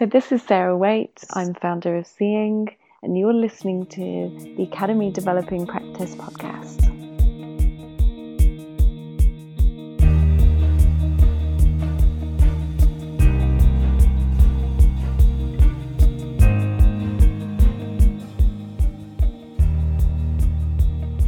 So, 0.00 0.06
this 0.06 0.32
is 0.32 0.40
Sarah 0.40 0.74
Waite. 0.78 1.24
I'm 1.34 1.52
founder 1.52 1.94
of 1.94 2.06
Seeing, 2.06 2.74
and 3.02 3.18
you're 3.18 3.34
listening 3.34 3.84
to 3.88 4.54
the 4.56 4.62
Academy 4.62 5.10
Developing 5.10 5.66
Practice 5.66 6.14
podcast. 6.14 6.86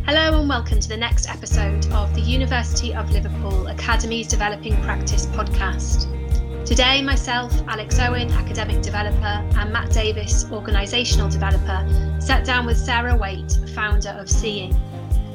Hello 0.07 0.41
and 0.41 0.49
welcome 0.49 0.81
to 0.81 0.89
the 0.89 0.97
next 0.97 1.29
episode 1.29 1.85
of 1.93 2.15
the 2.15 2.23
University 2.23 2.95
of 2.95 3.11
Liverpool 3.11 3.69
Academy's 3.69 4.29
Developing 4.29 4.81
Practice 4.81 5.27
podcast. 5.27 6.22
Today, 6.65 7.03
myself, 7.03 7.53
Alex 7.67 7.99
Owen, 7.99 8.31
academic 8.31 8.83
developer, 8.83 9.45
and 9.59 9.73
Matt 9.73 9.91
Davis, 9.91 10.45
organisational 10.45 11.31
developer, 11.31 11.85
sat 12.21 12.47
down 12.47 12.67
with 12.67 12.79
Sarah 12.79 13.17
Waite, 13.17 13.59
founder 13.75 14.11
of 14.11 14.31
Seeing. 14.31 14.71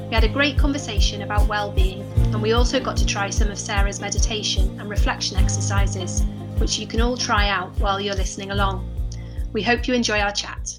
We 0.08 0.14
had 0.14 0.24
a 0.24 0.28
great 0.28 0.58
conversation 0.58 1.20
about 1.22 1.46
well-being, 1.46 2.00
and 2.32 2.40
we 2.40 2.52
also 2.52 2.80
got 2.80 2.96
to 2.96 3.06
try 3.06 3.28
some 3.28 3.50
of 3.50 3.58
Sarah's 3.58 4.00
meditation 4.00 4.80
and 4.80 4.88
reflection 4.88 5.36
exercises, 5.36 6.22
which 6.56 6.78
you 6.78 6.86
can 6.86 7.02
all 7.02 7.16
try 7.16 7.50
out 7.50 7.78
while 7.78 8.00
you're 8.00 8.14
listening 8.14 8.50
along. 8.50 8.90
We 9.52 9.62
hope 9.62 9.86
you 9.86 9.92
enjoy 9.92 10.20
our 10.20 10.32
chat. 10.32 10.78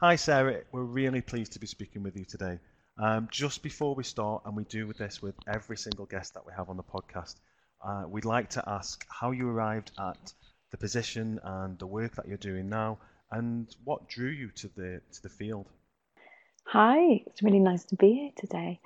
Hi, 0.00 0.16
Sarah. 0.16 0.62
We're 0.72 0.82
really 0.82 1.20
pleased 1.20 1.52
to 1.52 1.58
be 1.58 1.66
speaking 1.66 2.02
with 2.02 2.16
you 2.16 2.24
today. 2.24 2.58
Um, 2.96 3.28
just 3.30 3.62
before 3.62 3.94
we 3.94 4.02
start, 4.02 4.42
and 4.46 4.56
we 4.56 4.64
do 4.64 4.90
this 4.94 5.20
with 5.20 5.34
every 5.46 5.76
single 5.76 6.06
guest 6.06 6.32
that 6.34 6.46
we 6.46 6.52
have 6.56 6.70
on 6.70 6.78
the 6.78 6.82
podcast, 6.82 7.34
uh, 7.88 8.04
we'd 8.06 8.26
like 8.26 8.50
to 8.50 8.62
ask 8.66 9.06
how 9.08 9.30
you 9.30 9.48
arrived 9.48 9.92
at 9.98 10.34
the 10.70 10.76
position 10.76 11.40
and 11.42 11.78
the 11.78 11.86
work 11.86 12.14
that 12.16 12.28
you're 12.28 12.36
doing 12.36 12.68
now, 12.68 12.98
and 13.30 13.74
what 13.84 14.08
drew 14.08 14.28
you 14.28 14.50
to 14.50 14.68
the 14.76 15.00
to 15.12 15.22
the 15.22 15.28
field. 15.30 15.66
Hi, 16.64 17.22
it's 17.26 17.42
really 17.42 17.60
nice 17.60 17.84
to 17.86 17.96
be 17.96 18.12
here 18.12 18.30
today. 18.36 18.80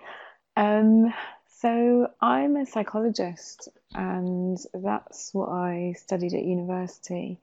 Um, 0.56 1.12
so 1.48 2.10
I'm 2.20 2.56
a 2.56 2.64
psychologist, 2.66 3.68
and 3.92 4.56
that's 4.72 5.34
what 5.34 5.48
I 5.48 5.94
studied 5.98 6.34
at 6.34 6.44
university. 6.44 7.40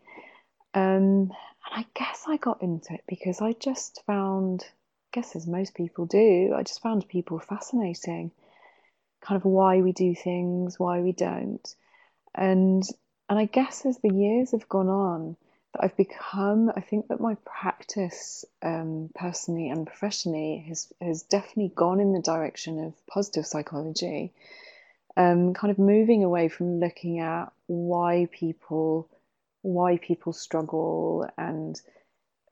Um, 0.74 1.34
and 1.66 1.74
I 1.76 1.86
guess 1.94 2.24
I 2.26 2.38
got 2.38 2.62
into 2.62 2.94
it 2.94 3.04
because 3.08 3.42
I 3.42 3.52
just 3.54 4.02
found, 4.06 4.64
I 4.64 5.20
guess 5.20 5.36
as 5.36 5.46
most 5.46 5.74
people 5.74 6.06
do, 6.06 6.54
I 6.56 6.64
just 6.64 6.82
found 6.82 7.08
people 7.10 7.40
fascinating 7.40 8.32
kind 9.22 9.38
of 9.38 9.46
why 9.46 9.82
we 9.82 9.92
do 9.92 10.16
things, 10.16 10.80
why 10.80 11.00
we 11.02 11.12
don't. 11.12 11.76
And 12.36 12.84
and 13.30 13.38
I 13.38 13.46
guess 13.46 13.86
as 13.86 14.00
the 14.00 14.14
years 14.14 14.52
have 14.52 14.68
gone 14.68 14.90
on, 14.90 15.38
that 15.74 15.84
I've 15.84 15.98
become, 15.98 16.72
I 16.76 16.82
think 16.82 17.08
that 17.10 17.20
my 17.20 17.36
practice 17.46 18.44
um, 18.64 19.12
personally 19.14 19.70
and 19.70 19.86
professionally 19.86 20.66
has 20.68 20.92
has 21.02 21.24
definitely 21.24 21.72
gone 21.76 22.00
in 22.00 22.14
the 22.14 22.22
direction 22.22 22.84
of 22.84 22.94
positive 23.08 23.46
psychology. 23.46 24.34
Um, 25.18 25.54
kind 25.54 25.72
of 25.72 25.80
moving 25.80 26.24
away 26.24 26.48
from 26.48 26.80
looking 26.80 27.20
at 27.20 27.52
why 27.68 28.30
people 28.32 29.10
why 29.62 29.98
people 29.98 30.34
struggle 30.34 31.30
and 31.38 31.80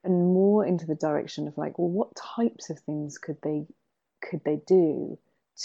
and 0.04 0.34
more 0.34 0.66
into 0.66 0.86
the 0.86 0.96
direction 0.96 1.48
of 1.48 1.58
like 1.58 1.80
well 1.80 1.90
what 1.90 2.16
types 2.16 2.70
of 2.70 2.80
things 2.80 3.18
could 3.18 3.38
they 3.42 3.66
could 4.22 4.42
they 4.44 4.58
do 4.68 5.18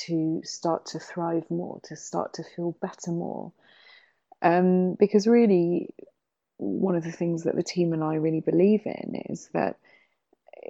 to 0.07 0.41
start 0.45 0.87
to 0.87 0.99
thrive 0.99 1.51
more, 1.51 1.81
to 1.85 1.97
start 1.97 2.35
to 2.35 2.45
feel 2.45 2.77
better 2.81 3.11
more. 3.11 3.53
Um, 4.41 4.95
because 4.99 5.27
really, 5.27 5.95
one 6.57 6.97
of 6.97 7.05
the 7.05 7.13
things 7.13 7.45
that 7.45 7.57
the 7.57 7.63
team 7.63 7.93
and 7.93 8.03
I 8.03 8.15
really 8.15 8.41
believe 8.41 8.83
in 8.87 9.23
is 9.29 9.49
that 9.53 9.79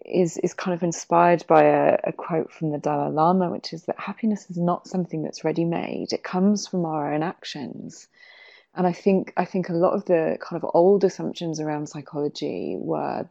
is 0.05 0.39
is 0.39 0.55
kind 0.55 0.75
of 0.75 0.83
inspired 0.83 1.45
by 1.47 1.65
a, 1.65 1.99
a, 2.05 2.13
quote 2.13 2.51
from 2.51 2.71
the 2.71 2.79
Dalai 2.79 3.13
Lama, 3.13 3.51
which 3.51 3.73
is 3.73 3.85
that 3.85 3.99
happiness 3.99 4.49
is 4.51 4.57
not 4.57 4.89
something 4.89 5.23
that's 5.23 5.45
ready 5.45 5.65
made. 5.65 6.13
It 6.13 6.23
comes 6.23 6.67
from 6.67 6.85
our 6.85 7.13
own 7.13 7.23
actions. 7.23 8.09
And 8.75 8.87
I 8.87 8.93
think 8.93 9.33
I 9.37 9.45
think 9.45 9.69
a 9.69 9.75
lot 9.75 9.93
of 9.93 10.07
the 10.07 10.39
kind 10.41 10.63
of 10.63 10.71
old 10.75 11.05
assumptions 11.05 11.61
around 11.61 11.89
psychology 11.89 12.77
were, 12.79 13.29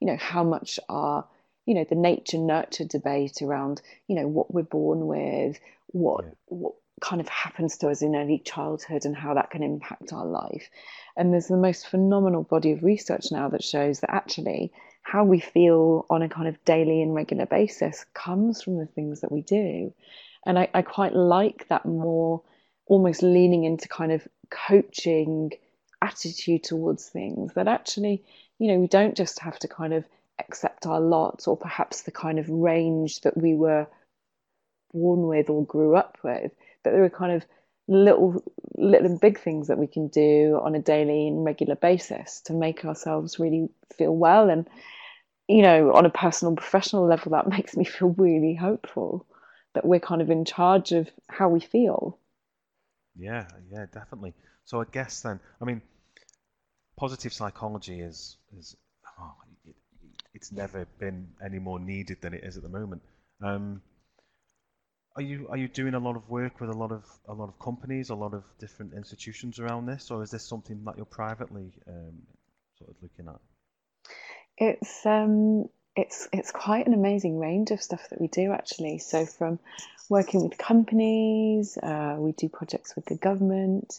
you 0.00 0.06
know, 0.06 0.16
how 0.16 0.44
much 0.44 0.80
our 0.88 1.26
you 1.68 1.74
know 1.74 1.84
the 1.84 1.94
nature 1.94 2.38
nurture 2.38 2.84
debate 2.84 3.42
around 3.42 3.82
you 4.08 4.16
know 4.16 4.26
what 4.26 4.52
we're 4.52 4.62
born 4.62 5.06
with 5.06 5.60
what 5.88 6.24
yeah. 6.24 6.30
what 6.46 6.72
kind 7.02 7.20
of 7.20 7.28
happens 7.28 7.76
to 7.76 7.88
us 7.88 8.02
in 8.02 8.16
early 8.16 8.38
childhood 8.38 9.04
and 9.04 9.14
how 9.14 9.34
that 9.34 9.50
can 9.50 9.62
impact 9.62 10.12
our 10.12 10.24
life 10.24 10.70
and 11.16 11.32
there's 11.32 11.46
the 11.46 11.56
most 11.56 11.86
phenomenal 11.86 12.42
body 12.42 12.72
of 12.72 12.82
research 12.82 13.26
now 13.30 13.48
that 13.50 13.62
shows 13.62 14.00
that 14.00 14.10
actually 14.10 14.72
how 15.02 15.24
we 15.24 15.38
feel 15.38 16.06
on 16.10 16.22
a 16.22 16.28
kind 16.28 16.48
of 16.48 16.64
daily 16.64 17.02
and 17.02 17.14
regular 17.14 17.46
basis 17.46 18.04
comes 18.14 18.62
from 18.62 18.78
the 18.78 18.86
things 18.86 19.20
that 19.20 19.30
we 19.30 19.42
do 19.42 19.92
and 20.46 20.58
I, 20.58 20.68
I 20.72 20.82
quite 20.82 21.14
like 21.14 21.68
that 21.68 21.84
more 21.84 22.42
almost 22.86 23.22
leaning 23.22 23.64
into 23.64 23.88
kind 23.88 24.10
of 24.10 24.26
coaching 24.50 25.52
attitude 26.00 26.64
towards 26.64 27.10
things 27.10 27.52
that 27.54 27.68
actually 27.68 28.24
you 28.58 28.72
know 28.72 28.78
we 28.78 28.86
don't 28.86 29.16
just 29.16 29.38
have 29.40 29.58
to 29.58 29.68
kind 29.68 29.92
of 29.92 30.04
accept 30.38 30.86
our 30.86 31.00
lot 31.00 31.46
or 31.46 31.56
perhaps 31.56 32.02
the 32.02 32.10
kind 32.10 32.38
of 32.38 32.48
range 32.48 33.20
that 33.22 33.36
we 33.36 33.54
were 33.54 33.86
born 34.92 35.26
with 35.26 35.50
or 35.50 35.64
grew 35.64 35.96
up 35.96 36.18
with 36.22 36.52
but 36.82 36.92
there 36.92 37.04
are 37.04 37.10
kind 37.10 37.32
of 37.32 37.44
little 37.88 38.42
little 38.76 39.06
and 39.06 39.20
big 39.20 39.40
things 39.40 39.68
that 39.68 39.78
we 39.78 39.86
can 39.86 40.08
do 40.08 40.60
on 40.62 40.74
a 40.74 40.78
daily 40.78 41.26
and 41.26 41.44
regular 41.44 41.74
basis 41.74 42.42
to 42.42 42.52
make 42.52 42.84
ourselves 42.84 43.38
really 43.38 43.68
feel 43.96 44.14
well. 44.14 44.50
And 44.50 44.68
you 45.48 45.62
know 45.62 45.92
on 45.94 46.04
a 46.04 46.10
personal 46.10 46.54
professional 46.54 47.06
level 47.06 47.32
that 47.32 47.48
makes 47.56 47.76
me 47.76 47.84
feel 47.84 48.10
really 48.10 48.54
hopeful 48.54 49.26
that 49.74 49.84
we're 49.84 50.00
kind 50.00 50.22
of 50.22 50.30
in 50.30 50.44
charge 50.44 50.92
of 50.92 51.10
how 51.28 51.48
we 51.48 51.60
feel. 51.60 52.18
Yeah 53.16 53.48
yeah 53.70 53.86
definitely. 53.92 54.34
So 54.64 54.82
i 54.82 54.84
guess 54.92 55.22
then 55.22 55.40
i 55.62 55.64
mean 55.64 55.80
positive 56.96 57.32
psychology 57.32 58.00
is 58.00 58.36
is 58.56 58.76
it's 60.38 60.52
never 60.52 60.86
been 61.00 61.26
any 61.44 61.58
more 61.58 61.80
needed 61.80 62.18
than 62.20 62.32
it 62.32 62.44
is 62.44 62.56
at 62.56 62.62
the 62.62 62.68
moment. 62.68 63.02
Um, 63.42 63.82
are 65.16 65.22
you 65.22 65.48
are 65.50 65.56
you 65.56 65.66
doing 65.66 65.94
a 65.94 65.98
lot 65.98 66.14
of 66.14 66.28
work 66.30 66.60
with 66.60 66.70
a 66.70 66.78
lot 66.78 66.92
of 66.92 67.04
a 67.26 67.34
lot 67.34 67.48
of 67.48 67.58
companies, 67.58 68.10
a 68.10 68.14
lot 68.14 68.34
of 68.34 68.44
different 68.60 68.94
institutions 68.94 69.58
around 69.58 69.86
this, 69.86 70.12
or 70.12 70.22
is 70.22 70.30
this 70.30 70.48
something 70.48 70.84
that 70.84 70.96
you're 70.96 71.06
privately 71.06 71.72
um, 71.88 72.22
sort 72.78 72.90
of 72.90 72.96
looking 73.02 73.26
at? 73.26 73.40
It's 74.56 75.04
um, 75.04 75.68
it's 75.96 76.28
it's 76.32 76.52
quite 76.52 76.86
an 76.86 76.94
amazing 76.94 77.36
range 77.36 77.72
of 77.72 77.82
stuff 77.82 78.08
that 78.10 78.20
we 78.20 78.28
do 78.28 78.52
actually. 78.52 78.98
So 78.98 79.26
from 79.26 79.58
working 80.08 80.48
with 80.48 80.56
companies, 80.56 81.76
uh, 81.82 82.14
we 82.16 82.30
do 82.30 82.48
projects 82.48 82.94
with 82.94 83.06
the 83.06 83.16
government. 83.16 83.92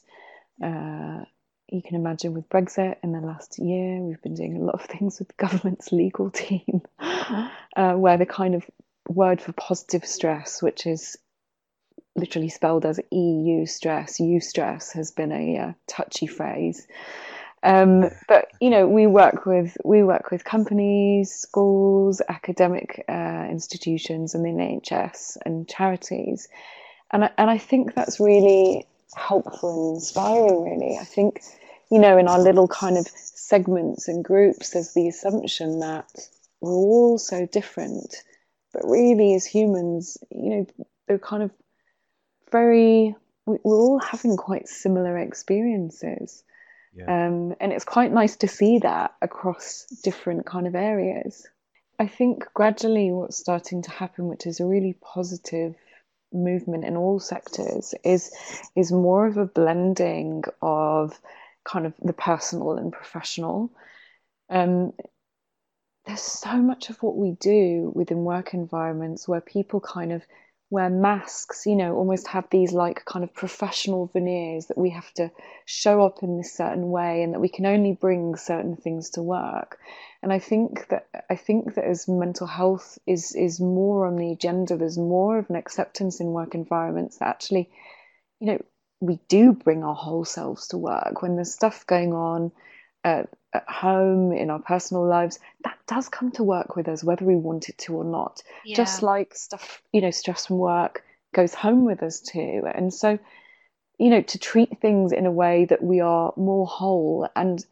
Uh, 0.63 1.25
you 1.71 1.81
can 1.81 1.95
imagine 1.95 2.33
with 2.33 2.49
Brexit 2.49 2.97
in 3.03 3.11
the 3.11 3.19
last 3.19 3.59
year, 3.59 4.01
we've 4.01 4.21
been 4.21 4.35
doing 4.35 4.57
a 4.57 4.63
lot 4.63 4.75
of 4.75 4.81
things 4.85 5.19
with 5.19 5.29
the 5.29 5.33
government's 5.37 5.91
legal 5.91 6.29
team, 6.29 6.81
uh, 6.99 7.93
where 7.93 8.17
the 8.17 8.25
kind 8.25 8.55
of 8.55 8.63
word 9.07 9.41
for 9.41 9.53
positive 9.53 10.05
stress, 10.05 10.61
which 10.61 10.85
is 10.85 11.17
literally 12.15 12.49
spelled 12.49 12.85
as 12.85 12.99
EU 13.11 13.65
stress, 13.65 14.19
U 14.19 14.39
stress, 14.39 14.91
has 14.93 15.11
been 15.11 15.31
a 15.31 15.57
uh, 15.57 15.73
touchy 15.87 16.27
phrase. 16.27 16.87
Um, 17.61 18.09
but 18.27 18.47
you 18.61 18.69
know, 18.69 18.87
we 18.87 19.05
work 19.05 19.45
with 19.45 19.75
we 19.83 20.01
work 20.03 20.31
with 20.31 20.45
companies, 20.45 21.31
schools, 21.33 22.21
academic 22.29 23.03
uh, 23.09 23.47
institutions, 23.49 24.33
and 24.33 24.45
the 24.45 24.49
NHS 24.49 25.37
and 25.45 25.67
charities, 25.67 26.47
and 27.11 27.25
I, 27.25 27.31
and 27.37 27.49
I 27.49 27.57
think 27.57 27.95
that's 27.95 28.19
really 28.19 28.87
helpful 29.13 29.89
and 29.89 29.97
inspiring. 29.97 30.79
Really, 30.79 30.97
I 30.97 31.03
think 31.03 31.41
you 31.91 31.99
know, 31.99 32.17
in 32.17 32.27
our 32.27 32.39
little 32.39 32.67
kind 32.67 32.97
of 32.97 33.07
segments 33.07 34.07
and 34.07 34.23
groups, 34.23 34.71
there's 34.71 34.93
the 34.93 35.07
assumption 35.07 35.79
that 35.79 36.09
we're 36.61 36.71
all 36.71 37.17
so 37.17 37.45
different. 37.45 38.15
But 38.73 38.83
really, 38.85 39.33
as 39.33 39.45
humans, 39.45 40.17
you 40.29 40.49
know, 40.49 40.67
they're 41.07 41.17
kind 41.17 41.43
of 41.43 41.51
very, 42.51 43.15
we're 43.45 43.57
all 43.63 43.99
having 43.99 44.37
quite 44.37 44.67
similar 44.67 45.17
experiences. 45.17 46.43
Yeah. 46.93 47.27
Um, 47.27 47.55
and 47.59 47.71
it's 47.71 47.85
quite 47.85 48.11
nice 48.11 48.35
to 48.37 48.47
see 48.47 48.79
that 48.79 49.15
across 49.21 49.85
different 50.03 50.45
kind 50.45 50.67
of 50.67 50.75
areas. 50.75 51.47
I 51.97 52.07
think 52.07 52.45
gradually 52.53 53.11
what's 53.11 53.37
starting 53.37 53.81
to 53.83 53.91
happen, 53.91 54.27
which 54.27 54.45
is 54.45 54.59
a 54.59 54.65
really 54.65 54.95
positive 55.01 55.75
movement 56.31 56.85
in 56.85 56.95
all 56.95 57.19
sectors, 57.19 57.93
is 58.03 58.31
is 58.75 58.91
more 58.91 59.27
of 59.27 59.37
a 59.37 59.45
blending 59.45 60.43
of 60.61 61.19
kind 61.69 61.85
of 61.85 61.93
the 62.01 62.13
personal 62.13 62.73
and 62.73 62.91
professional. 62.91 63.71
Um, 64.49 64.93
there's 66.05 66.21
so 66.21 66.57
much 66.57 66.89
of 66.89 67.01
what 67.03 67.17
we 67.17 67.31
do 67.39 67.91
within 67.93 68.23
work 68.23 68.53
environments 68.53 69.27
where 69.27 69.41
people 69.41 69.79
kind 69.79 70.11
of 70.11 70.23
wear 70.71 70.89
masks, 70.89 71.65
you 71.65 71.75
know, 71.75 71.95
almost 71.95 72.27
have 72.27 72.47
these 72.49 72.71
like 72.73 73.03
kind 73.05 73.23
of 73.23 73.33
professional 73.33 74.07
veneers 74.07 74.67
that 74.67 74.77
we 74.77 74.89
have 74.91 75.11
to 75.13 75.31
show 75.65 76.03
up 76.03 76.21
in 76.21 76.37
this 76.37 76.53
certain 76.53 76.89
way 76.89 77.23
and 77.23 77.33
that 77.33 77.39
we 77.39 77.49
can 77.49 77.65
only 77.65 77.93
bring 77.93 78.35
certain 78.35 78.75
things 78.75 79.09
to 79.11 79.21
work. 79.21 79.79
And 80.21 80.31
I 80.31 80.39
think 80.39 80.87
that 80.89 81.07
I 81.29 81.35
think 81.35 81.75
that 81.75 81.85
as 81.85 82.07
mental 82.07 82.45
health 82.45 82.99
is 83.07 83.33
is 83.35 83.59
more 83.59 84.05
on 84.05 84.17
the 84.17 84.31
agenda, 84.31 84.77
there's 84.77 84.97
more 84.97 85.39
of 85.39 85.49
an 85.49 85.55
acceptance 85.55 86.19
in 86.19 86.27
work 86.27 86.53
environments 86.53 87.17
that 87.17 87.29
actually, 87.29 87.69
you 88.39 88.47
know, 88.47 88.59
we 88.99 89.19
do 89.27 89.53
bring 89.53 89.83
our 89.83 89.95
whole 89.95 90.25
selves 90.25 90.67
to 90.69 90.77
work. 90.77 91.21
When 91.21 91.35
there's 91.35 91.53
stuff 91.53 91.85
going 91.87 92.13
on 92.13 92.51
at, 93.03 93.29
at 93.53 93.67
home 93.67 94.33
in 94.33 94.49
our 94.49 94.59
personal 94.59 95.07
lives 95.07 95.39
that 95.63 95.77
does 95.87 96.09
come 96.09 96.31
to 96.31 96.43
work 96.43 96.75
with 96.75 96.87
us 96.87 97.03
whether 97.03 97.25
we 97.25 97.35
want 97.35 97.69
it 97.69 97.77
to 97.79 97.95
or 97.95 98.03
not. 98.03 98.43
Yeah. 98.65 98.75
just 98.75 99.01
like 99.01 99.35
stuff 99.35 99.81
you 99.93 100.01
know 100.01 100.11
stress 100.11 100.47
from 100.47 100.57
work 100.57 101.03
goes 101.33 101.53
home 101.53 101.85
with 101.85 102.03
us 102.03 102.19
too. 102.19 102.63
And 102.73 102.93
so 102.93 103.17
you 103.97 104.09
know 104.09 104.21
to 104.21 104.37
treat 104.37 104.79
things 104.81 105.11
in 105.11 105.25
a 105.25 105.31
way 105.31 105.65
that 105.65 105.83
we 105.83 105.99
are 105.99 106.33
more 106.35 106.65
whole 106.65 107.27
and 107.35 107.65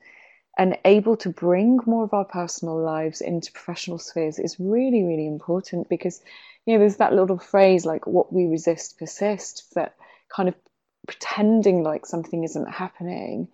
and 0.57 0.77
able 0.85 1.15
to 1.17 1.29
bring 1.29 1.79
more 1.85 2.03
of 2.03 2.13
our 2.13 2.25
personal 2.25 2.81
lives 2.81 3.21
into 3.21 3.51
professional 3.51 3.99
spheres 3.99 4.39
is 4.39 4.59
really 4.59 5.03
really 5.03 5.27
important 5.27 5.87
because 5.89 6.21
you 6.65 6.73
know 6.73 6.79
there's 6.79 6.97
that 6.97 7.13
little 7.13 7.37
phrase 7.37 7.85
like 7.85 8.07
what 8.07 8.33
we 8.33 8.45
resist 8.45 8.97
persists 8.97 9.69
that 9.75 9.95
kind 10.29 10.49
of 10.49 10.55
pretending 11.07 11.83
like 11.83 12.05
something 12.05 12.43
isn't 12.43 12.69
happening 12.69 13.47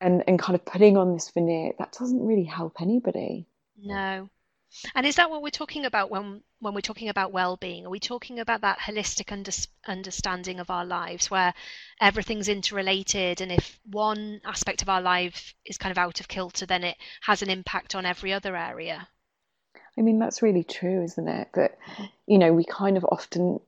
and 0.00 0.22
and 0.26 0.38
kind 0.38 0.54
of 0.54 0.64
putting 0.64 0.96
on 0.96 1.12
this 1.12 1.30
veneer 1.30 1.72
that 1.78 1.92
doesn't 1.98 2.24
really 2.24 2.44
help 2.44 2.80
anybody. 2.80 3.46
No. 3.76 4.28
And 4.94 5.06
is 5.06 5.16
that 5.16 5.30
what 5.30 5.42
we're 5.42 5.50
talking 5.50 5.86
about 5.86 6.10
when 6.10 6.42
when 6.60 6.74
we're 6.74 6.80
talking 6.80 7.08
about 7.08 7.32
well-being? 7.32 7.86
Are 7.86 7.90
we 7.90 8.00
talking 8.00 8.38
about 8.38 8.60
that 8.60 8.78
holistic 8.78 9.32
under, 9.32 9.52
understanding 9.86 10.60
of 10.60 10.70
our 10.70 10.84
lives 10.84 11.30
where 11.30 11.54
everything's 12.00 12.48
interrelated 12.48 13.40
and 13.40 13.50
if 13.50 13.78
one 13.90 14.40
aspect 14.44 14.82
of 14.82 14.88
our 14.88 15.00
life 15.00 15.54
is 15.64 15.78
kind 15.78 15.90
of 15.90 15.98
out 15.98 16.20
of 16.20 16.28
kilter 16.28 16.66
then 16.66 16.84
it 16.84 16.96
has 17.22 17.42
an 17.42 17.50
impact 17.50 17.94
on 17.94 18.04
every 18.04 18.32
other 18.32 18.56
area? 18.56 19.08
I 19.96 20.02
mean 20.02 20.18
that's 20.18 20.42
really 20.42 20.64
true 20.64 21.02
isn't 21.02 21.28
it? 21.28 21.48
That 21.54 21.78
you 22.26 22.38
know 22.38 22.52
we 22.52 22.64
kind 22.64 22.96
of 22.96 23.04
often 23.04 23.60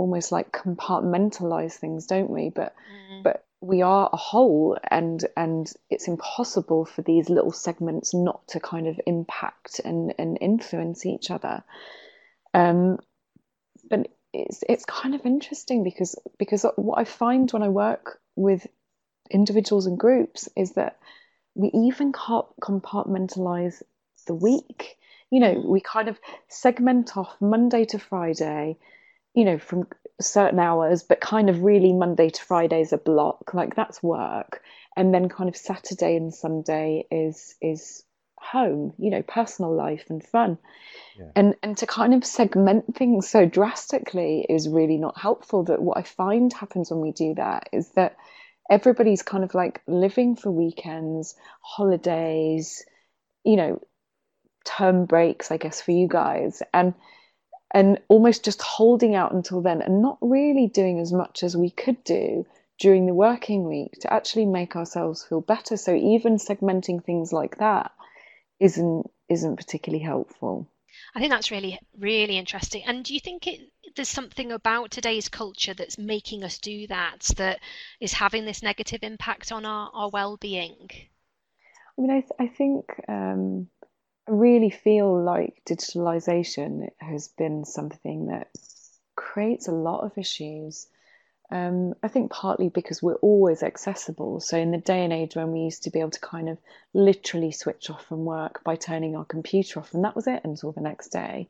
almost 0.00 0.32
like 0.32 0.50
compartmentalize 0.50 1.74
things 1.74 2.06
don't 2.06 2.30
we? 2.30 2.48
But 2.48 2.74
mm. 3.12 3.22
but 3.22 3.44
we 3.60 3.82
are 3.82 4.08
a 4.10 4.16
whole 4.16 4.78
and 4.90 5.24
and 5.36 5.70
it's 5.90 6.08
impossible 6.08 6.86
for 6.86 7.02
these 7.02 7.28
little 7.28 7.52
segments 7.52 8.14
not 8.14 8.46
to 8.48 8.60
kind 8.60 8.88
of 8.88 8.98
impact 9.06 9.80
and, 9.84 10.14
and 10.18 10.38
influence 10.40 11.04
each 11.04 11.30
other. 11.30 11.62
Um, 12.54 12.98
but 13.88 14.08
it's 14.32 14.64
it's 14.66 14.84
kind 14.86 15.14
of 15.14 15.26
interesting 15.26 15.84
because 15.84 16.16
because 16.38 16.64
what 16.76 16.98
I 16.98 17.04
find 17.04 17.50
when 17.50 17.62
I 17.62 17.68
work 17.68 18.20
with 18.34 18.66
individuals 19.30 19.86
and 19.86 19.98
groups 19.98 20.48
is 20.56 20.72
that 20.72 20.98
we 21.54 21.70
even 21.74 22.12
can't 22.12 22.46
compartmentalize 22.62 23.82
the 24.26 24.34
week. 24.34 24.96
You 25.30 25.40
know 25.40 25.62
we 25.66 25.80
kind 25.80 26.08
of 26.08 26.18
segment 26.48 27.14
off 27.16 27.36
Monday 27.40 27.84
to 27.86 27.98
Friday 27.98 28.78
you 29.34 29.44
know 29.44 29.58
from 29.58 29.86
certain 30.20 30.58
hours, 30.58 31.02
but 31.02 31.20
kind 31.20 31.48
of 31.48 31.62
really 31.62 31.92
Monday 31.92 32.30
to 32.30 32.44
Friday 32.44 32.80
is 32.80 32.92
a 32.92 32.98
block. 32.98 33.54
Like 33.54 33.74
that's 33.74 34.02
work, 34.02 34.62
and 34.96 35.14
then 35.14 35.28
kind 35.28 35.48
of 35.48 35.56
Saturday 35.56 36.16
and 36.16 36.32
Sunday 36.34 37.06
is 37.10 37.54
is 37.60 38.04
home. 38.38 38.92
You 38.98 39.10
know, 39.10 39.22
personal 39.22 39.74
life 39.74 40.04
and 40.08 40.22
fun. 40.22 40.58
Yeah. 41.18 41.30
And 41.36 41.54
and 41.62 41.76
to 41.78 41.86
kind 41.86 42.14
of 42.14 42.24
segment 42.24 42.96
things 42.96 43.28
so 43.28 43.46
drastically 43.46 44.46
is 44.48 44.68
really 44.68 44.98
not 44.98 45.18
helpful. 45.18 45.64
That 45.64 45.82
what 45.82 45.98
I 45.98 46.02
find 46.02 46.52
happens 46.52 46.90
when 46.90 47.00
we 47.00 47.12
do 47.12 47.34
that 47.34 47.68
is 47.72 47.90
that 47.90 48.16
everybody's 48.70 49.22
kind 49.22 49.44
of 49.44 49.54
like 49.54 49.82
living 49.86 50.36
for 50.36 50.50
weekends, 50.50 51.34
holidays, 51.60 52.84
you 53.44 53.56
know, 53.56 53.80
term 54.64 55.06
breaks, 55.06 55.50
I 55.50 55.56
guess, 55.56 55.80
for 55.80 55.90
you 55.90 56.06
guys. 56.06 56.62
And 56.72 56.94
and 57.72 57.98
almost 58.08 58.44
just 58.44 58.62
holding 58.62 59.14
out 59.14 59.32
until 59.32 59.60
then 59.60 59.82
and 59.82 60.02
not 60.02 60.18
really 60.20 60.66
doing 60.66 60.98
as 60.98 61.12
much 61.12 61.42
as 61.42 61.56
we 61.56 61.70
could 61.70 62.02
do 62.04 62.46
during 62.78 63.06
the 63.06 63.14
working 63.14 63.68
week 63.68 63.92
to 64.00 64.12
actually 64.12 64.46
make 64.46 64.76
ourselves 64.76 65.24
feel 65.24 65.40
better 65.40 65.76
so 65.76 65.94
even 65.94 66.36
segmenting 66.36 67.02
things 67.04 67.32
like 67.32 67.58
that 67.58 67.92
isn't 68.58 69.10
isn't 69.28 69.56
particularly 69.56 70.02
helpful 70.02 70.66
I 71.14 71.18
think 71.18 71.30
that's 71.30 71.50
really 71.50 71.78
really 71.98 72.36
interesting. 72.36 72.82
And 72.84 73.04
do 73.04 73.14
you 73.14 73.20
think 73.20 73.46
it, 73.46 73.60
there's 73.96 74.08
something 74.08 74.52
about 74.52 74.90
today's 74.90 75.28
culture 75.28 75.74
that's 75.74 75.98
making 75.98 76.44
us 76.44 76.58
do 76.58 76.86
that 76.86 77.30
that 77.36 77.60
is 78.00 78.12
having 78.12 78.44
this 78.44 78.62
negative 78.62 79.00
impact 79.02 79.50
on 79.50 79.64
our, 79.64 79.90
our 79.92 80.10
well-being? 80.10 80.88
I 81.98 82.00
mean, 82.00 82.10
I, 82.10 82.20
th- 82.20 82.32
I 82.38 82.46
think 82.46 82.84
um, 83.08 83.68
really 84.30 84.70
feel 84.70 85.22
like 85.22 85.62
digitalization 85.66 86.88
has 86.98 87.28
been 87.28 87.64
something 87.64 88.26
that 88.26 88.48
creates 89.16 89.68
a 89.68 89.72
lot 89.72 90.04
of 90.04 90.16
issues. 90.16 90.86
Um, 91.52 91.94
I 92.02 92.08
think 92.08 92.30
partly 92.30 92.68
because 92.68 93.02
we're 93.02 93.16
always 93.16 93.62
accessible. 93.62 94.40
So, 94.40 94.56
in 94.56 94.70
the 94.70 94.78
day 94.78 95.02
and 95.02 95.12
age 95.12 95.34
when 95.34 95.50
we 95.50 95.60
used 95.60 95.82
to 95.82 95.90
be 95.90 95.98
able 95.98 96.10
to 96.12 96.20
kind 96.20 96.48
of 96.48 96.58
literally 96.94 97.50
switch 97.50 97.90
off 97.90 98.06
from 98.06 98.24
work 98.24 98.62
by 98.62 98.76
turning 98.76 99.16
our 99.16 99.24
computer 99.24 99.80
off, 99.80 99.92
and 99.92 100.04
that 100.04 100.14
was 100.14 100.28
it 100.28 100.42
until 100.44 100.72
the 100.72 100.80
next 100.80 101.08
day, 101.08 101.48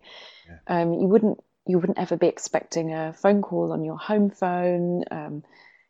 yeah. 0.49 0.81
um, 0.81 0.95
you 0.95 1.07
wouldn't 1.07 1.39
you 1.67 1.79
wouldn't 1.79 1.99
ever 1.99 2.17
be 2.17 2.29
expecting 2.29 2.95
a 2.95 3.13
phone 3.13 3.43
call 3.43 3.73
on 3.73 3.85
your 3.85 3.99
home 3.99 4.31
phone. 4.31 5.05
Um, 5.11 5.45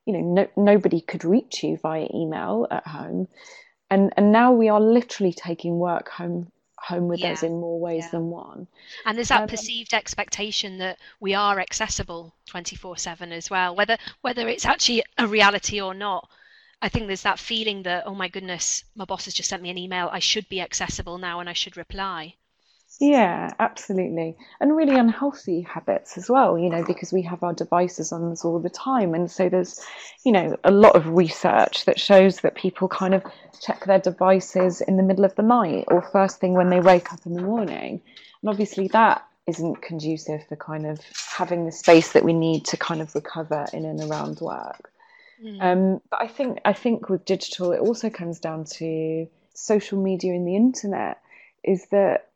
you 0.06 0.14
know, 0.14 0.20
no, 0.20 0.48
nobody 0.56 1.00
could 1.00 1.24
reach 1.24 1.62
you 1.62 1.76
via 1.76 2.08
email 2.12 2.66
at 2.68 2.86
home, 2.86 3.28
and 3.90 4.12
and 4.16 4.32
now 4.32 4.52
we 4.52 4.68
are 4.68 4.80
literally 4.80 5.32
taking 5.32 5.78
work 5.78 6.08
home 6.08 6.50
home 6.80 7.08
with 7.08 7.20
yeah. 7.20 7.32
us 7.32 7.42
in 7.42 7.52
more 7.52 7.78
ways 7.78 8.04
yeah. 8.04 8.10
than 8.10 8.30
one. 8.30 8.66
And 9.04 9.16
there's 9.16 9.28
that 9.28 9.42
um, 9.42 9.48
perceived 9.48 9.94
expectation 9.94 10.78
that 10.78 10.98
we 11.20 11.34
are 11.34 11.60
accessible 11.60 12.34
24/7 12.48 13.32
as 13.32 13.50
well, 13.50 13.76
whether 13.76 13.98
whether 14.22 14.48
it's 14.48 14.66
actually 14.66 15.02
a 15.18 15.26
reality 15.26 15.80
or 15.80 15.94
not. 15.94 16.28
I 16.82 16.88
think 16.88 17.06
there's 17.06 17.22
that 17.22 17.38
feeling 17.38 17.82
that 17.82 18.04
oh 18.06 18.14
my 18.14 18.28
goodness, 18.28 18.84
my 18.94 19.04
boss 19.04 19.26
has 19.26 19.34
just 19.34 19.50
sent 19.50 19.62
me 19.62 19.70
an 19.70 19.78
email, 19.78 20.08
I 20.10 20.18
should 20.18 20.48
be 20.48 20.60
accessible 20.60 21.18
now 21.18 21.40
and 21.40 21.48
I 21.48 21.52
should 21.52 21.76
reply. 21.76 22.36
Yeah, 22.98 23.50
absolutely. 23.58 24.36
And 24.60 24.76
really 24.76 24.96
unhealthy 24.96 25.60
habits 25.62 26.18
as 26.18 26.28
well, 26.28 26.58
you 26.58 26.68
know, 26.68 26.84
because 26.84 27.12
we 27.12 27.22
have 27.22 27.42
our 27.42 27.54
devices 27.54 28.12
on 28.12 28.32
us 28.32 28.44
all 28.44 28.58
the 28.58 28.70
time. 28.70 29.14
And 29.14 29.30
so 29.30 29.48
there's, 29.48 29.80
you 30.24 30.32
know, 30.32 30.56
a 30.64 30.70
lot 30.70 30.96
of 30.96 31.06
research 31.08 31.84
that 31.84 32.00
shows 32.00 32.40
that 32.40 32.56
people 32.56 32.88
kind 32.88 33.14
of 33.14 33.22
check 33.60 33.84
their 33.84 34.00
devices 34.00 34.80
in 34.80 34.96
the 34.96 35.02
middle 35.02 35.24
of 35.24 35.34
the 35.36 35.42
night 35.42 35.84
or 35.88 36.02
first 36.02 36.40
thing 36.40 36.54
when 36.54 36.68
they 36.68 36.80
wake 36.80 37.12
up 37.12 37.24
in 37.26 37.34
the 37.34 37.42
morning. 37.42 38.02
And 38.42 38.50
obviously 38.50 38.88
that 38.88 39.24
isn't 39.46 39.82
conducive 39.82 40.46
for 40.48 40.56
kind 40.56 40.86
of 40.86 41.00
having 41.36 41.66
the 41.66 41.72
space 41.72 42.12
that 42.12 42.24
we 42.24 42.32
need 42.32 42.64
to 42.66 42.76
kind 42.76 43.00
of 43.00 43.14
recover 43.14 43.66
in 43.72 43.84
and 43.84 44.00
around 44.00 44.40
work. 44.40 44.90
Mm. 45.44 45.62
Um, 45.62 46.00
but 46.10 46.20
I 46.22 46.28
think 46.28 46.58
I 46.64 46.72
think 46.72 47.08
with 47.08 47.24
digital, 47.24 47.72
it 47.72 47.80
also 47.80 48.10
comes 48.10 48.40
down 48.40 48.64
to 48.76 49.26
social 49.54 50.02
media 50.02 50.34
and 50.34 50.46
the 50.46 50.56
internet. 50.56 51.18
Is 51.64 51.86
that 51.90 52.29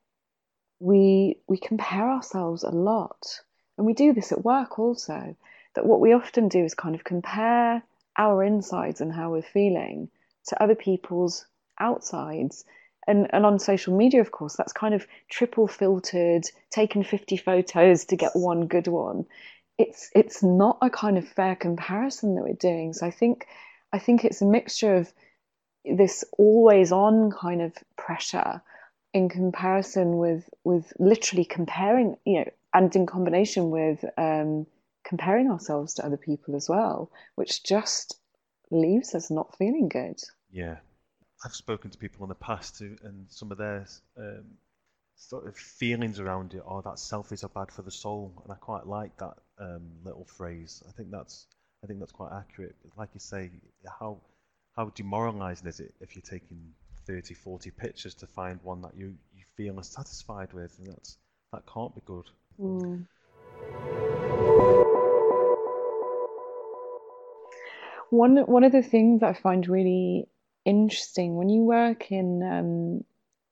we 0.85 1.39
we 1.49 1.57
compare 1.57 2.11
ourselves 2.11 2.63
a 2.63 2.71
lot 2.71 3.41
and 3.79 3.87
we 3.87 3.95
do 3.95 4.13
this 4.13 4.33
at 4.33 4.45
work 4.45 4.79
also 4.79 5.35
that 5.75 5.87
what 5.87 6.01
we 6.01 6.13
often 6.13 6.49
do 6.49 6.63
is 6.63 6.75
kind 6.75 6.95
of 6.95 7.05
compare 7.05 7.83
our 8.19 8.45
insides 8.45 9.01
and 9.01 9.13
how 9.13 9.31
we're 9.31 9.43
feeling 9.43 10.09
to 10.47 10.63
other 10.63 10.75
people's 10.75 11.47
outsides. 11.81 12.65
And 13.07 13.29
and 13.33 13.45
on 13.45 13.59
social 13.59 13.97
media 13.97 14.21
of 14.21 14.31
course 14.31 14.57
that's 14.57 14.73
kind 14.73 14.95
of 14.95 15.07
triple 15.29 15.67
filtered 15.67 16.45
taken 16.71 17.03
50 17.03 17.37
photos 17.39 18.05
to 18.07 18.17
get 18.17 18.37
one 18.37 18.67
good 18.67 18.87
one. 18.87 19.25
It's 19.79 20.11
it's 20.15 20.43
not 20.43 20.79
a 20.81 20.91
kind 20.91 21.19
of 21.19 21.27
fair 21.27 21.57
comparison 21.57 22.35
that 22.35 22.45
we're 22.45 22.55
doing. 22.55 22.93
So 22.93 23.07
i 23.07 23.11
think 23.11 23.47
i 23.93 23.99
think 23.99 24.25
it's 24.25 24.43
a 24.43 24.47
mixture 24.47 24.97
of 24.97 25.13
this 25.85 26.25
always 26.39 26.93
on 26.93 27.31
kind 27.31 27.61
of 27.61 27.73
pressure 27.97 28.63
in 29.15 29.29
comparison 29.29 30.19
with 30.19 30.51
with 30.65 30.93
literally 30.99 31.45
comparing, 31.45 32.17
you 32.27 32.41
know, 32.41 32.51
and 32.75 32.95
in 32.95 33.07
combination 33.07 33.71
with 33.71 34.05
um, 34.19 34.67
comparing 35.05 35.51
ourselves 35.51 35.95
to 35.95 36.05
other 36.05 36.17
people 36.17 36.57
as 36.57 36.69
well, 36.69 37.11
which 37.37 37.63
just 37.63 38.19
leaves 38.71 39.15
us 39.15 39.31
not 39.31 39.57
feeling 39.57 39.89
good. 39.89 40.21
Yeah, 40.51 40.79
I've 41.45 41.55
spoken 41.55 41.91
to 41.93 41.99
people 41.99 42.25
in 42.25 42.29
the 42.29 42.35
past 42.35 42.77
too, 42.77 42.97
and 43.05 43.27
some 43.29 43.53
of 43.53 43.59
their 43.59 43.87
um, 44.19 44.45
sort 45.15 45.47
of 45.47 45.57
feelings 45.57 46.19
around 46.19 46.55
it, 46.55 46.63
oh, 46.67 46.83
that 46.83 46.95
selfies 46.95 47.45
are 47.45 47.49
bad 47.49 47.71
for 47.71 47.83
the 47.83 47.93
soul, 47.93 48.33
and 48.43 48.53
I 48.53 48.57
quite 48.57 48.87
like 48.87 49.17
that 49.19 49.35
um, 49.61 49.91
little 50.05 50.25
phrase. 50.25 50.83
I 50.89 50.93
think 50.93 51.13
that's 51.13 51.47
I 51.85 51.87
think 51.87 52.01
that's 52.01 52.13
quite 52.13 52.33
accurate. 52.33 52.75
Like 52.97 53.11
you 53.15 53.21
say, 53.21 53.53
how 54.01 54.21
how 54.75 54.91
demoralising 54.97 55.69
is 55.69 55.79
it 55.79 55.95
if 56.01 56.17
you're 56.17 56.23
taking 56.29 56.75
30, 57.07 57.35
40 57.35 57.71
pictures 57.71 58.15
to 58.15 58.27
find 58.27 58.61
one 58.63 58.83
that 58.83 58.97
you, 58.97 59.15
you 59.37 59.45
feel 59.57 59.79
are 59.79 59.85
satisfied 59.85 60.53
with, 60.53 60.77
and 60.79 60.89
that's 60.89 61.17
that 61.53 61.63
can't 61.73 61.95
be 61.95 62.01
good. 62.05 62.31
Mm. 62.61 63.07
One 68.11 68.37
one 68.39 68.65
of 68.65 68.73
the 68.73 68.83
things 68.83 69.23
I 69.23 69.33
find 69.33 69.69
really 69.69 70.29
interesting 70.65 71.37
when 71.37 71.49
you 71.49 71.63
work 71.63 72.11
in 72.11 72.43
um, 72.43 73.05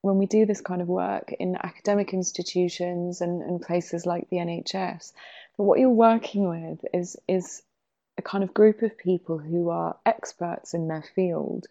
when 0.02 0.18
we 0.18 0.26
do 0.26 0.46
this 0.46 0.60
kind 0.60 0.82
of 0.82 0.88
work 0.88 1.32
in 1.38 1.56
academic 1.56 2.12
institutions 2.12 3.20
and, 3.20 3.42
and 3.42 3.62
places 3.62 4.04
like 4.04 4.28
the 4.30 4.38
NHS, 4.38 5.12
but 5.56 5.64
what 5.64 5.78
you're 5.78 5.90
working 5.90 6.48
with 6.48 6.84
is 6.92 7.16
is 7.28 7.62
a 8.18 8.22
kind 8.22 8.44
of 8.44 8.54
group 8.54 8.82
of 8.82 8.98
people 8.98 9.38
who 9.38 9.70
are 9.70 9.96
experts 10.04 10.74
in 10.74 10.88
their 10.88 11.04
field. 11.14 11.66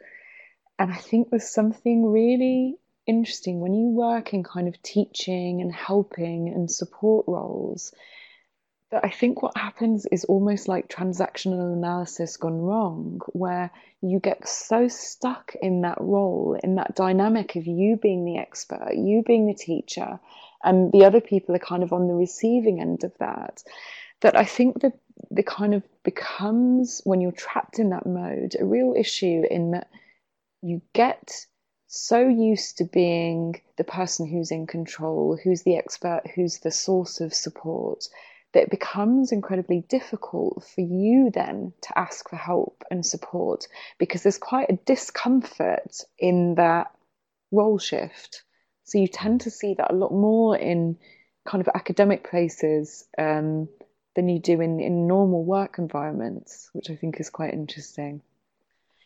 And 0.82 0.92
I 0.92 0.98
think 0.98 1.30
there's 1.30 1.48
something 1.48 2.08
really 2.08 2.80
interesting 3.06 3.60
when 3.60 3.76
you 3.76 3.90
work 3.90 4.34
in 4.34 4.44
kind 4.44 4.68
of 4.68 4.82
teaching 4.82 5.62
and 5.62 5.72
helping 5.72 6.48
and 6.48 6.72
support 6.72 7.26
roles 7.28 7.94
that 8.90 9.06
I 9.06 9.12
think 9.12 9.44
what 9.44 9.56
happens 9.56 10.08
is 10.12 10.24
almost 10.24 10.68
like 10.68 10.90
transactional 10.90 11.72
analysis 11.72 12.36
gone 12.36 12.58
wrong, 12.58 13.22
where 13.28 13.70
you 14.02 14.20
get 14.20 14.48
so 14.48 14.88
stuck 14.88 15.54
in 15.62 15.82
that 15.82 16.02
role, 16.02 16.58
in 16.64 16.74
that 16.78 16.96
dynamic 16.96 17.56
of 17.56 17.68
you 17.68 17.96
being 17.96 18.26
the 18.26 18.40
expert, 18.40 18.96
you 18.96 19.22
being 19.24 19.46
the 19.46 19.54
teacher, 19.54 20.20
and 20.64 20.92
the 20.94 21.06
other 21.06 21.22
people 21.22 21.56
are 21.56 21.60
kind 21.60 21.84
of 21.84 21.94
on 21.94 22.08
the 22.08 22.16
receiving 22.16 22.82
end 22.82 23.04
of 23.04 23.16
that. 23.20 23.62
That 24.22 24.36
I 24.36 24.46
think 24.46 24.82
that 24.82 24.98
the 25.30 25.44
kind 25.44 25.76
of 25.76 25.84
becomes, 26.02 27.02
when 27.04 27.22
you're 27.22 27.32
trapped 27.32 27.78
in 27.78 27.92
that 27.92 28.08
mode, 28.08 28.56
a 28.60 28.66
real 28.66 28.96
issue 28.98 29.44
in 29.52 29.72
that 29.72 29.88
you 30.62 30.82
get 30.94 31.46
so 31.88 32.28
used 32.28 32.78
to 32.78 32.86
being 32.86 33.62
the 33.78 33.84
person 33.84 34.28
who's 34.28 34.52
in 34.52 34.66
control, 34.66 35.38
who's 35.44 35.64
the 35.64 35.76
expert, 35.76 36.22
who's 36.36 36.60
the 36.60 36.72
source 36.72 37.20
of 37.20 37.34
support 37.34 38.06
that 38.54 38.64
it 38.64 38.70
becomes 38.70 39.32
incredibly 39.32 39.82
difficult 39.82 40.64
for 40.76 40.82
you 40.82 41.32
then 41.34 41.74
to 41.82 41.98
ask 41.98 42.30
for 42.30 42.36
help 42.36 42.84
and 42.92 43.06
support 43.06 43.68
because 43.98 44.24
there's 44.24 44.38
quite 44.38 44.70
a 44.70 44.80
discomfort 44.86 46.04
in 46.20 46.56
that 46.56 46.92
role 47.52 47.80
shift. 47.80 48.44
So 48.84 48.98
you 48.98 49.08
tend 49.08 49.42
to 49.42 49.52
see 49.52 49.74
that 49.76 49.92
a 49.92 49.96
lot 49.96 50.12
more 50.12 50.58
in 50.58 50.98
kind 51.46 51.62
of 51.66 51.70
academic 51.74 52.30
places 52.30 53.06
um, 53.18 53.70
than 54.16 54.28
you 54.28 54.40
do 54.40 54.60
in, 54.60 54.80
in 54.80 55.08
normal 55.08 55.44
work 55.46 55.78
environments, 55.78 56.70
which 56.74 56.90
I 56.90 56.96
think 56.96 57.20
is 57.20 57.30
quite 57.30 57.54
interesting. 57.54 58.22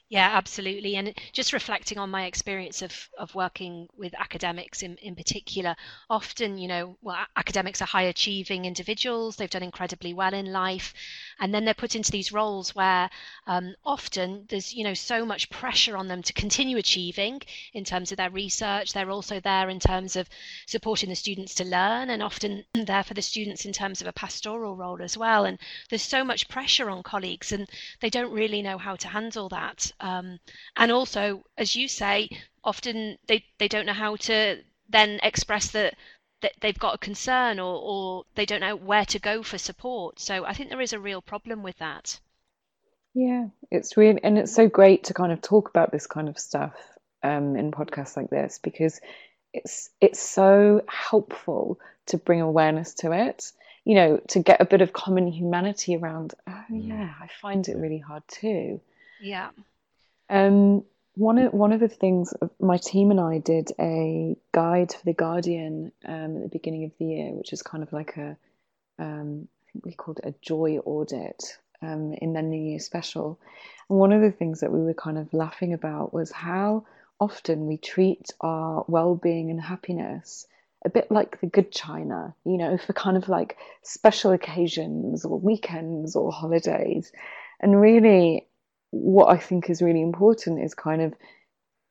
Yeah, 0.07 0.29
absolutely. 0.33 0.95
And 0.97 1.17
just 1.33 1.51
reflecting 1.51 1.97
on 1.97 2.11
my 2.11 2.25
experience 2.25 2.83
of, 2.83 3.09
of 3.17 3.33
working 3.33 3.87
with 3.97 4.13
academics 4.13 4.83
in, 4.83 4.97
in 4.97 5.15
particular, 5.15 5.75
often, 6.11 6.59
you 6.59 6.67
know, 6.67 6.95
well, 7.01 7.17
academics 7.35 7.81
are 7.81 7.85
high 7.87 8.03
achieving 8.03 8.65
individuals, 8.65 9.35
they've 9.35 9.49
done 9.49 9.63
incredibly 9.63 10.13
well 10.13 10.33
in 10.35 10.51
life, 10.51 10.93
and 11.39 11.51
then 11.51 11.65
they're 11.65 11.73
put 11.73 11.95
into 11.95 12.11
these 12.11 12.31
roles 12.31 12.75
where 12.75 13.09
um, 13.47 13.73
often 13.83 14.45
there's, 14.47 14.75
you 14.75 14.83
know, 14.83 14.93
so 14.93 15.25
much 15.25 15.49
pressure 15.49 15.97
on 15.97 16.07
them 16.07 16.21
to 16.21 16.33
continue 16.33 16.77
achieving 16.77 17.41
in 17.73 17.83
terms 17.83 18.11
of 18.11 18.17
their 18.17 18.29
research. 18.29 18.93
They're 18.93 19.09
also 19.09 19.39
there 19.39 19.69
in 19.69 19.79
terms 19.79 20.15
of 20.15 20.29
supporting 20.67 21.09
the 21.09 21.15
students 21.15 21.55
to 21.55 21.65
learn, 21.65 22.11
and 22.11 22.21
often 22.21 22.63
there 22.75 23.03
for 23.03 23.15
the 23.15 23.23
students 23.23 23.65
in 23.65 23.73
terms 23.73 24.01
of 24.01 24.07
a 24.07 24.13
pastoral 24.13 24.75
role 24.75 25.01
as 25.01 25.17
well. 25.17 25.45
And 25.45 25.57
there's 25.89 26.03
so 26.03 26.23
much 26.23 26.47
pressure 26.47 26.91
on 26.91 27.01
colleagues, 27.01 27.51
and 27.51 27.67
they 28.01 28.11
don't 28.11 28.31
really 28.31 28.61
know 28.61 28.77
how 28.77 28.95
to 28.97 29.07
handle 29.07 29.49
that. 29.49 29.91
Um, 29.99 30.39
and 30.75 30.91
also, 30.91 31.43
as 31.57 31.75
you 31.75 31.87
say, 31.87 32.29
often 32.63 33.17
they, 33.27 33.45
they 33.57 33.67
don't 33.67 33.85
know 33.85 33.93
how 33.93 34.15
to 34.15 34.61
then 34.89 35.19
express 35.23 35.71
that 35.71 35.95
that 36.41 36.53
they've 36.61 36.77
got 36.77 36.95
a 36.95 36.99
concern 36.99 37.59
or, 37.59 37.79
or 37.81 38.23
they 38.35 38.45
don't 38.45 38.59
know 38.59 38.75
where 38.75 39.05
to 39.05 39.17
go 39.19 39.41
for 39.41 39.57
support. 39.57 40.19
So 40.19 40.45
I 40.45 40.53
think 40.53 40.69
there 40.69 40.81
is 40.81 40.93
a 40.93 40.99
real 40.99 41.21
problem 41.21 41.63
with 41.63 41.77
that. 41.79 42.19
Yeah, 43.15 43.47
it's 43.71 43.95
really, 43.95 44.21
and 44.23 44.37
it's 44.37 44.53
so 44.53 44.67
great 44.67 45.05
to 45.05 45.13
kind 45.13 45.31
of 45.31 45.41
talk 45.41 45.69
about 45.69 45.91
this 45.91 46.05
kind 46.05 46.27
of 46.27 46.37
stuff 46.37 46.73
um, 47.23 47.55
in 47.55 47.71
podcasts 47.71 48.17
like 48.17 48.29
this 48.29 48.59
because 48.61 48.99
it's 49.53 49.89
it's 50.01 50.19
so 50.19 50.83
helpful 50.87 51.79
to 52.07 52.17
bring 52.17 52.41
awareness 52.41 52.93
to 52.95 53.13
it. 53.13 53.51
You 53.85 53.95
know, 53.95 54.17
to 54.29 54.39
get 54.39 54.61
a 54.61 54.65
bit 54.65 54.81
of 54.81 54.91
common 54.91 55.27
humanity 55.27 55.95
around. 55.95 56.33
Oh 56.47 56.63
mm. 56.69 56.89
yeah, 56.89 57.13
I 57.21 57.27
find 57.41 57.67
it 57.67 57.77
really 57.77 57.99
hard 57.99 58.23
too. 58.27 58.81
Yeah. 59.21 59.49
Um, 60.29 60.83
one 61.15 61.37
of 61.37 61.53
one 61.53 61.71
of 61.71 61.79
the 61.79 61.87
things 61.87 62.33
my 62.59 62.77
team 62.77 63.11
and 63.11 63.19
I 63.19 63.37
did 63.37 63.71
a 63.79 64.35
guide 64.51 64.91
for 64.91 65.05
the 65.05 65.13
Guardian 65.13 65.91
um, 66.05 66.37
at 66.37 66.43
the 66.43 66.49
beginning 66.51 66.85
of 66.85 66.91
the 66.99 67.05
year, 67.05 67.31
which 67.31 67.53
is 67.53 67.61
kind 67.61 67.83
of 67.83 67.93
like 67.93 68.17
a 68.17 68.37
um, 68.99 69.47
I 69.67 69.71
think 69.71 69.85
we 69.85 69.93
called 69.93 70.19
it 70.23 70.29
a 70.29 70.35
joy 70.41 70.77
audit 70.83 71.57
um, 71.81 72.13
in 72.13 72.33
their 72.33 72.43
New 72.43 72.61
Year 72.61 72.79
special. 72.79 73.39
And 73.89 73.99
one 73.99 74.11
of 74.11 74.21
the 74.21 74.31
things 74.31 74.59
that 74.61 74.71
we 74.71 74.81
were 74.81 74.93
kind 74.93 75.17
of 75.17 75.33
laughing 75.33 75.73
about 75.73 76.13
was 76.13 76.31
how 76.31 76.85
often 77.19 77.67
we 77.67 77.77
treat 77.77 78.27
our 78.41 78.83
well-being 78.87 79.49
and 79.51 79.61
happiness 79.61 80.47
a 80.83 80.89
bit 80.89 81.09
like 81.11 81.39
the 81.41 81.47
good 81.47 81.71
china, 81.71 82.35
you 82.45 82.57
know, 82.57 82.77
for 82.77 82.93
kind 82.93 83.17
of 83.17 83.27
like 83.27 83.57
special 83.81 84.31
occasions 84.31 85.25
or 85.25 85.39
weekends 85.39 86.15
or 86.15 86.31
holidays. 86.31 87.11
And 87.59 87.79
really, 87.79 88.45
what 88.95 89.27
I 89.27 89.37
think 89.37 89.69
is 89.69 89.81
really 89.81 90.01
important 90.01 90.63
is 90.63 90.73
kind 90.73 91.01
of 91.01 91.13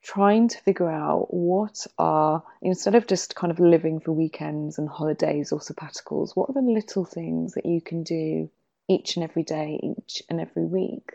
trying 0.03 0.49
to 0.49 0.59
figure 0.59 0.91
out 0.91 1.33
what 1.33 1.87
are, 1.99 2.43
instead 2.63 2.95
of 2.95 3.07
just 3.07 3.35
kind 3.35 3.51
of 3.51 3.61
living 3.61 4.01
for 4.01 4.13
weekends 4.13 4.79
and 4.79 4.89
holidays 4.89 5.53
or 5.53 5.61
sabbaticals, 5.61 6.35
what 6.35 6.49
are 6.49 6.55
the 6.55 6.61
little 6.61 7.05
things 7.05 7.55
that 7.55 7.67
you 7.67 7.81
can 7.81 8.03
do 8.03 8.51
each 8.89 9.17
and 9.17 9.25
every 9.25 9.43
day, 9.43 9.79
each 9.83 10.23
and 10.31 10.41
every 10.41 10.65
week? 10.65 11.13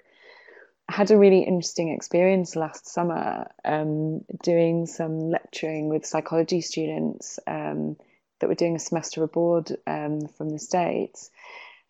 I 0.88 0.94
had 0.94 1.12
a 1.12 1.18
really 1.18 1.42
interesting 1.42 1.90
experience 1.90 2.56
last 2.56 2.88
summer 2.88 3.48
um, 3.66 4.22
doing 4.44 4.86
some 4.86 5.20
lecturing 5.20 5.90
with 5.90 6.06
psychology 6.06 6.62
students 6.62 7.40
um, 7.46 7.96
that 8.40 8.48
were 8.48 8.56
doing 8.56 8.76
a 8.76 8.80
semester 8.80 9.24
abroad 9.24 9.76
um, 9.86 10.28
from 10.38 10.50
the 10.50 10.60
States. 10.60 11.30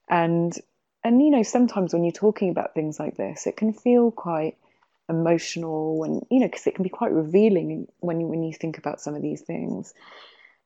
And 0.09 0.53
and 1.03 1.21
you 1.21 1.29
know 1.29 1.43
sometimes 1.43 1.93
when 1.93 2.03
you're 2.03 2.11
talking 2.11 2.49
about 2.49 2.73
things 2.73 2.99
like 2.99 3.17
this 3.17 3.47
it 3.47 3.57
can 3.57 3.73
feel 3.73 4.11
quite 4.11 4.57
emotional 5.09 6.03
and 6.03 6.25
you 6.29 6.39
know 6.39 6.47
because 6.47 6.67
it 6.67 6.75
can 6.75 6.83
be 6.83 6.89
quite 6.89 7.11
revealing 7.11 7.87
when 7.99 8.21
you 8.21 8.27
when 8.27 8.43
you 8.43 8.53
think 8.53 8.77
about 8.77 9.01
some 9.01 9.15
of 9.15 9.21
these 9.21 9.41
things. 9.41 9.93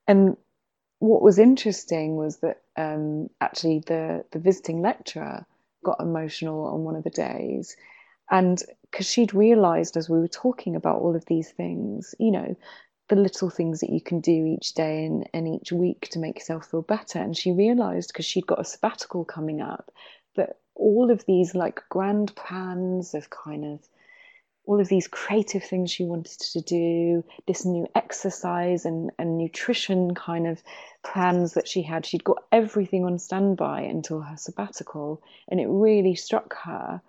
And 0.07 0.35
what 0.99 1.21
was 1.21 1.39
interesting 1.39 2.17
was 2.17 2.37
that 2.37 2.61
um, 2.75 3.29
actually 3.41 3.83
the 3.87 4.25
the 4.31 4.39
visiting 4.39 4.81
lecturer 4.81 5.45
got 5.83 6.01
emotional 6.01 6.65
on 6.65 6.83
one 6.83 6.95
of 6.95 7.03
the 7.03 7.09
days. 7.09 7.75
And 8.29 8.61
because 8.89 9.09
she'd 9.09 9.33
realized 9.33 9.97
as 9.97 10.09
we 10.09 10.19
were 10.19 10.27
talking 10.27 10.75
about 10.75 11.01
all 11.01 11.15
of 11.15 11.25
these 11.25 11.51
things 11.51 12.13
you 12.19 12.31
know 12.31 12.55
the 13.09 13.15
little 13.15 13.49
things 13.49 13.81
that 13.81 13.89
you 13.89 13.99
can 13.99 14.21
do 14.21 14.45
each 14.45 14.73
day 14.73 15.05
and, 15.05 15.29
and 15.33 15.45
each 15.47 15.73
week 15.73 16.07
to 16.09 16.19
make 16.19 16.35
yourself 16.39 16.71
feel 16.71 16.81
better. 16.81 17.19
And 17.19 17.35
she 17.35 17.51
realized 17.51 18.09
because 18.09 18.25
she'd 18.25 18.47
got 18.47 18.61
a 18.61 18.65
sabbatical 18.65 19.25
coming 19.25 19.61
up 19.61 19.91
that 20.35 20.57
all 20.75 21.11
of 21.11 21.25
these 21.25 21.55
like 21.55 21.81
grand 21.89 22.35
plans 22.35 23.13
of 23.13 23.29
kind 23.29 23.65
of 23.65 23.79
all 24.65 24.79
of 24.79 24.87
these 24.87 25.07
creative 25.07 25.63
things 25.63 25.91
she 25.91 26.05
wanted 26.05 26.39
to 26.39 26.61
do, 26.61 27.23
this 27.47 27.65
new 27.65 27.85
exercise 27.95 28.85
and, 28.85 29.11
and 29.19 29.37
nutrition 29.37 30.15
kind 30.15 30.47
of 30.47 30.63
plans 31.03 31.53
that 31.53 31.67
she 31.67 31.81
had. 31.81 32.05
She'd 32.05 32.23
got 32.23 32.43
everything 32.51 33.03
on 33.03 33.19
standby 33.19 33.81
until 33.81 34.21
her 34.21 34.37
sabbatical. 34.37 35.21
And 35.49 35.59
it 35.59 35.67
really 35.67 36.15
struck 36.15 36.55
her 36.63 37.01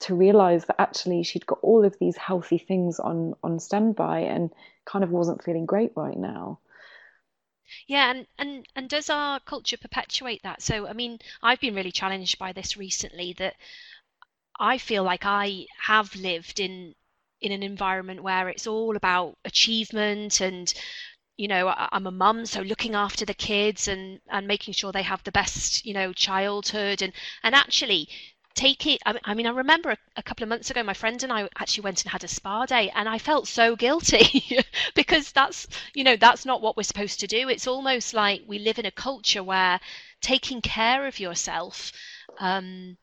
to 0.00 0.14
realize 0.14 0.66
that 0.66 0.80
actually 0.80 1.22
she'd 1.22 1.46
got 1.46 1.60
all 1.62 1.84
of 1.84 1.98
these 1.98 2.16
healthy 2.16 2.58
things 2.58 2.98
on, 3.00 3.34
on 3.42 3.60
standby 3.60 4.20
and 4.20 4.50
kind 4.84 5.04
of 5.04 5.10
wasn't 5.10 5.42
feeling 5.42 5.64
great 5.64 5.92
right 5.96 6.18
now. 6.18 6.58
Yeah, 7.86 8.10
and, 8.10 8.26
and 8.38 8.66
and 8.76 8.88
does 8.90 9.08
our 9.08 9.40
culture 9.40 9.76
perpetuate 9.78 10.42
that? 10.42 10.60
So, 10.62 10.86
I 10.86 10.92
mean, 10.92 11.18
I've 11.42 11.60
been 11.60 11.74
really 11.74 11.92
challenged 11.92 12.38
by 12.38 12.52
this 12.52 12.76
recently 12.76 13.32
that 13.34 13.56
I 14.58 14.78
feel 14.78 15.04
like 15.04 15.24
I 15.24 15.66
have 15.82 16.16
lived 16.16 16.58
in 16.58 16.96
in 17.40 17.52
an 17.52 17.62
environment 17.62 18.20
where 18.22 18.48
it's 18.48 18.66
all 18.66 18.96
about 18.96 19.38
achievement 19.44 20.40
and 20.40 20.72
you 21.36 21.48
know 21.48 21.68
i'm 21.76 22.06
a 22.06 22.10
mum 22.12 22.46
so 22.46 22.62
looking 22.62 22.94
after 22.94 23.24
the 23.24 23.34
kids 23.34 23.88
and 23.88 24.20
and 24.28 24.46
making 24.48 24.74
sure 24.74 24.92
they 24.92 25.02
have 25.02 25.24
the 25.24 25.32
best 25.32 25.84
you 25.86 25.94
know 25.94 26.12
childhood 26.12 27.02
and 27.02 27.12
and 27.42 27.54
actually 27.54 28.08
take 28.54 28.86
it. 28.86 29.02
I 29.04 29.34
mean, 29.34 29.46
I 29.46 29.50
remember 29.50 29.90
a, 29.90 29.98
a, 30.16 30.22
couple 30.22 30.44
of 30.44 30.48
months 30.48 30.70
ago, 30.70 30.82
my 30.82 30.94
friend 30.94 31.22
and 31.22 31.32
I 31.32 31.48
actually 31.58 31.82
went 31.82 32.02
and 32.02 32.10
had 32.12 32.24
a 32.24 32.28
spa 32.28 32.66
day, 32.66 32.90
and 32.94 33.08
I 33.08 33.18
felt 33.18 33.48
so 33.48 33.76
guilty 33.76 34.58
because 34.94 35.32
that's, 35.32 35.66
you 35.94 36.04
know, 36.04 36.16
that's 36.16 36.46
not 36.46 36.62
what 36.62 36.76
we're 36.76 36.84
supposed 36.84 37.20
to 37.20 37.26
do. 37.26 37.48
It's 37.48 37.66
almost 37.66 38.14
like 38.14 38.42
we 38.46 38.58
live 38.58 38.78
in 38.78 38.86
a 38.86 38.90
culture 38.90 39.42
where 39.42 39.80
taking 40.20 40.60
care 40.60 41.06
of 41.06 41.20
yourself 41.20 41.92
um, 42.38 42.96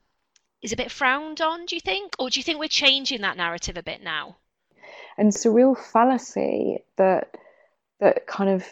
is 0.61 0.71
a 0.71 0.77
bit 0.77 0.91
frowned 0.91 1.41
on, 1.41 1.65
do 1.65 1.75
you 1.75 1.81
think? 1.81 2.15
Or 2.19 2.29
do 2.29 2.39
you 2.39 2.43
think 2.43 2.59
we're 2.59 2.67
changing 2.67 3.21
that 3.21 3.37
narrative 3.37 3.77
a 3.77 3.83
bit 3.83 4.01
now? 4.01 4.37
And 5.17 5.27
it's 5.27 5.45
a 5.45 5.51
real 5.51 5.75
fallacy 5.75 6.83
that 6.97 7.35
that 7.99 8.25
kind 8.25 8.49
of 8.49 8.65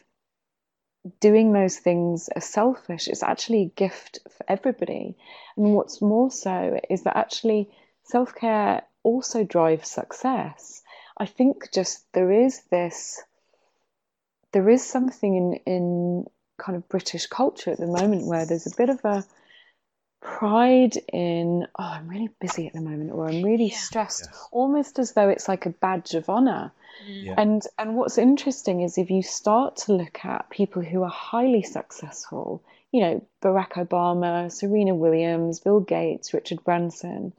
doing 1.20 1.54
those 1.54 1.78
things 1.78 2.30
are 2.36 2.42
selfish. 2.42 3.08
It's 3.08 3.24
actually 3.24 3.62
a 3.64 3.80
gift 3.80 4.20
for 4.30 4.46
everybody. 4.48 5.16
And 5.56 5.74
what's 5.74 6.02
more 6.02 6.32
so 6.32 6.80
is 6.90 7.04
that 7.04 7.18
actually 7.18 7.70
self 8.04 8.36
care 8.36 8.84
also 9.04 9.44
drives 9.44 9.90
success. 9.90 10.82
I 11.18 11.26
think 11.26 11.72
just 11.72 12.12
there 12.14 12.32
is 12.32 12.62
this, 12.72 13.22
there 14.52 14.70
is 14.70 14.86
something 14.86 15.36
in, 15.36 15.54
in 15.66 16.26
kind 16.58 16.76
of 16.76 16.88
British 16.90 17.28
culture 17.28 17.72
at 17.72 17.78
the 17.78 17.88
moment 17.88 18.28
where 18.28 18.46
there's 18.46 18.68
a 18.68 18.76
bit 18.76 18.90
of 18.90 19.04
a 19.04 19.24
pride 20.22 20.98
in, 21.12 21.66
oh, 21.78 21.84
I'm 21.84 22.08
really 22.08 22.30
busy 22.40 22.68
at 22.68 22.74
the 22.74 22.82
moment, 22.82 23.12
or 23.12 23.28
I'm 23.28 23.44
really 23.44 23.70
yeah. 23.70 23.78
stressed, 23.78 24.28
yes. 24.28 24.48
almost 24.52 25.00
as 25.00 25.14
though 25.14 25.30
it's 25.30 25.48
like 25.48 25.66
a 25.66 25.72
badge 25.72 26.14
of 26.14 26.30
honor. 26.30 26.72
Mm. 27.08 27.26
Yeah. 27.26 27.36
And 27.38 27.62
and 27.78 27.96
what's 27.96 28.18
interesting 28.18 28.82
is 28.82 28.98
if 28.98 29.10
you 29.10 29.24
start 29.24 29.78
to 29.78 29.94
look 29.94 30.24
at 30.26 30.50
people 30.50 30.82
who 30.82 31.04
are 31.04 31.10
highly 31.10 31.64
successful, 31.64 32.64
you 32.92 33.02
know, 33.02 33.28
Barack 33.42 33.74
Obama, 33.74 34.52
Serena 34.52 34.96
Williams, 34.96 35.60
Bill 35.60 35.80
Gates, 35.80 36.34
Richard 36.34 36.64
Branson, 36.64 37.34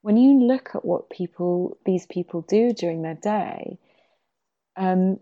when 0.00 0.16
you 0.16 0.46
look 0.46 0.74
at 0.74 0.84
what 0.84 1.10
people 1.10 1.76
these 1.84 2.06
people 2.06 2.42
do 2.42 2.72
during 2.72 3.02
their 3.02 3.14
day, 3.14 3.78
um, 4.76 5.20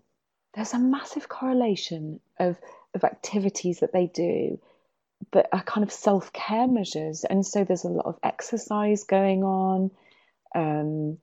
there's 0.54 0.72
a 0.74 0.78
massive 0.78 1.28
correlation 1.28 2.20
of 2.38 2.58
of 2.94 3.04
activities 3.04 3.80
that 3.80 3.92
they 3.92 4.06
do 4.06 4.58
that 5.32 5.48
are 5.52 5.62
kind 5.62 5.84
of 5.84 5.92
self 5.92 6.32
care 6.32 6.66
measures. 6.66 7.24
And 7.24 7.44
so 7.44 7.64
there's 7.64 7.84
a 7.84 7.88
lot 7.88 8.06
of 8.06 8.18
exercise 8.22 9.04
going 9.04 9.44
on. 9.44 9.90
Um, 10.54 11.18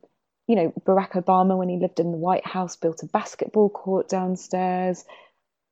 you 0.48 0.56
know, 0.56 0.74
Barack 0.86 1.12
Obama, 1.12 1.58
when 1.58 1.70
he 1.70 1.77
lived 1.77 2.00
in 2.00 2.12
the 2.12 2.18
White 2.18 2.46
House, 2.46 2.77
built 2.77 3.04
a 3.04 3.08
basketball 3.08 3.70
court 3.70 4.08
downstairs. 4.08 5.04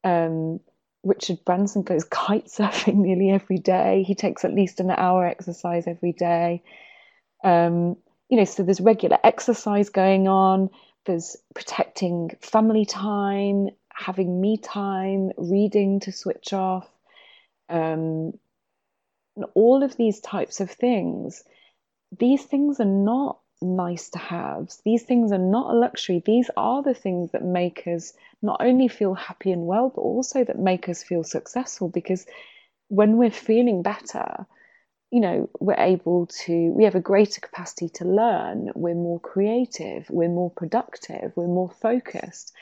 Um, 0.04 0.60
Richard 1.04 1.46
Branson 1.46 1.84
goes 1.84 2.04
kite 2.04 2.48
surfing 2.48 2.96
nearly 3.06 3.30
every 3.30 3.60
day. 3.60 4.04
He 4.04 4.16
takes 4.16 4.44
at 4.44 4.54
least 4.54 4.80
an 4.80 4.92
hour 4.92 5.26
exercise 5.26 5.88
every 5.88 6.12
day. 6.12 6.64
Um, 7.44 7.96
you 8.30 8.38
know, 8.38 8.46
so 8.46 8.64
there's 8.64 8.82
regular 8.82 9.20
exercise 9.24 9.90
going 9.90 10.28
on. 10.28 10.70
There's 11.06 11.38
protecting 11.54 12.32
family 12.42 12.86
time, 12.86 13.70
having 13.94 14.42
me 14.42 14.58
time, 14.58 15.32
reading 15.38 16.00
to 16.02 16.12
switch 16.12 16.52
off. 16.52 16.90
Um, 17.70 18.34
all 19.54 19.84
of 19.84 19.98
these 19.98 20.20
types 20.20 20.60
of 20.60 20.72
things, 20.72 21.44
these 22.18 22.44
things 22.44 22.80
are 22.80 22.86
not 22.86 23.40
nice 23.62 24.10
to 24.10 24.20
have. 24.20 24.72
These 24.84 25.04
things 25.04 25.32
are 25.32 25.38
not 25.38 25.74
a 25.74 25.78
luxury. 25.78 26.22
These 26.26 26.50
are 26.58 26.84
the 26.84 26.94
things 26.94 27.32
that 27.32 27.44
make 27.44 27.88
us 27.88 28.14
not 28.42 28.62
only 28.62 28.88
feel 28.88 29.14
happy 29.14 29.52
and 29.52 29.66
well, 29.66 29.92
but 29.94 30.02
also 30.02 30.44
that 30.44 30.60
make 30.60 30.88
us 30.90 31.04
feel 31.04 31.24
successful 31.24 31.90
because 31.90 32.26
when 32.90 33.18
we're 33.18 33.32
feeling 33.32 33.82
better, 33.82 34.46
you 35.12 35.20
know, 35.20 35.50
we're 35.60 35.80
able 35.80 36.28
to, 36.28 36.72
we 36.72 36.84
have 36.84 36.96
a 36.96 37.00
greater 37.00 37.42
capacity 37.42 37.90
to 37.90 38.06
learn, 38.06 38.72
we're 38.76 38.96
more 38.96 39.20
creative, 39.20 40.10
we're 40.10 40.30
more 40.30 40.52
productive, 40.52 41.32
we're 41.36 41.48
more 41.48 41.70
focused. 41.70 42.54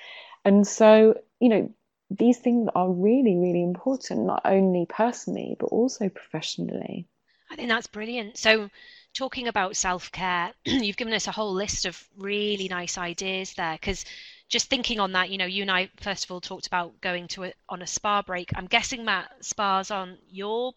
And 0.45 0.67
so, 0.67 1.19
you 1.39 1.49
know, 1.49 1.73
these 2.17 2.37
things 2.37 2.69
are 2.75 2.89
really, 2.89 3.35
really 3.35 3.63
important, 3.63 4.25
not 4.25 4.41
only 4.45 4.85
personally, 4.87 5.55
but 5.59 5.67
also 5.67 6.09
professionally. 6.09 7.07
I 7.49 7.55
think 7.55 7.69
that's 7.69 7.87
brilliant. 7.87 8.37
So, 8.37 8.69
talking 9.13 9.47
about 9.47 9.75
self 9.75 10.11
care, 10.11 10.53
you've 10.65 10.97
given 10.97 11.13
us 11.13 11.27
a 11.27 11.31
whole 11.31 11.53
list 11.53 11.85
of 11.85 12.01
really 12.17 12.67
nice 12.67 12.97
ideas 12.97 13.53
there. 13.53 13.73
Because 13.73 14.05
just 14.49 14.69
thinking 14.69 14.99
on 14.99 15.11
that, 15.13 15.29
you 15.29 15.37
know, 15.37 15.45
you 15.45 15.61
and 15.61 15.71
I 15.71 15.89
first 15.97 16.25
of 16.25 16.31
all 16.31 16.41
talked 16.41 16.67
about 16.67 16.99
going 17.01 17.27
to 17.29 17.45
a, 17.45 17.53
on 17.69 17.81
a 17.81 17.87
spa 17.87 18.21
break. 18.21 18.51
I'm 18.55 18.67
guessing 18.67 19.05
Matt 19.05 19.31
spas 19.41 19.91
on 19.91 20.17
your 20.29 20.73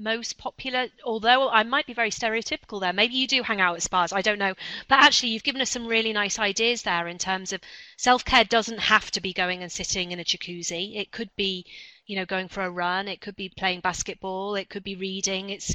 most 0.00 0.38
popular 0.38 0.86
although 1.04 1.48
i 1.50 1.62
might 1.62 1.86
be 1.86 1.92
very 1.92 2.10
stereotypical 2.10 2.80
there. 2.80 2.92
Maybe 2.92 3.14
you 3.14 3.26
do 3.26 3.42
hang 3.42 3.60
out 3.60 3.76
at 3.76 3.82
spas 3.82 4.12
i 4.12 4.22
don't 4.22 4.38
know. 4.38 4.54
But 4.88 5.00
actually 5.04 5.30
you've 5.30 5.44
given 5.44 5.60
us 5.60 5.70
some 5.70 5.86
really 5.86 6.12
nice 6.12 6.38
ideas 6.38 6.82
there 6.82 7.06
in 7.06 7.18
terms 7.18 7.52
of 7.52 7.60
self-care 7.96 8.44
doesn't 8.44 8.80
have 8.80 9.10
to 9.12 9.20
be 9.20 9.32
going 9.32 9.62
and 9.62 9.70
sitting 9.70 10.12
in 10.12 10.20
a 10.20 10.24
jacuzzi. 10.24 10.96
It 10.96 11.12
could 11.12 11.30
be 11.36 11.66
you 12.06 12.16
know 12.16 12.24
going 12.24 12.48
for 12.48 12.64
a 12.64 12.70
run. 12.70 13.08
It 13.08 13.20
could 13.20 13.36
be 13.36 13.48
playing 13.48 13.80
basketball. 13.80 14.54
It 14.54 14.68
could 14.68 14.84
be 14.84 14.96
reading. 14.96 15.50
It's 15.50 15.74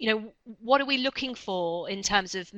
you 0.00 0.08
know, 0.08 0.32
what 0.44 0.80
are 0.80 0.86
we 0.86 0.96
looking 0.96 1.34
for 1.34 1.88
in 1.88 2.02
terms 2.02 2.34
of 2.34 2.50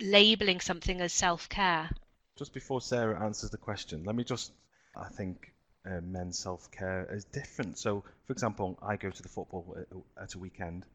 labeling 0.00 0.60
something 0.60 1.00
as 1.00 1.12
self 1.12 1.48
care? 1.48 1.90
Just 2.38 2.54
before 2.54 2.80
Sarah 2.80 3.22
answers 3.22 3.50
the 3.50 3.58
question, 3.58 4.04
let 4.04 4.14
me 4.14 4.22
just, 4.22 4.52
I 4.96 5.08
think 5.08 5.52
uh, 5.86 6.00
men's 6.02 6.38
self 6.38 6.70
care 6.70 7.06
is 7.12 7.24
different. 7.24 7.78
So, 7.78 8.04
for 8.26 8.32
example, 8.32 8.78
I 8.82 8.96
go 8.96 9.10
to 9.10 9.22
the 9.22 9.28
football 9.28 9.76
at 10.20 10.34
a 10.34 10.38
weekend, 10.38 10.86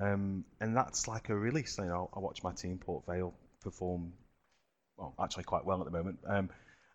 um, 0.00 0.44
and 0.60 0.76
that's 0.76 1.08
like 1.08 1.28
a 1.28 1.34
release. 1.34 1.78
You 1.78 1.86
know, 1.86 2.10
I 2.14 2.18
watch 2.20 2.42
my 2.42 2.52
team, 2.52 2.78
Port 2.78 3.04
Vale, 3.06 3.34
perform 3.62 4.12
well, 4.96 5.14
actually 5.22 5.44
quite 5.44 5.64
well 5.64 5.80
at 5.80 5.86
the 5.86 5.90
moment. 5.90 6.18
Um, 6.26 6.50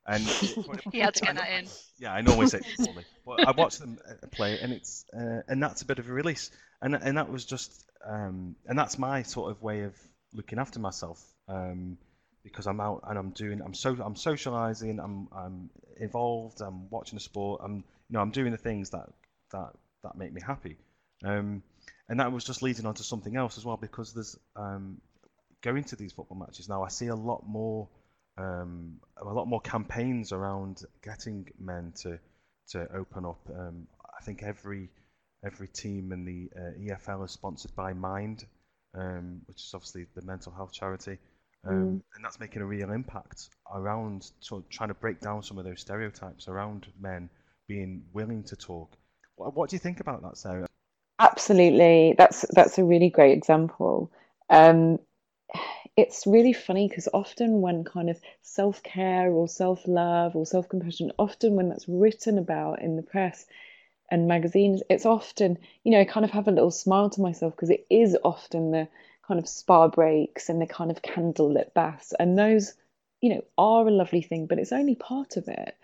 and 0.07 0.21
you 0.91 1.01
had 1.01 1.13
to 1.15 1.21
get 1.21 1.35
that 1.35 1.49
in. 1.49 1.67
Yeah, 1.97 2.11
I 2.11 2.19
normally 2.19 2.47
say 2.47 2.59
poorly, 2.77 3.05
but 3.25 3.47
I 3.47 3.51
watch 3.51 3.77
them 3.77 3.97
uh, 4.05 4.27
play, 4.27 4.59
and 4.59 4.73
it's 4.73 5.05
uh, 5.17 5.43
and 5.47 5.63
that's 5.63 5.81
a 5.81 5.85
bit 5.85 5.97
of 5.97 6.09
a 6.09 6.11
release, 6.11 6.51
and 6.81 6.93
and 6.93 7.17
that 7.17 7.31
was 7.31 7.45
just 7.45 7.85
um, 8.05 8.57
and 8.67 8.77
that's 8.77 8.99
my 8.99 9.23
sort 9.23 9.49
of 9.49 9.63
way 9.63 9.83
of 9.83 9.95
looking 10.33 10.59
after 10.59 10.77
myself 10.77 11.23
um, 11.47 11.97
because 12.45 12.67
I'm 12.67 12.79
out 12.79 13.03
and 13.07 13.17
I'm 13.17 13.31
doing 13.31 13.61
I'm 13.61 13.73
so 13.73 13.97
I'm 14.01 14.15
socializing 14.15 14.99
I'm 14.99 15.27
I'm 15.35 15.69
involved 15.97 16.61
I'm 16.61 16.89
watching 16.89 17.17
the 17.17 17.21
sport 17.21 17.61
I'm 17.63 17.77
you 17.77 17.83
know 18.11 18.21
I'm 18.21 18.31
doing 18.31 18.51
the 18.51 18.57
things 18.57 18.91
that 18.91 19.07
that 19.51 19.71
that 20.03 20.17
make 20.17 20.31
me 20.31 20.41
happy 20.45 20.77
um, 21.25 21.63
and 22.07 22.19
that 22.19 22.31
was 22.31 22.45
just 22.45 22.61
leading 22.61 22.85
on 22.85 22.93
to 22.93 23.03
something 23.03 23.35
else 23.35 23.57
as 23.57 23.65
well 23.65 23.77
because 23.77 24.13
there's 24.13 24.37
um, 24.55 25.01
going 25.61 25.83
to 25.85 25.95
these 25.95 26.13
football 26.13 26.37
matches 26.37 26.69
now 26.69 26.83
I 26.83 26.89
see 26.89 27.07
a 27.07 27.15
lot 27.15 27.43
more 27.45 27.89
um, 28.37 28.99
a 29.17 29.25
lot 29.25 29.47
more 29.47 29.61
campaigns 29.61 30.31
around 30.31 30.81
getting 31.03 31.47
men 31.59 31.93
to 32.03 32.19
to 32.69 32.87
open 32.95 33.25
up 33.25 33.39
um, 33.49 33.87
I 34.17 34.23
think 34.23 34.43
every 34.43 34.89
every 35.45 35.67
team 35.67 36.11
in 36.11 36.25
the 36.25 36.49
uh, 36.55 36.95
EFL 36.97 37.25
is 37.25 37.31
sponsored 37.31 37.75
by 37.75 37.93
Mind, 37.93 38.45
um, 38.95 39.41
which 39.45 39.57
is 39.57 39.71
obviously 39.73 40.05
the 40.15 40.21
mental 40.23 40.51
health 40.51 40.73
charity. 40.73 41.17
Um. 41.65 42.03
And 42.15 42.23
that's 42.23 42.39
making 42.39 42.61
a 42.61 42.65
real 42.65 42.91
impact 42.91 43.49
around 43.73 44.31
sort 44.39 44.63
of 44.63 44.69
trying 44.69 44.89
to 44.89 44.95
break 44.95 45.19
down 45.19 45.43
some 45.43 45.57
of 45.57 45.65
those 45.65 45.81
stereotypes 45.81 46.47
around 46.47 46.87
men 46.99 47.29
being 47.67 48.03
willing 48.13 48.43
to 48.43 48.55
talk. 48.55 48.91
What, 49.35 49.55
what 49.55 49.69
do 49.69 49.75
you 49.75 49.79
think 49.79 49.99
about 49.99 50.21
that, 50.21 50.37
Sarah? 50.37 50.67
Absolutely, 51.19 52.13
that's 52.17 52.45
that's 52.51 52.77
a 52.77 52.83
really 52.83 53.09
great 53.09 53.37
example. 53.37 54.11
Um, 54.49 54.99
it's 55.97 56.27
really 56.27 56.53
funny 56.53 56.87
because 56.87 57.07
often 57.13 57.61
when 57.61 57.83
kind 57.83 58.09
of 58.09 58.19
self 58.41 58.83
care 58.83 59.31
or 59.31 59.47
self 59.47 59.87
love 59.87 60.35
or 60.35 60.45
self 60.45 60.67
compassion, 60.67 61.11
often 61.17 61.55
when 61.55 61.69
that's 61.69 61.87
written 61.87 62.37
about 62.37 62.81
in 62.81 62.97
the 62.97 63.01
press, 63.01 63.45
and 64.11 64.27
magazines, 64.27 64.81
it's 64.89 65.05
often, 65.05 65.57
you 65.83 65.91
know, 65.91 65.99
I 65.99 66.05
kind 66.05 66.25
of 66.25 66.31
have 66.31 66.47
a 66.47 66.51
little 66.51 66.71
smile 66.71 67.09
to 67.11 67.21
myself 67.21 67.55
because 67.55 67.69
it 67.69 67.85
is 67.89 68.17
often 68.23 68.71
the 68.71 68.87
kind 69.27 69.39
of 69.39 69.47
spa 69.47 69.87
breaks 69.87 70.49
and 70.49 70.61
the 70.61 70.67
kind 70.67 70.91
of 70.91 71.01
candlelit 71.01 71.73
baths. 71.73 72.13
And 72.19 72.37
those, 72.37 72.73
you 73.21 73.29
know, 73.29 73.43
are 73.57 73.87
a 73.87 73.91
lovely 73.91 74.21
thing, 74.21 74.45
but 74.45 74.59
it's 74.59 74.71
only 74.71 74.95
part 74.95 75.37
of 75.37 75.47
it. 75.47 75.75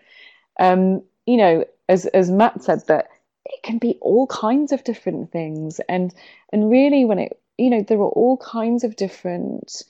Um, 0.60 1.02
you 1.26 1.36
know, 1.36 1.64
as 1.88 2.06
as 2.06 2.30
Matt 2.30 2.62
said, 2.62 2.86
that 2.88 3.08
it 3.44 3.62
can 3.62 3.78
be 3.78 3.98
all 4.00 4.26
kinds 4.26 4.72
of 4.72 4.84
different 4.84 5.32
things. 5.32 5.80
And 5.88 6.14
and 6.52 6.70
really 6.70 7.04
when 7.04 7.18
it 7.18 7.38
you 7.58 7.70
know, 7.70 7.82
there 7.82 7.98
are 7.98 8.08
all 8.08 8.36
kinds 8.38 8.84
of 8.84 8.96
different 8.96 9.82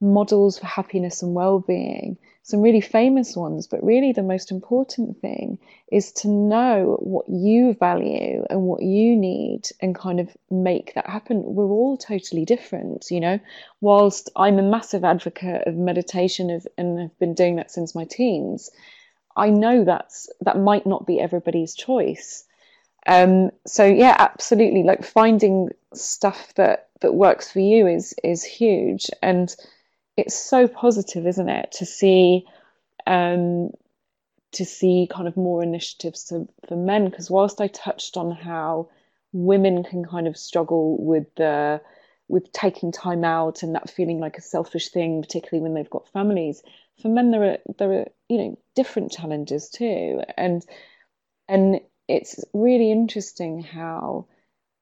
models 0.00 0.58
for 0.58 0.66
happiness 0.66 1.22
and 1.22 1.34
well-being 1.34 2.18
some 2.44 2.60
really 2.60 2.80
famous 2.80 3.34
ones 3.34 3.66
but 3.66 3.82
really 3.82 4.12
the 4.12 4.22
most 4.22 4.50
important 4.50 5.20
thing 5.20 5.58
is 5.90 6.12
to 6.12 6.28
know 6.28 6.96
what 7.00 7.26
you 7.28 7.74
value 7.74 8.44
and 8.50 8.60
what 8.62 8.82
you 8.82 9.16
need 9.16 9.62
and 9.80 9.94
kind 9.94 10.20
of 10.20 10.28
make 10.50 10.92
that 10.94 11.08
happen. 11.08 11.42
We're 11.42 11.64
all 11.64 11.96
totally 11.96 12.44
different 12.44 13.06
you 13.10 13.18
know? 13.18 13.40
Whilst 13.80 14.30
i'm 14.36 14.58
a 14.58 14.62
massive 14.62 15.04
advocate 15.04 15.66
of 15.66 15.74
meditation 15.74 16.50
of, 16.50 16.66
and 16.78 17.00
have 17.00 17.18
been 17.18 17.34
doing 17.34 17.56
that 17.56 17.70
since 17.70 17.94
my 17.94 18.04
teens 18.04 18.70
i 19.36 19.50
know 19.50 19.84
that's 19.84 20.28
that 20.42 20.58
might 20.58 20.86
not 20.86 21.06
be 21.06 21.20
everybody's 21.20 21.74
choice. 21.74 22.44
Um, 23.06 23.50
so 23.66 23.84
yeah 23.84 24.16
absolutely. 24.18 24.82
Like 24.82 25.04
finding 25.04 25.70
stuff 25.92 26.54
that 26.54 26.88
that 27.00 27.14
works 27.14 27.50
for 27.50 27.60
you 27.60 27.86
is 27.86 28.14
is 28.22 28.42
huge. 28.44 29.10
And 29.22 29.54
it's 30.16 30.34
so 30.34 30.68
positive, 30.68 31.26
isn't 31.26 31.48
it, 31.48 31.72
to 31.72 31.86
see 31.86 32.44
um, 33.06 33.70
to 34.52 34.64
see 34.64 35.08
kind 35.10 35.26
of 35.28 35.36
more 35.36 35.62
initiatives 35.62 36.24
to, 36.24 36.48
for 36.68 36.76
men? 36.76 37.10
Because 37.10 37.30
whilst 37.30 37.60
I 37.60 37.66
touched 37.68 38.16
on 38.16 38.30
how 38.30 38.88
women 39.32 39.82
can 39.82 40.04
kind 40.04 40.26
of 40.26 40.36
struggle 40.36 40.96
with 41.04 41.26
the 41.36 41.80
with 42.28 42.50
taking 42.52 42.90
time 42.90 43.22
out 43.24 43.62
and 43.62 43.74
that 43.74 43.90
feeling 43.90 44.18
like 44.18 44.38
a 44.38 44.42
selfish 44.42 44.88
thing, 44.88 45.20
particularly 45.20 45.62
when 45.62 45.74
they've 45.74 45.90
got 45.90 46.08
families. 46.08 46.62
For 47.02 47.08
men, 47.08 47.30
there 47.30 47.44
are 47.44 47.58
there 47.78 47.92
are 47.92 48.06
you 48.28 48.38
know 48.38 48.58
different 48.74 49.12
challenges 49.12 49.68
too, 49.68 50.22
and 50.36 50.64
and 51.48 51.80
it's 52.08 52.42
really 52.52 52.92
interesting 52.92 53.62
how 53.62 54.26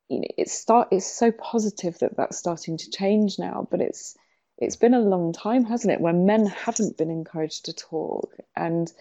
you 0.09 0.21
know 0.21 0.29
it's 0.37 0.53
start 0.53 0.89
it's 0.93 1.07
so 1.07 1.33
positive 1.33 1.99
that 2.01 2.17
that's 2.17 2.37
starting 2.37 2.77
to 2.77 2.91
change 2.91 3.39
now, 3.39 3.67
but 3.71 3.81
it's 3.81 4.17
it's 4.63 4.77
been 4.77 4.95
a 4.95 5.01
long 5.01 5.33
time, 5.33 5.65
hasn't 5.65 5.93
it, 5.93 6.01
where 6.01 6.13
men 6.13 6.47
haven't 6.47 6.97
been 6.97 7.11
encouraged 7.11 7.67
to 7.67 7.73
talk 7.73 8.35
and 8.57 8.93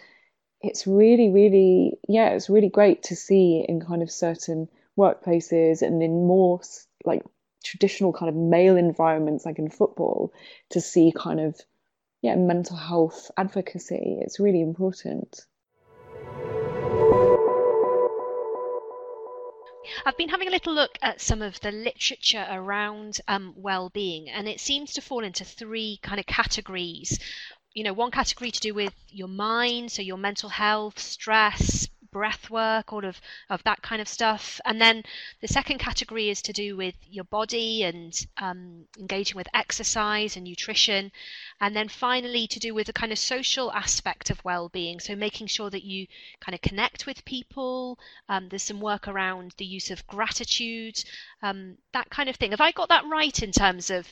it's 0.61 0.85
really, 0.85 1.29
really, 1.29 1.97
yeah, 2.07 2.29
it's 2.29 2.49
really 2.49 2.69
great 2.69 3.03
to 3.03 3.15
see 3.15 3.65
in 3.67 3.81
kind 3.81 4.01
of 4.01 4.11
certain 4.11 4.69
workplaces 4.97 5.81
and 5.81 6.03
in 6.03 6.27
more 6.27 6.61
like 7.03 7.23
traditional 7.63 8.13
kind 8.13 8.29
of 8.29 8.35
male 8.35 8.77
environments, 8.77 9.45
like 9.45 9.59
in 9.59 9.69
football, 9.69 10.33
to 10.69 10.81
see 10.81 11.11
kind 11.15 11.39
of, 11.39 11.59
yeah, 12.21 12.35
mental 12.35 12.77
health 12.77 13.31
advocacy. 13.37 14.19
It's 14.21 14.39
really 14.39 14.61
important. 14.61 15.45
I've 20.05 20.17
been 20.17 20.29
having 20.29 20.47
a 20.47 20.51
little 20.51 20.73
look 20.73 20.97
at 21.01 21.21
some 21.21 21.41
of 21.41 21.59
the 21.61 21.71
literature 21.71 22.47
around 22.49 23.19
um, 23.27 23.53
well-being, 23.55 24.29
and 24.29 24.47
it 24.47 24.59
seems 24.59 24.93
to 24.93 25.01
fall 25.01 25.23
into 25.23 25.45
three 25.45 25.99
kind 26.01 26.19
of 26.19 26.25
categories. 26.25 27.19
You 27.73 27.83
know, 27.83 27.93
one 27.93 28.11
category 28.11 28.51
to 28.51 28.59
do 28.59 28.73
with 28.73 28.93
your 29.09 29.27
mind, 29.27 29.91
so 29.91 30.01
your 30.01 30.17
mental 30.17 30.49
health, 30.49 30.99
stress, 30.99 31.87
breath 32.11 32.49
work, 32.49 32.91
all 32.93 33.05
of, 33.05 33.19
of 33.49 33.63
that 33.63 33.81
kind 33.81 34.01
of 34.01 34.07
stuff. 34.07 34.59
And 34.65 34.79
then 34.79 35.03
the 35.41 35.47
second 35.47 35.79
category 35.79 36.29
is 36.29 36.41
to 36.43 36.53
do 36.53 36.75
with 36.75 36.95
your 37.09 37.23
body 37.25 37.83
and 37.83 38.13
um, 38.37 38.85
engaging 38.99 39.37
with 39.37 39.47
exercise 39.53 40.35
and 40.35 40.45
nutrition. 40.45 41.11
And 41.59 41.75
then 41.75 41.87
finally, 41.87 42.47
to 42.47 42.59
do 42.59 42.73
with 42.73 42.87
the 42.87 42.93
kind 42.93 43.11
of 43.11 43.19
social 43.19 43.71
aspect 43.71 44.29
of 44.29 44.43
well 44.43 44.69
being. 44.69 44.99
So 44.99 45.15
making 45.15 45.47
sure 45.47 45.69
that 45.69 45.83
you 45.83 46.07
kind 46.39 46.55
of 46.55 46.61
connect 46.61 47.05
with 47.05 47.25
people. 47.25 47.97
Um, 48.29 48.49
there's 48.49 48.63
some 48.63 48.81
work 48.81 49.07
around 49.07 49.53
the 49.57 49.65
use 49.65 49.91
of 49.91 50.05
gratitude, 50.07 51.03
um, 51.41 51.77
that 51.93 52.09
kind 52.09 52.29
of 52.29 52.35
thing. 52.35 52.51
Have 52.51 52.61
I 52.61 52.71
got 52.71 52.89
that 52.89 53.05
right 53.09 53.41
in 53.41 53.51
terms 53.51 53.89
of 53.89 54.11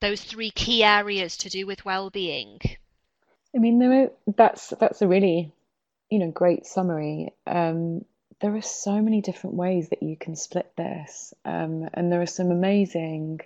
those 0.00 0.22
three 0.22 0.50
key 0.50 0.82
areas 0.82 1.36
to 1.38 1.48
do 1.48 1.66
with 1.66 1.84
well 1.84 2.10
being? 2.10 2.58
I 3.54 3.58
mean, 3.58 3.78
there 3.78 4.04
are, 4.04 4.10
that's 4.36 4.72
that's 4.78 5.02
a 5.02 5.08
really, 5.08 5.52
you 6.10 6.18
know, 6.18 6.30
great 6.30 6.66
summary. 6.66 7.32
Um, 7.46 8.04
there 8.40 8.54
are 8.56 8.62
so 8.62 9.00
many 9.00 9.20
different 9.20 9.56
ways 9.56 9.88
that 9.90 10.02
you 10.02 10.16
can 10.16 10.34
split 10.34 10.70
this, 10.76 11.34
um, 11.44 11.88
and 11.94 12.10
there 12.10 12.22
are 12.22 12.26
some 12.26 12.50
amazing 12.50 13.40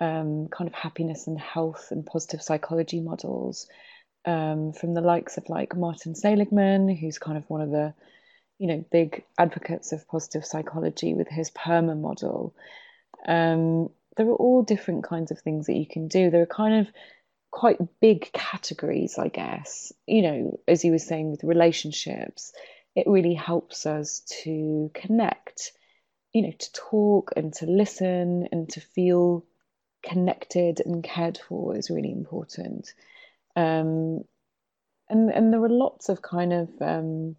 um, 0.00 0.48
kind 0.48 0.68
of 0.68 0.74
happiness 0.74 1.26
and 1.26 1.38
health 1.38 1.88
and 1.90 2.04
positive 2.04 2.42
psychology 2.42 3.00
models 3.00 3.68
um, 4.24 4.72
from 4.72 4.94
the 4.94 5.00
likes 5.00 5.36
of 5.36 5.48
like 5.48 5.76
Martin 5.76 6.14
Seligman, 6.14 6.88
who's 6.88 7.18
kind 7.18 7.36
of 7.38 7.48
one 7.48 7.60
of 7.60 7.70
the, 7.70 7.94
you 8.58 8.66
know, 8.66 8.84
big 8.90 9.24
advocates 9.38 9.92
of 9.92 10.08
positive 10.08 10.44
psychology 10.44 11.14
with 11.14 11.28
his 11.28 11.50
PERMA 11.50 11.94
model. 11.94 12.54
Um, 13.26 13.90
there 14.16 14.26
are 14.26 14.34
all 14.34 14.62
different 14.62 15.04
kinds 15.04 15.30
of 15.30 15.40
things 15.40 15.66
that 15.66 15.76
you 15.76 15.86
can 15.86 16.08
do. 16.08 16.30
There 16.30 16.42
are 16.42 16.46
kind 16.46 16.86
of 16.86 16.92
quite 17.54 17.78
big 18.00 18.32
categories, 18.32 19.16
I 19.16 19.28
guess. 19.28 19.92
You 20.08 20.22
know, 20.22 20.60
as 20.66 20.84
you 20.84 20.90
were 20.90 20.98
saying 20.98 21.30
with 21.30 21.44
relationships, 21.44 22.52
it 22.96 23.06
really 23.06 23.34
helps 23.34 23.86
us 23.86 24.22
to 24.42 24.90
connect, 24.92 25.70
you 26.32 26.42
know, 26.42 26.50
to 26.50 26.72
talk 26.72 27.30
and 27.36 27.52
to 27.54 27.66
listen 27.66 28.48
and 28.50 28.68
to 28.70 28.80
feel 28.80 29.44
connected 30.02 30.82
and 30.84 31.04
cared 31.04 31.38
for 31.38 31.76
is 31.76 31.90
really 31.90 32.10
important. 32.10 32.92
Um, 33.54 34.24
and 35.08 35.30
and 35.30 35.52
there 35.52 35.62
are 35.62 35.68
lots 35.68 36.08
of 36.08 36.22
kind 36.22 36.52
of 36.52 36.68
um, 36.80 37.36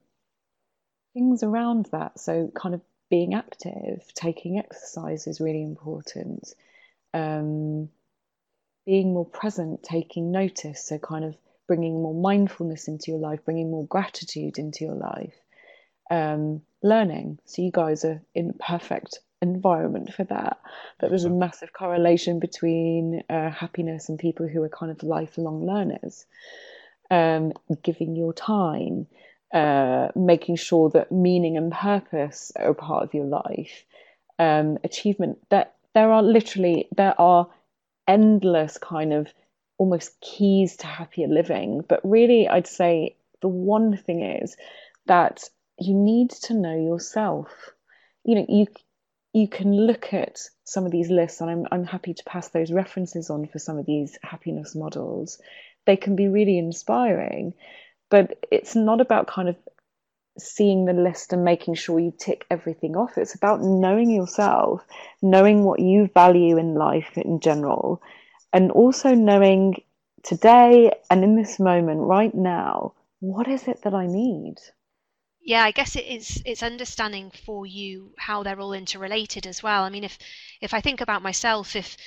things 1.13 1.43
around 1.43 1.89
that. 1.91 2.21
So 2.21 2.49
kind 2.55 2.73
of 2.73 2.79
being 3.09 3.33
active, 3.33 4.01
taking 4.13 4.59
exercise 4.59 5.27
is 5.27 5.41
really 5.41 5.63
important. 5.63 6.53
Um, 7.13 7.89
being 8.85 9.13
more 9.13 9.25
present, 9.25 9.83
taking 9.83 10.31
notice, 10.31 10.83
so 10.83 10.97
kind 10.97 11.25
of 11.25 11.35
bringing 11.67 12.01
more 12.01 12.13
mindfulness 12.13 12.87
into 12.87 13.11
your 13.11 13.19
life, 13.19 13.43
bringing 13.43 13.71
more 13.71 13.85
gratitude 13.87 14.57
into 14.59 14.85
your 14.85 14.95
life, 14.95 15.33
um, 16.11 16.61
learning. 16.83 17.39
So 17.45 17.61
you 17.61 17.71
guys 17.71 18.05
are 18.05 18.21
in 18.35 18.51
a 18.51 18.63
perfect 18.63 19.19
environment 19.41 20.13
for 20.13 20.23
that. 20.25 20.59
But 20.99 21.09
there's 21.09 21.25
a 21.25 21.29
massive 21.29 21.73
correlation 21.73 22.39
between 22.39 23.23
uh, 23.29 23.49
happiness 23.49 24.09
and 24.09 24.19
people 24.19 24.47
who 24.47 24.61
are 24.63 24.69
kind 24.69 24.91
of 24.91 25.03
lifelong 25.03 25.65
learners. 25.65 26.25
Um, 27.11 27.53
giving 27.83 28.15
your 28.15 28.33
time, 28.33 29.05
uh, 29.53 30.07
making 30.15 30.55
sure 30.55 30.89
that 30.89 31.11
meaning 31.11 31.55
and 31.55 31.71
purpose 31.71 32.51
are 32.55 32.73
part 32.73 33.03
of 33.03 33.13
your 33.13 33.25
life, 33.25 33.85
um, 34.39 34.79
achievement. 34.83 35.37
That 35.49 35.75
there 35.93 36.11
are 36.11 36.23
literally 36.23 36.87
there 36.95 37.19
are 37.21 37.47
endless 38.07 38.77
kind 38.77 39.13
of 39.13 39.27
almost 39.77 40.19
keys 40.21 40.77
to 40.77 40.87
happier 40.87 41.27
living. 41.27 41.83
But 41.87 42.01
really, 42.03 42.47
I'd 42.47 42.67
say 42.67 43.15
the 43.41 43.47
one 43.47 43.97
thing 43.97 44.23
is 44.23 44.55
that 45.07 45.43
you 45.79 45.93
need 45.93 46.31
to 46.31 46.53
know 46.53 46.75
yourself. 46.75 47.49
You 48.23 48.35
know, 48.35 48.45
you 48.47 48.67
you 49.33 49.49
can 49.49 49.75
look 49.75 50.13
at 50.13 50.39
some 50.63 50.85
of 50.85 50.91
these 50.91 51.09
lists, 51.09 51.41
and 51.41 51.49
I'm 51.49 51.65
I'm 51.71 51.85
happy 51.85 52.13
to 52.13 52.23
pass 52.23 52.49
those 52.49 52.71
references 52.71 53.29
on 53.29 53.47
for 53.47 53.59
some 53.59 53.77
of 53.77 53.85
these 53.85 54.17
happiness 54.23 54.75
models. 54.75 55.39
They 55.85 55.97
can 55.97 56.15
be 56.15 56.27
really 56.27 56.57
inspiring, 56.57 57.53
but 58.09 58.45
it's 58.51 58.75
not 58.75 59.01
about 59.01 59.27
kind 59.27 59.49
of 59.49 59.57
seeing 60.37 60.85
the 60.85 60.93
list 60.93 61.33
and 61.33 61.43
making 61.43 61.75
sure 61.75 61.99
you 61.99 62.13
tick 62.17 62.45
everything 62.49 62.95
off. 62.95 63.17
It's 63.17 63.35
about 63.35 63.61
knowing 63.61 64.09
yourself, 64.09 64.81
knowing 65.21 65.63
what 65.63 65.79
you 65.79 66.09
value 66.13 66.57
in 66.57 66.75
life 66.75 67.17
in 67.17 67.39
general, 67.39 68.01
and 68.51 68.71
also 68.71 69.13
knowing 69.13 69.81
today 70.23 70.91
and 71.09 71.23
in 71.23 71.35
this 71.35 71.59
moment, 71.59 72.01
right 72.01 72.33
now, 72.33 72.93
what 73.19 73.47
is 73.47 73.67
it 73.67 73.81
that 73.83 73.93
I 73.93 74.07
need? 74.07 74.55
Yeah, 75.41 75.63
I 75.63 75.71
guess 75.71 75.95
it 75.95 76.05
is 76.05 76.41
it's 76.45 76.63
understanding 76.63 77.31
for 77.45 77.67
you 77.67 78.13
how 78.17 78.41
they're 78.41 78.59
all 78.59 78.73
interrelated 78.73 79.45
as 79.45 79.61
well. 79.61 79.83
I 79.83 79.89
mean 79.89 80.03
if 80.03 80.17
if 80.59 80.73
I 80.73 80.81
think 80.81 81.01
about 81.01 81.21
myself, 81.21 81.75
if 81.75 81.97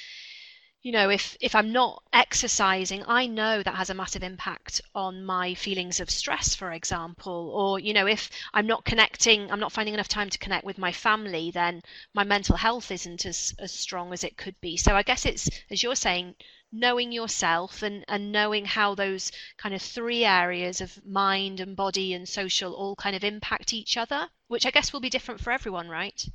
you 0.82 0.92
know 0.92 1.10
if 1.10 1.36
if 1.40 1.54
i'm 1.54 1.72
not 1.72 2.02
exercising 2.12 3.02
i 3.06 3.26
know 3.26 3.62
that 3.62 3.74
has 3.74 3.90
a 3.90 3.94
massive 3.94 4.22
impact 4.22 4.80
on 4.94 5.24
my 5.24 5.54
feelings 5.54 5.98
of 6.00 6.08
stress 6.10 6.54
for 6.54 6.72
example. 6.72 7.50
Or 7.54 7.80
you 7.80 7.92
know 7.92 8.06
if 8.06 8.30
i'm 8.54 8.66
not 8.66 8.84
connecting 8.84 9.50
i'm 9.50 9.60
not 9.60 9.72
finding 9.72 9.94
enough 9.94 10.08
time 10.08 10.30
to 10.30 10.38
connect 10.38 10.64
with 10.64 10.78
my 10.78 10.92
family 10.92 11.50
then 11.50 11.82
my 12.14 12.24
mental 12.24 12.56
health 12.56 12.90
isn't 12.90 13.26
as 13.26 13.54
as 13.58 13.72
strong 13.72 14.12
as 14.12 14.24
it 14.24 14.36
could 14.36 14.54
be. 14.60 14.76
So 14.76 14.94
i 14.94 15.02
guess 15.02 15.26
it's 15.26 15.50
as 15.70 15.82
you're 15.82 15.96
saying 15.96 16.36
knowing 16.70 17.10
yourself 17.12 17.82
and 17.82 18.04
and 18.08 18.30
knowing 18.30 18.64
how 18.64 18.94
those 18.94 19.32
kind 19.56 19.74
of 19.74 19.82
three 19.82 20.24
areas 20.24 20.80
of 20.80 21.04
mind 21.04 21.60
and 21.60 21.74
body 21.74 22.12
and 22.14 22.28
social 22.28 22.72
all 22.74 22.94
kind 22.94 23.16
of 23.16 23.24
impact 23.24 23.72
each 23.72 23.96
other 23.96 24.28
which 24.46 24.66
i 24.66 24.70
guess 24.70 24.92
will 24.92 25.00
be 25.00 25.10
different 25.10 25.40
for 25.40 25.50
everyone 25.50 25.88
right? 25.88 26.28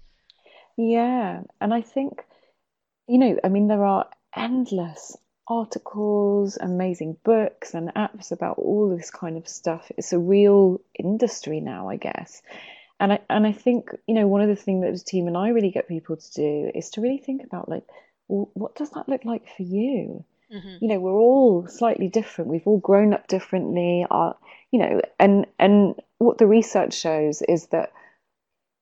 Yeah 0.76 1.42
and 1.62 1.74
i 1.74 1.82
think 1.82 2.26
you 3.08 3.20
know 3.20 3.40
i 3.44 3.48
mean 3.48 3.68
there 3.68 3.86
are 3.86 4.08
endless 4.36 5.18
articles, 5.48 6.58
amazing 6.60 7.18
books 7.24 7.74
and 7.74 7.94
apps 7.96 8.32
about 8.32 8.58
all 8.58 8.96
this 8.96 9.12
kind 9.12 9.38
of 9.38 9.48
stuff. 9.48 9.92
It's 9.98 10.14
a 10.14 10.20
real 10.20 10.80
industry 10.98 11.60
now, 11.60 11.90
I 11.90 11.98
guess. 11.98 12.42
And 13.00 13.14
I 13.14 13.20
and 13.30 13.46
I 13.46 13.52
think 13.52 13.90
you 14.08 14.16
know 14.16 14.28
one 14.28 14.42
of 14.42 14.48
the 14.48 14.56
things 14.56 14.84
that 14.84 14.94
the 14.94 15.00
team 15.00 15.28
and 15.28 15.38
I 15.38 15.50
really 15.50 15.72
get 15.72 15.88
people 15.88 16.16
to 16.16 16.34
do 16.34 16.72
is 16.74 16.92
to 16.92 17.02
really 17.02 17.18
think 17.18 17.44
about 17.44 17.70
like, 17.70 17.84
well, 18.28 18.50
what 18.54 18.76
does 18.76 18.92
that 18.92 19.10
look 19.10 19.26
like 19.26 19.48
for 19.56 19.64
you? 19.64 20.24
Mm-hmm. 20.54 20.78
You 20.82 20.88
know, 20.88 21.00
we're 21.00 21.12
all 21.12 21.68
slightly 21.68 22.08
different. 22.08 22.52
We've 22.52 22.68
all 22.68 22.80
grown 22.80 23.14
up 23.14 23.28
differently. 23.28 24.06
Our, 24.10 24.36
you 24.72 24.80
know, 24.80 25.02
and 25.20 25.48
and 25.60 25.96
what 26.20 26.38
the 26.38 26.48
research 26.48 26.94
shows 26.94 27.42
is 27.42 27.68
that 27.68 27.92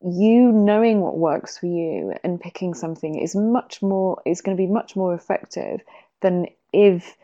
you 0.04 0.52
knowing 0.52 1.02
what 1.02 1.18
works 1.18 1.58
for 1.58 1.68
you 1.68 2.14
and 2.24 2.42
picking 2.42 2.74
something 2.74 3.20
is 3.20 3.36
much 3.36 3.82
more 3.82 4.22
is 4.26 4.42
going 4.42 4.58
to 4.58 4.62
be 4.62 4.72
much 4.72 4.96
more 4.96 5.14
effective 5.14 5.82
than 6.22 6.48
if 6.74 7.16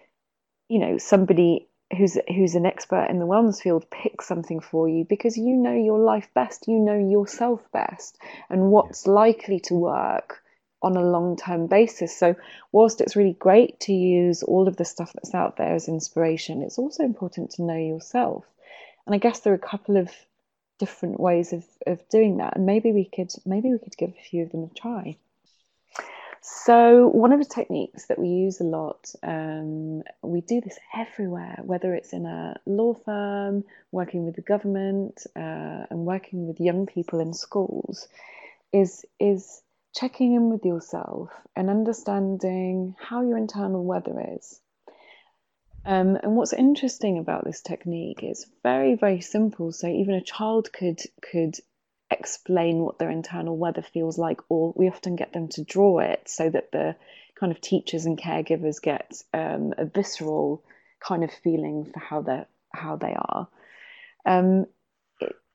you 0.69 0.79
know 0.79 0.97
somebody 0.97 1.67
who's 1.97 2.17
who's 2.27 2.55
an 2.55 2.65
expert 2.65 3.07
in 3.09 3.19
the 3.19 3.25
wellness 3.25 3.61
field 3.61 3.89
picks 3.89 4.27
something 4.27 4.59
for 4.59 4.89
you 4.89 5.05
because 5.05 5.37
you 5.37 5.55
know 5.55 5.73
your 5.73 5.99
life 5.99 6.27
best 6.35 6.67
you 6.67 6.79
know 6.79 6.97
yourself 6.97 7.61
best 7.71 8.17
and 8.49 8.69
what's 8.71 9.07
likely 9.07 9.59
to 9.59 9.73
work 9.73 10.43
on 10.83 10.95
a 10.95 11.01
long 11.01 11.35
term 11.35 11.65
basis. 11.65 12.15
So 12.15 12.35
whilst 12.71 13.01
it's 13.01 13.15
really 13.15 13.33
great 13.33 13.79
to 13.81 13.93
use 13.93 14.43
all 14.43 14.67
of 14.67 14.77
the 14.77 14.85
stuff 14.85 15.11
that's 15.13 15.33
out 15.33 15.57
there 15.57 15.73
as 15.73 15.87
inspiration 15.87 16.61
it's 16.61 16.77
also 16.77 17.03
important 17.03 17.51
to 17.51 17.63
know 17.63 17.77
yourself. 17.77 18.45
And 19.05 19.15
i 19.15 19.17
guess 19.17 19.39
there 19.39 19.53
are 19.53 19.55
a 19.55 19.59
couple 19.59 19.97
of 19.97 20.11
different 20.79 21.19
ways 21.19 21.53
of, 21.53 21.65
of 21.85 22.07
doing 22.09 22.37
that 22.37 22.55
and 22.55 22.65
maybe 22.65 22.91
we 22.91 23.05
could 23.05 23.31
maybe 23.45 23.71
we 23.71 23.79
could 23.79 23.97
give 23.97 24.09
a 24.09 24.29
few 24.29 24.43
of 24.43 24.51
them 24.51 24.63
a 24.63 24.79
try 24.79 25.17
So, 26.49 27.07
one 27.09 27.33
of 27.33 27.39
the 27.39 27.53
techniques 27.53 28.05
that 28.05 28.17
we 28.17 28.29
use 28.29 28.61
a 28.61 28.63
lot, 28.63 29.13
um, 29.21 30.03
we 30.21 30.39
do 30.39 30.61
this 30.61 30.79
everywhere, 30.95 31.59
whether 31.61 31.93
it's 31.93 32.13
in 32.13 32.25
a 32.25 32.55
law 32.65 32.93
firm, 32.93 33.65
working 33.91 34.23
with 34.23 34.35
the 34.35 34.41
government, 34.41 35.25
uh, 35.35 35.87
and 35.89 36.05
working 36.05 36.47
with 36.47 36.61
young 36.61 36.85
people 36.85 37.19
in 37.19 37.33
schools, 37.33 38.07
is 38.71 39.05
is 39.19 39.61
checking 39.93 40.35
in 40.35 40.49
with 40.49 40.63
yourself 40.63 41.31
and 41.55 41.69
understanding 41.69 42.95
how 42.97 43.23
your 43.23 43.37
internal 43.37 43.83
weather 43.83 44.37
is. 44.37 44.61
Um, 45.87 46.17
and 46.21 46.35
what's 46.35 46.51
interesting 46.51 47.17
about 47.17 47.45
this 47.45 47.61
technique 47.61 48.21
is 48.21 48.45
very, 48.61 48.95
very 48.95 49.21
simple. 49.21 49.71
So 49.71 49.87
even 49.87 50.15
a 50.15 50.21
child 50.21 50.71
could 50.73 50.99
could 51.21 51.55
explain 52.11 52.79
what 52.79 52.99
their 52.99 53.09
internal 53.09 53.55
weather 53.55 53.81
feels 53.81 54.17
like, 54.17 54.41
or 54.49 54.73
we 54.75 54.89
often 54.89 55.15
get 55.15 55.31
them 55.31 55.47
to 55.47 55.63
draw 55.63 55.99
it 55.99 56.27
so 56.27 56.49
that 56.49 56.73
the 56.73 56.97
kind 57.39 57.53
of 57.53 57.61
teachers 57.61 58.05
and 58.05 58.17
caregivers 58.17 58.81
get 58.81 59.21
um, 59.33 59.73
a 59.77 59.85
visceral 59.85 60.61
kind 60.99 61.23
of 61.23 61.31
feeling 61.31 61.85
for 61.85 61.99
how 62.01 62.21
they 62.21 62.43
how 62.73 62.97
they 62.97 63.15
are. 63.17 63.47
Um, 64.25 64.65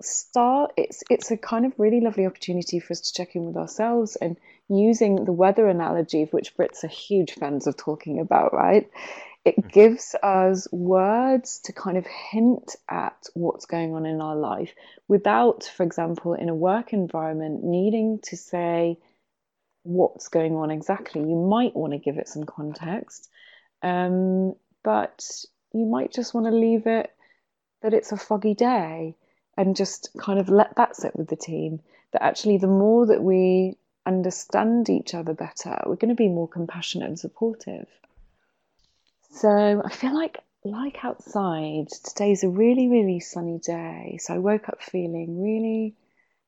start 0.01 0.73
it's 0.79 1.03
it's 1.11 1.31
a 1.31 1.37
kind 1.37 1.67
of 1.67 1.75
really 1.79 2.01
lovely 2.01 2.25
opportunity 2.25 2.81
for 2.81 2.93
us 2.93 3.03
to 3.03 3.13
check 3.13 3.37
in 3.37 3.45
with 3.45 3.57
ourselves 3.57 4.17
and 4.17 4.39
using 4.71 5.27
the 5.27 5.33
weather 5.33 5.69
analogy, 5.69 6.23
of 6.23 6.33
which 6.33 6.57
Brits 6.57 6.85
are 6.85 6.89
huge 6.89 7.33
fans 7.33 7.67
of 7.67 7.77
talking 7.77 8.19
about, 8.19 8.55
right? 8.55 8.89
It 9.45 9.57
mm. 9.57 9.73
gives 9.73 10.15
us 10.23 10.69
words 10.73 11.61
to 11.65 11.73
kind 11.73 11.97
of 11.97 12.07
hint 12.07 12.77
at 12.89 13.27
what's 13.35 13.67
going 13.67 13.95
on 13.95 14.07
in 14.07 14.21
our 14.21 14.37
life 14.37 14.73
without, 15.09 15.65
for 15.65 15.83
example, 15.83 16.35
in 16.35 16.49
a 16.49 16.55
work 16.55 16.93
environment, 16.93 17.65
needing 17.65 18.21
to 18.25 18.37
say 18.37 18.99
what's 19.83 20.29
going 20.29 20.55
on 20.55 20.71
exactly. 20.71 21.21
You 21.21 21.37
might 21.37 21.75
want 21.75 21.93
to 21.93 21.99
give 21.99 22.19
it 22.19 22.29
some 22.29 22.45
context, 22.45 23.29
um, 23.83 24.55
but 24.85 25.45
you 25.73 25.87
might 25.87 26.13
just 26.13 26.35
want 26.35 26.47
to 26.47 26.53
leave 26.53 26.87
it 26.87 27.11
that 27.83 27.95
it's 27.95 28.13
a 28.13 28.17
foggy 28.17 28.55
day 28.55 29.17
and 29.57 29.77
just 29.77 30.11
kind 30.19 30.39
of 30.39 30.49
let 30.49 30.77
that 30.77 30.97
sit 30.97 31.17
with 31.17 31.29
the 31.29 31.37
team. 31.37 31.81
That 32.13 32.23
actually, 32.23 32.59
the 32.59 32.67
more 32.67 33.07
that 33.07 33.23
we 33.23 33.77
understand 34.07 34.89
each 34.89 35.15
other 35.15 35.35
better, 35.35 35.83
we're 35.87 35.97
going 35.97 36.11
to 36.11 36.15
be 36.15 36.29
more 36.29 36.49
compassionate 36.49 37.09
and 37.09 37.19
supportive. 37.19 37.89
So 39.33 39.83
I 39.85 39.91
feel 39.91 40.15
like 40.15 40.39
like 40.65 41.05
outside, 41.05 41.89
today's 42.05 42.45
a 42.45 42.49
really, 42.49 42.89
really 42.89 43.19
sunny 43.19 43.59
day. 43.59 44.19
So 44.21 44.35
I 44.35 44.39
woke 44.39 44.69
up 44.69 44.83
feeling 44.83 45.43
really 45.43 45.97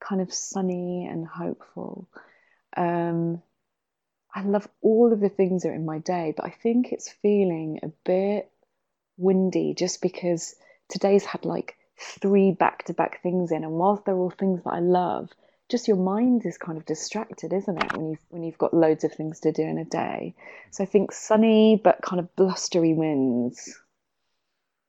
kind 0.00 0.20
of 0.20 0.32
sunny 0.32 1.08
and 1.10 1.26
hopeful. 1.26 2.08
Um, 2.76 3.42
I 4.34 4.42
love 4.42 4.68
all 4.82 5.12
of 5.12 5.20
the 5.20 5.30
things 5.30 5.62
that 5.62 5.70
are 5.70 5.74
in 5.74 5.86
my 5.86 5.98
day, 5.98 6.34
but 6.36 6.44
I 6.44 6.50
think 6.50 6.92
it's 6.92 7.10
feeling 7.22 7.80
a 7.82 7.88
bit 8.04 8.50
windy 9.16 9.74
just 9.74 10.02
because 10.02 10.54
today's 10.88 11.24
had 11.24 11.44
like 11.44 11.76
three 11.98 12.52
back 12.52 12.84
to 12.84 12.92
back 12.92 13.22
things 13.22 13.50
in. 13.50 13.64
And 13.64 13.72
whilst 13.72 14.04
they're 14.04 14.14
all 14.14 14.30
things 14.30 14.62
that 14.62 14.74
I 14.74 14.80
love, 14.80 15.30
just 15.74 15.88
your 15.88 15.96
mind 15.96 16.46
is 16.46 16.56
kind 16.56 16.78
of 16.78 16.86
distracted, 16.86 17.52
isn't 17.52 17.82
it? 17.82 17.96
When 17.96 18.10
you've 18.10 18.24
when 18.28 18.44
you've 18.44 18.58
got 18.58 18.72
loads 18.72 19.02
of 19.02 19.12
things 19.12 19.40
to 19.40 19.50
do 19.50 19.62
in 19.62 19.76
a 19.78 19.84
day. 19.84 20.36
So 20.70 20.84
I 20.84 20.86
think 20.86 21.10
sunny 21.10 21.80
but 21.82 22.00
kind 22.00 22.20
of 22.20 22.36
blustery 22.36 22.94
winds. 22.94 23.76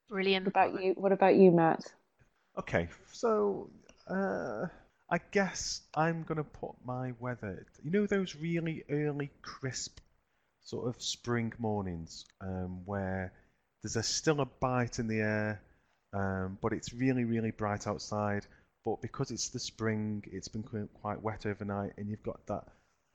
Brilliant. 0.09 0.45
What 0.45 0.51
about 0.51 0.83
you? 0.83 0.93
What 0.95 1.11
about 1.11 1.35
you, 1.37 1.49
Matt? 1.49 1.91
Okay, 2.59 2.87
so 3.11 3.71
uh, 4.07 4.67
I 5.09 5.17
guess 5.31 5.81
I'm 5.95 6.21
gonna 6.21 6.43
put 6.43 6.75
my 6.85 7.13
weather. 7.19 7.65
You 7.83 7.89
know 7.89 8.05
those 8.05 8.35
really 8.35 8.83
early, 8.91 9.31
crisp, 9.41 9.97
sort 10.61 10.87
of 10.87 11.01
spring 11.01 11.51
mornings 11.57 12.25
um, 12.41 12.85
where 12.85 13.33
there's 13.81 13.95
a, 13.95 14.03
still 14.03 14.39
a 14.39 14.45
bite 14.45 14.99
in 14.99 15.07
the 15.07 15.21
air, 15.21 15.61
um, 16.13 16.59
but 16.61 16.73
it's 16.73 16.93
really, 16.93 17.23
really 17.23 17.49
bright 17.49 17.87
outside 17.87 18.45
but 18.85 19.01
because 19.01 19.31
it's 19.31 19.49
the 19.49 19.59
spring, 19.59 20.23
it's 20.31 20.47
been 20.47 20.63
quite 21.01 21.21
wet 21.21 21.45
overnight, 21.47 21.93
and 21.97 22.07
you've 22.07 22.23
got 22.23 22.45
that 22.45 22.63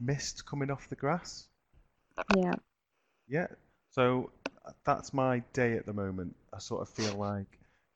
mist 0.01 0.45
coming 0.45 0.71
off 0.71 0.89
the 0.89 0.97
grass. 0.97 1.47
Yeah. 2.35 2.57
Yeah. 3.29 3.47
So 3.93 4.31
that's 4.85 5.15
my 5.15 5.43
day 5.53 5.75
at 5.75 5.87
the 5.87 5.93
moment. 5.93 6.35
I 6.53 6.59
sort 6.59 6.83
of 6.83 6.89
feel 6.89 7.15
like 7.15 7.47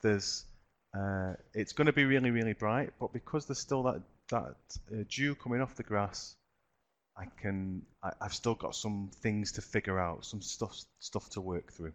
there's, 0.03 0.45
uh, 0.97 1.35
it's 1.53 1.73
going 1.73 1.87
to 1.87 1.93
be 1.93 2.05
really, 2.05 2.31
really 2.31 2.53
bright, 2.53 2.91
but 3.01 3.13
because 3.13 3.47
there's 3.47 3.59
still 3.59 3.83
that 3.85 4.03
that 4.31 4.57
uh, 4.91 5.05
dew 5.11 5.35
coming 5.35 5.61
off 5.61 5.75
the 5.75 5.83
grass, 5.83 6.37
I 7.17 7.27
can, 7.41 7.83
I, 8.03 8.13
I've 8.21 8.33
still 8.33 8.55
got 8.55 8.75
some 8.75 9.11
things 9.21 9.53
to 9.53 9.63
figure 9.63 10.01
out, 10.01 10.25
some 10.25 10.41
stuff 10.41 10.79
stuff 11.01 11.29
to 11.31 11.41
work 11.41 11.73
through. 11.73 11.93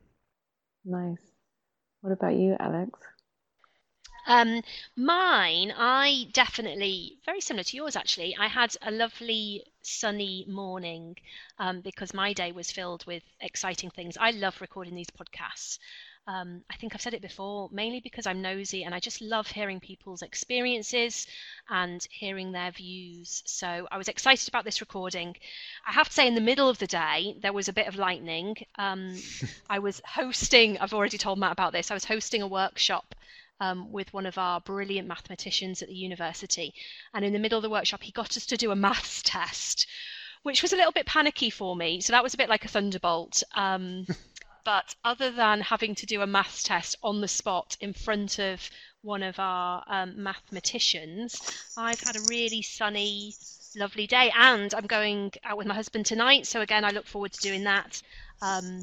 Nice. 0.86 1.32
What 2.02 2.14
about 2.14 2.36
you, 2.36 2.56
Alex? 2.60 3.00
Um, 4.30 4.62
mine, 4.96 5.74
I 5.76 6.28
definitely, 6.34 7.18
very 7.26 7.42
similar 7.42 7.64
to 7.64 7.76
yours 7.76 7.96
actually. 7.96 8.38
I 8.38 8.46
had 8.48 8.76
a 8.84 8.92
lovely 8.92 9.64
sunny 9.82 10.46
morning 10.48 11.18
um, 11.58 11.82
because 11.82 12.14
my 12.14 12.34
day 12.34 12.52
was 12.52 12.72
filled 12.72 13.08
with 13.08 13.24
exciting 13.42 13.90
things. 13.90 14.18
I 14.22 14.30
love 14.30 14.62
recording 14.62 14.94
these 14.94 15.10
podcasts. 15.10 15.80
Um, 16.28 16.62
I 16.70 16.76
think 16.76 16.94
I've 16.94 17.02
said 17.02 17.16
it 17.16 17.24
before, 17.24 17.70
mainly 17.72 18.02
because 18.02 18.28
I'm 18.28 18.44
nosy 18.44 18.84
and 18.84 18.94
I 18.94 19.00
just 19.00 19.20
love 19.20 19.48
hearing 19.48 19.80
people's 19.80 20.22
experiences 20.22 21.26
and 21.68 22.06
hearing 22.12 22.52
their 22.52 22.70
views. 22.70 23.42
So 23.48 23.88
I 23.92 23.98
was 23.98 24.10
excited 24.10 24.48
about 24.48 24.64
this 24.64 24.80
recording. 24.80 25.36
I 25.88 25.92
have 25.92 26.10
to 26.10 26.14
say, 26.14 26.28
in 26.28 26.36
the 26.36 26.42
middle 26.42 26.70
of 26.70 26.78
the 26.78 26.86
day, 26.86 27.36
there 27.42 27.54
was 27.54 27.68
a 27.68 27.74
bit 27.74 27.88
of 27.88 27.96
lightning. 27.96 28.58
Um, 28.78 29.16
I 29.72 29.80
was 29.80 30.04
hosting, 30.06 30.78
I've 30.78 30.94
already 30.94 31.18
told 31.18 31.40
Matt 31.40 31.54
about 31.54 31.74
this, 31.74 31.90
I 31.90 31.96
was 31.96 32.06
hosting 32.06 32.44
a 32.44 32.48
workshop 32.48 33.16
um, 33.60 33.92
with 33.92 34.14
one 34.14 34.26
of 34.26 34.38
our 34.38 34.62
brilliant 34.62 35.08
mathematicians 35.08 35.82
at 35.82 35.90
the 35.90 35.96
university. 35.96 36.74
And 37.14 37.26
in 37.26 37.34
the 37.34 37.40
middle 37.40 37.58
of 37.58 37.64
the 37.64 37.70
workshop, 37.70 38.04
he 38.04 38.12
got 38.12 38.38
us 38.38 38.46
to 38.48 38.58
do 38.58 38.72
a 38.72 38.76
maths 38.76 39.22
test, 39.24 39.88
which 40.44 40.62
was 40.62 40.74
a 40.74 40.78
little 40.78 40.92
bit 40.92 41.06
panicky 41.06 41.50
for 41.50 41.76
me. 41.76 42.02
So 42.02 42.14
that 42.14 42.24
was 42.24 42.34
a 42.34 42.38
bit 42.38 42.50
like 42.50 42.66
a 42.66 42.70
thunderbolt. 42.70 43.44
Um, 43.56 44.06
but 44.66 44.96
other 45.04 45.32
than 45.32 45.62
having 45.62 45.96
to 45.96 46.06
do 46.06 46.22
a 46.22 46.28
maths 46.28 46.64
test 46.64 46.98
on 47.04 47.22
the 47.22 47.28
spot 47.28 47.78
in 47.82 47.94
front 47.94 48.40
of 48.40 48.70
one 49.02 49.24
of 49.24 49.40
our 49.40 49.84
um, 49.88 50.22
mathematicians, 50.22 51.40
I've 51.78 52.00
had 52.02 52.16
a 52.16 52.22
really 52.30 52.62
sunny, 52.62 53.34
lovely 53.76 54.08
day. 54.08 54.32
And 54.38 54.74
I'm 54.74 54.88
going 54.88 55.32
out 55.44 55.58
with 55.58 55.68
my 55.68 55.76
husband 55.76 56.06
tonight. 56.06 56.48
So 56.48 56.62
again, 56.62 56.86
I 56.86 56.92
look 56.92 57.08
forward 57.08 57.34
to 57.34 57.42
doing 57.42 57.64
that. 57.66 58.02
Um, 58.42 58.82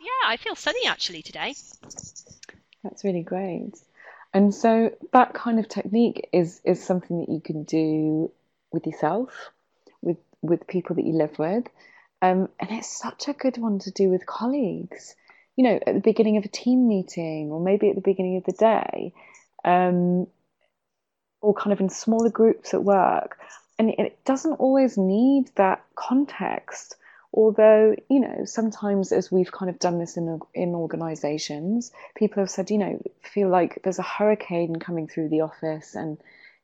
yeah, 0.00 0.28
I 0.28 0.36
feel 0.36 0.56
sunny 0.56 0.86
actually 0.86 1.22
today. 1.22 1.54
That's 2.82 3.04
really 3.04 3.22
great. 3.22 3.74
And 4.32 4.54
so 4.54 4.90
that 5.12 5.34
kind 5.34 5.58
of 5.58 5.68
technique 5.68 6.28
is 6.32 6.60
is 6.64 6.82
something 6.82 7.20
that 7.20 7.32
you 7.32 7.40
can 7.40 7.64
do 7.64 8.30
with 8.72 8.86
yourself, 8.86 9.30
with 10.02 10.18
with 10.42 10.66
people 10.66 10.96
that 10.96 11.04
you 11.04 11.14
live 11.14 11.38
with, 11.38 11.64
um, 12.22 12.48
and 12.60 12.70
it's 12.70 12.98
such 12.98 13.28
a 13.28 13.32
good 13.32 13.58
one 13.58 13.80
to 13.80 13.90
do 13.90 14.08
with 14.08 14.26
colleagues. 14.26 15.14
You 15.56 15.64
know, 15.64 15.80
at 15.86 15.94
the 15.94 16.00
beginning 16.00 16.36
of 16.36 16.44
a 16.44 16.48
team 16.48 16.88
meeting, 16.88 17.50
or 17.50 17.60
maybe 17.60 17.88
at 17.88 17.96
the 17.96 18.00
beginning 18.00 18.36
of 18.36 18.44
the 18.44 18.52
day, 18.52 19.12
um, 19.64 20.26
or 21.40 21.54
kind 21.54 21.72
of 21.72 21.80
in 21.80 21.88
smaller 21.88 22.30
groups 22.30 22.72
at 22.72 22.84
work. 22.84 23.38
And 23.78 23.90
it 23.90 24.24
doesn't 24.24 24.54
always 24.54 24.96
need 24.96 25.50
that 25.56 25.82
context 25.96 26.96
although 27.32 27.94
you 28.08 28.20
know 28.20 28.44
sometimes 28.44 29.12
as 29.12 29.30
we've 29.30 29.52
kind 29.52 29.70
of 29.70 29.78
done 29.78 29.98
this 29.98 30.16
in 30.16 30.40
in 30.54 30.74
organizations 30.74 31.92
people 32.16 32.40
have 32.42 32.50
said 32.50 32.70
you 32.70 32.78
know 32.78 33.00
feel 33.22 33.48
like 33.48 33.80
there's 33.82 33.98
a 33.98 34.02
hurricane 34.02 34.76
coming 34.76 35.06
through 35.06 35.28
the 35.28 35.40
office 35.40 35.94
and 35.94 36.18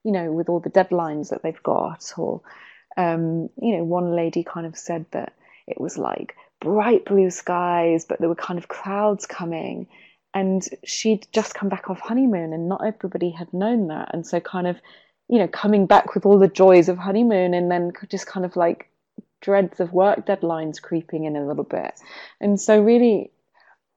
you 0.05 0.13
know 0.13 0.33
with 0.33 0.49
all 0.49 0.61
the 0.61 0.71
deadlines 0.71 1.31
that 1.31 1.43
they've 1.43 1.63
got 1.63 2.13
or 2.17 2.41
um, 2.97 3.51
you 3.61 3.77
know 3.77 3.85
one 3.85 4.17
lady 4.17 4.43
kind 4.43 4.67
of 4.67 4.77
said 4.77 5.05
that 5.13 5.35
it 5.67 5.81
was 5.81 5.99
like 5.99 6.35
bright 6.61 7.05
blue 7.05 7.31
skies 7.31 8.05
but 8.05 8.19
there 8.19 8.29
were 8.29 8.35
kind 8.35 8.59
of 8.59 8.69
clouds 8.69 9.27
coming 9.27 9.87
and 10.37 10.69
she'd 10.85 11.27
just 11.33 11.55
come 11.55 11.71
back 11.71 11.89
off 11.89 11.99
honeymoon 11.99 12.53
and 12.53 12.69
not 12.69 12.85
everybody 12.87 13.31
had 13.31 13.51
known 13.55 13.89
that. 13.89 14.11
And 14.13 14.27
so 14.27 14.39
kind 14.39 14.67
of 14.67 14.77
you 15.29 15.39
know 15.39 15.49
coming 15.49 15.87
back 15.87 16.15
with 16.15 16.27
all 16.27 16.39
the 16.39 16.47
joys 16.47 16.91
of 16.91 16.99
honeymoon 16.99 17.55
and 17.55 17.71
then 17.71 17.91
just 18.11 18.27
kind 18.27 18.45
of 18.45 18.55
like 18.55 18.91
dreads 19.41 19.81
of 19.81 19.93
work 19.93 20.27
deadlines 20.27 20.81
creeping 20.81 21.25
in 21.25 21.37
a 21.37 21.47
little 21.47 21.65
bit. 21.65 21.99
And 22.41 22.61
so, 22.61 22.81
really, 22.81 23.31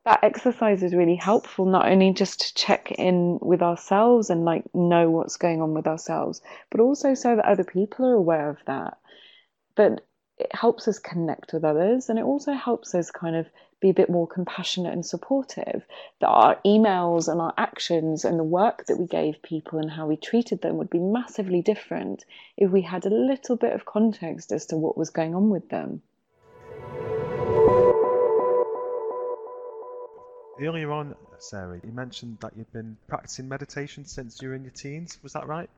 that 0.06 0.24
exercise 0.24 0.82
is 0.82 0.96
really 0.96 1.16
helpful, 1.16 1.66
not 1.66 1.88
only 1.88 2.14
just 2.14 2.42
to 2.42 2.54
check 2.56 2.92
in 2.92 3.38
with 3.42 3.62
ourselves 3.62 4.30
and 4.30 4.46
like 4.46 4.64
know 4.74 5.10
what's 5.10 5.38
going 5.38 5.62
on 5.62 5.74
with 5.74 5.88
ourselves, 5.88 6.42
but 6.72 6.82
also 6.82 7.14
so 7.14 7.36
that 7.36 7.46
other 7.46 7.64
people 7.64 8.06
are 8.06 8.14
aware 8.14 8.50
of 8.50 8.58
that. 8.66 8.98
But 9.76 10.06
it 10.40 10.56
helps 10.56 10.88
us 10.88 11.00
connect 11.00 11.52
with 11.52 11.66
others 11.66 12.10
and 12.10 12.18
it 12.18 12.24
also 12.24 12.54
helps 12.54 12.96
us 12.96 13.12
kind 13.12 13.36
of 13.36 13.46
be 13.82 13.90
a 13.90 13.94
bit 13.94 14.10
more 14.10 14.28
compassionate 14.28 14.94
and 14.94 15.06
supportive 15.06 15.86
that 16.20 16.28
our 16.28 16.58
emails 16.66 17.28
and 17.28 17.40
our 17.42 17.54
actions 17.58 18.26
and 18.26 18.40
the 18.40 18.44
work 18.44 18.86
that 18.86 18.98
we 18.98 19.06
gave 19.06 19.42
people 19.42 19.80
and 19.80 19.92
how 19.92 20.08
we 20.08 20.16
treated 20.16 20.62
them 20.62 20.78
would 20.78 20.90
be 20.90 21.00
massively 21.00 21.62
different 21.62 22.26
if 22.58 22.72
we 22.72 22.82
had 22.82 23.06
a 23.06 23.10
little 23.10 23.56
bit 23.56 23.74
of 23.74 23.86
context 23.86 24.52
as 24.52 24.66
to 24.66 24.78
what 24.78 24.98
was 24.98 25.10
going 25.10 25.36
on 25.36 25.50
with 25.50 25.70
them. 25.70 26.02
Earlier 30.62 30.92
on 30.92 31.16
sarah 31.38 31.80
you 31.84 31.92
mentioned 31.94 32.38
that 32.42 32.52
you'd 32.58 32.72
been 32.74 32.98
practicing 33.08 33.48
meditation 33.48 34.04
since 34.06 34.42
you 34.42 34.50
were 34.50 34.56
in 34.56 34.64
your 34.64 34.74
teens. 34.74 35.18
Was 35.24 35.34
that 35.34 35.48
right? 35.48 35.70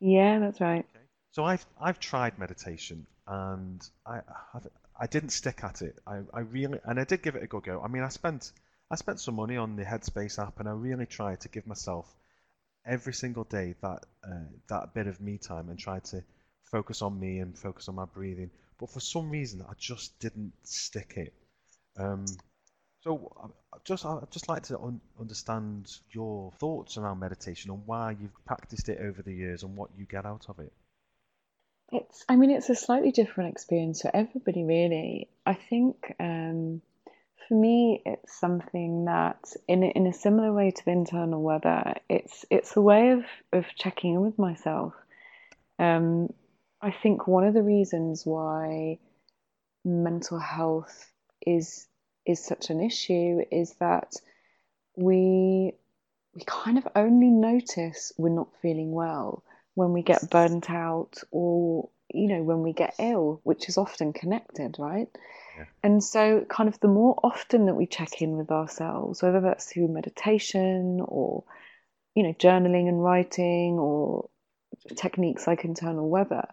Yeah 0.00 0.40
that's 0.40 0.60
right. 0.60 0.84
Okay. 0.94 1.04
so 1.30 1.44
i've 1.44 1.64
i've 1.80 2.00
tried 2.00 2.36
meditation 2.38 3.06
and 3.26 3.88
I 4.06 4.20
I've, 4.54 4.66
I 5.00 5.06
didn't 5.06 5.30
stick 5.30 5.64
at 5.64 5.82
it. 5.82 5.98
I, 6.06 6.20
I 6.32 6.40
really 6.40 6.78
and 6.84 7.00
I 7.00 7.04
did 7.04 7.22
give 7.22 7.36
it 7.36 7.42
a 7.42 7.46
good 7.46 7.64
go. 7.64 7.82
I 7.82 7.88
mean, 7.88 8.02
I 8.02 8.08
spent 8.08 8.52
I 8.90 8.96
spent 8.96 9.20
some 9.20 9.36
money 9.36 9.56
on 9.56 9.76
the 9.76 9.84
Headspace 9.84 10.38
app 10.38 10.60
and 10.60 10.68
I 10.68 10.72
really 10.72 11.06
tried 11.06 11.40
to 11.40 11.48
give 11.48 11.66
myself 11.66 12.06
every 12.86 13.14
single 13.14 13.44
day 13.44 13.74
that 13.80 14.04
uh, 14.24 14.50
that 14.68 14.94
bit 14.94 15.06
of 15.06 15.20
me 15.20 15.38
time 15.38 15.68
and 15.68 15.78
tried 15.78 16.04
to 16.04 16.22
focus 16.64 17.02
on 17.02 17.18
me 17.18 17.38
and 17.38 17.58
focus 17.58 17.88
on 17.88 17.94
my 17.94 18.04
breathing. 18.04 18.50
But 18.78 18.90
for 18.90 19.00
some 19.00 19.30
reason, 19.30 19.62
I 19.62 19.72
just 19.78 20.18
didn't 20.18 20.52
stick 20.62 21.14
it. 21.16 21.32
Um, 21.96 22.26
so 23.00 23.32
I 23.72 23.78
just 23.84 24.04
I'd 24.04 24.30
just 24.30 24.48
like 24.48 24.62
to 24.64 24.78
un 24.78 25.00
understand 25.20 25.90
your 26.10 26.52
thoughts 26.58 26.96
around 26.96 27.20
meditation 27.20 27.70
and 27.70 27.86
why 27.86 28.16
you've 28.20 28.44
practiced 28.44 28.88
it 28.88 28.98
over 29.00 29.22
the 29.22 29.34
years 29.34 29.62
and 29.62 29.76
what 29.76 29.90
you 29.96 30.06
get 30.06 30.24
out 30.24 30.46
of 30.48 30.58
it. 30.58 30.72
It's, 31.94 32.24
I 32.28 32.34
mean, 32.34 32.50
it's 32.50 32.70
a 32.70 32.74
slightly 32.74 33.12
different 33.12 33.52
experience 33.52 34.02
for 34.02 34.10
everybody, 34.12 34.64
really. 34.64 35.28
I 35.46 35.54
think 35.54 36.12
um, 36.18 36.82
for 37.46 37.54
me, 37.54 38.02
it's 38.04 38.36
something 38.36 39.04
that, 39.04 39.38
in 39.68 39.84
in 39.84 40.08
a 40.08 40.12
similar 40.12 40.52
way 40.52 40.72
to 40.72 40.84
the 40.84 40.90
internal 40.90 41.40
weather, 41.40 41.94
it's 42.08 42.44
it's 42.50 42.74
a 42.76 42.80
way 42.80 43.10
of 43.10 43.24
of 43.52 43.66
checking 43.76 44.14
in 44.14 44.22
with 44.22 44.40
myself. 44.40 44.92
Um, 45.78 46.32
I 46.82 46.90
think 46.90 47.28
one 47.28 47.44
of 47.44 47.54
the 47.54 47.62
reasons 47.62 48.26
why 48.26 48.98
mental 49.84 50.40
health 50.40 51.12
is 51.46 51.86
is 52.26 52.44
such 52.44 52.70
an 52.70 52.80
issue 52.80 53.40
is 53.52 53.72
that 53.74 54.16
we 54.96 55.74
we 56.34 56.42
kind 56.44 56.76
of 56.76 56.88
only 56.96 57.30
notice 57.30 58.12
we're 58.18 58.30
not 58.30 58.48
feeling 58.60 58.90
well 58.90 59.44
when 59.74 59.92
we 59.92 60.02
get 60.02 60.30
burnt 60.30 60.70
out 60.70 61.18
or 61.30 61.88
you 62.12 62.28
know 62.28 62.42
when 62.42 62.62
we 62.62 62.72
get 62.72 62.94
ill 62.98 63.40
which 63.44 63.68
is 63.68 63.78
often 63.78 64.12
connected 64.12 64.76
right? 64.78 65.08
Yeah. 65.56 65.64
and 65.82 66.02
so 66.02 66.44
kind 66.48 66.68
of 66.68 66.78
the 66.80 66.88
more 66.88 67.18
often 67.22 67.66
that 67.66 67.74
we 67.74 67.86
check 67.86 68.20
in 68.22 68.36
with 68.36 68.50
ourselves 68.50 69.22
whether 69.22 69.40
that's 69.40 69.66
through 69.66 69.88
meditation 69.88 71.00
or 71.04 71.44
you 72.14 72.22
know 72.22 72.32
journaling 72.34 72.88
and 72.88 73.02
writing 73.02 73.78
or 73.78 74.28
techniques 74.96 75.46
like 75.46 75.64
internal 75.64 76.08
weather 76.08 76.46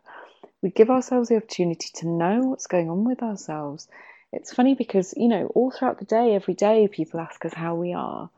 we 0.61 0.69
give 0.69 0.89
ourselves 0.89 1.29
the 1.29 1.37
opportunity 1.37 1.89
to 1.95 2.07
know 2.07 2.41
what's 2.41 2.67
going 2.67 2.89
on 2.89 3.03
with 3.03 3.23
ourselves. 3.23 3.87
It's 4.31 4.53
funny 4.53 4.75
because 4.75 5.13
you 5.17 5.27
know 5.27 5.47
all 5.47 5.71
throughout 5.71 5.99
the 5.99 6.05
day 6.05 6.35
every 6.35 6.53
day 6.53 6.87
people 6.87 7.19
ask 7.19 7.43
us 7.45 7.53
how 7.53 7.75
we 7.75 7.93
are. 7.93 8.29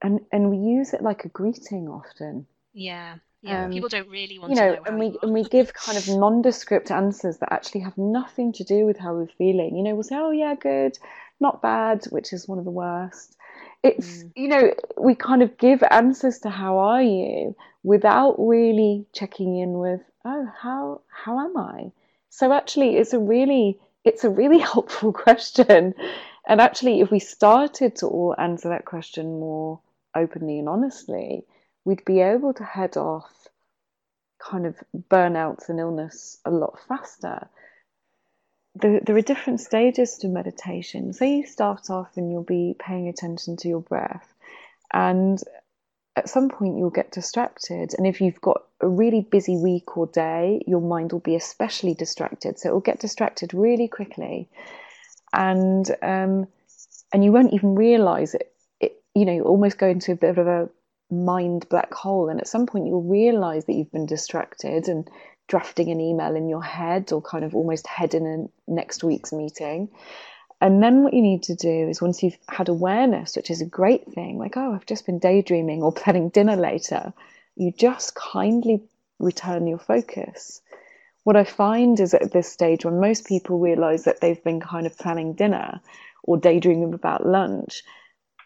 And 0.00 0.20
and 0.32 0.50
we 0.50 0.56
use 0.56 0.92
it 0.92 1.02
like 1.02 1.24
a 1.24 1.28
greeting 1.28 1.88
often. 1.88 2.46
Yeah 2.72 3.16
yeah. 3.42 3.64
Um, 3.64 3.72
people 3.72 3.88
don't 3.88 4.08
really 4.08 4.38
want 4.38 4.52
you 4.52 4.56
know, 4.56 4.76
to 4.76 4.76
know 4.76 4.82
and 4.86 4.98
we 4.98 5.18
and 5.22 5.32
we 5.32 5.44
give 5.44 5.74
kind 5.74 5.98
of 5.98 6.06
nondescript 6.08 6.90
answers 6.90 7.38
that 7.38 7.52
actually 7.52 7.80
have 7.80 7.98
nothing 7.98 8.52
to 8.54 8.64
do 8.64 8.86
with 8.86 8.98
how 8.98 9.14
we're 9.14 9.26
feeling. 9.26 9.76
You 9.76 9.82
know 9.82 9.94
we'll 9.94 10.04
say 10.04 10.16
oh 10.16 10.30
yeah 10.30 10.54
good 10.54 10.98
not 11.40 11.60
bad 11.60 12.04
which 12.10 12.32
is 12.32 12.46
one 12.48 12.58
of 12.58 12.64
the 12.64 12.70
worst. 12.70 13.36
It's 13.82 14.22
mm. 14.22 14.32
you 14.36 14.48
know 14.48 14.74
we 14.96 15.14
kind 15.14 15.42
of 15.42 15.58
give 15.58 15.82
answers 15.90 16.38
to 16.40 16.50
how 16.50 16.78
are 16.78 17.02
you 17.02 17.56
without 17.82 18.36
really 18.38 19.06
checking 19.12 19.58
in 19.58 19.72
with 19.72 20.00
oh 20.24 20.48
how 20.60 21.00
how 21.08 21.40
am 21.40 21.56
i? 21.56 21.90
So 22.30 22.52
actually 22.52 22.96
it's 22.96 23.12
a 23.12 23.18
really 23.18 23.80
it's 24.04 24.24
a 24.24 24.30
really 24.30 24.58
helpful 24.72 25.12
question. 25.12 25.94
And 26.46 26.60
actually, 26.60 27.00
if 27.00 27.10
we 27.10 27.20
started 27.20 27.96
to 27.96 28.06
all 28.06 28.34
answer 28.36 28.68
that 28.70 28.84
question 28.84 29.38
more 29.38 29.80
openly 30.14 30.58
and 30.58 30.68
honestly, 30.68 31.44
we'd 31.84 32.04
be 32.04 32.20
able 32.20 32.54
to 32.54 32.64
head 32.64 32.96
off 32.96 33.30
kind 34.38 34.66
of 34.66 34.76
burnouts 35.10 35.68
and 35.68 35.78
illness 35.78 36.38
a 36.44 36.50
lot 36.50 36.78
faster. 36.88 37.48
There, 38.74 39.00
there 39.04 39.16
are 39.16 39.22
different 39.22 39.60
stages 39.60 40.18
to 40.18 40.28
meditation. 40.28 41.12
Say 41.12 41.36
you 41.36 41.46
start 41.46 41.90
off 41.90 42.16
and 42.16 42.30
you'll 42.30 42.42
be 42.42 42.74
paying 42.78 43.08
attention 43.08 43.56
to 43.58 43.68
your 43.68 43.82
breath, 43.82 44.32
and 44.92 45.38
at 46.16 46.28
some 46.28 46.48
point 46.48 46.78
you'll 46.78 46.90
get 46.90 47.12
distracted. 47.12 47.94
And 47.96 48.06
if 48.06 48.20
you've 48.20 48.40
got 48.40 48.62
a 48.80 48.88
really 48.88 49.20
busy 49.20 49.56
week 49.56 49.96
or 49.96 50.06
day, 50.06 50.62
your 50.66 50.80
mind 50.80 51.12
will 51.12 51.20
be 51.20 51.36
especially 51.36 51.94
distracted. 51.94 52.58
So 52.58 52.68
it 52.68 52.72
will 52.72 52.80
get 52.80 53.00
distracted 53.00 53.54
really 53.54 53.88
quickly. 53.88 54.48
And 55.32 55.88
um, 56.02 56.46
and 57.12 57.24
you 57.24 57.32
won't 57.32 57.52
even 57.52 57.74
realize 57.74 58.34
it, 58.34 58.52
it. 58.80 59.02
You 59.14 59.26
know, 59.26 59.32
you 59.32 59.42
almost 59.42 59.78
go 59.78 59.88
into 59.88 60.12
a 60.12 60.16
bit 60.16 60.38
of 60.38 60.46
a 60.46 60.68
mind 61.12 61.68
black 61.68 61.92
hole. 61.92 62.28
And 62.28 62.40
at 62.40 62.48
some 62.48 62.66
point 62.66 62.86
you'll 62.86 63.02
realize 63.02 63.66
that 63.66 63.74
you've 63.74 63.92
been 63.92 64.06
distracted 64.06 64.88
and 64.88 65.08
drafting 65.46 65.90
an 65.90 66.00
email 66.00 66.34
in 66.34 66.48
your 66.48 66.62
head 66.62 67.12
or 67.12 67.20
kind 67.20 67.44
of 67.44 67.54
almost 67.54 67.86
heading 67.86 68.24
in 68.24 68.48
a 68.66 68.70
next 68.70 69.04
week's 69.04 69.32
meeting. 69.32 69.90
And 70.60 70.82
then 70.82 71.02
what 71.02 71.12
you 71.12 71.22
need 71.22 71.42
to 71.44 71.56
do 71.56 71.88
is 71.88 72.00
once 72.00 72.22
you've 72.22 72.38
had 72.48 72.68
awareness, 72.68 73.36
which 73.36 73.50
is 73.50 73.60
a 73.60 73.66
great 73.66 74.12
thing, 74.12 74.38
like, 74.38 74.56
oh, 74.56 74.72
I've 74.72 74.86
just 74.86 75.06
been 75.06 75.18
daydreaming 75.18 75.82
or 75.82 75.92
planning 75.92 76.28
dinner 76.28 76.56
later, 76.56 77.12
you 77.56 77.72
just 77.72 78.14
kindly 78.14 78.80
return 79.18 79.66
your 79.66 79.78
focus. 79.78 80.62
What 81.24 81.36
I 81.36 81.44
find 81.44 81.98
is 82.00 82.14
at 82.14 82.32
this 82.32 82.50
stage 82.50 82.84
when 82.84 83.00
most 83.00 83.26
people 83.26 83.58
realize 83.58 84.04
that 84.04 84.20
they've 84.20 84.42
been 84.42 84.60
kind 84.60 84.86
of 84.86 84.96
planning 84.96 85.34
dinner 85.34 85.80
or 86.22 86.36
daydreaming 86.36 86.94
about 86.94 87.26
lunch, 87.26 87.82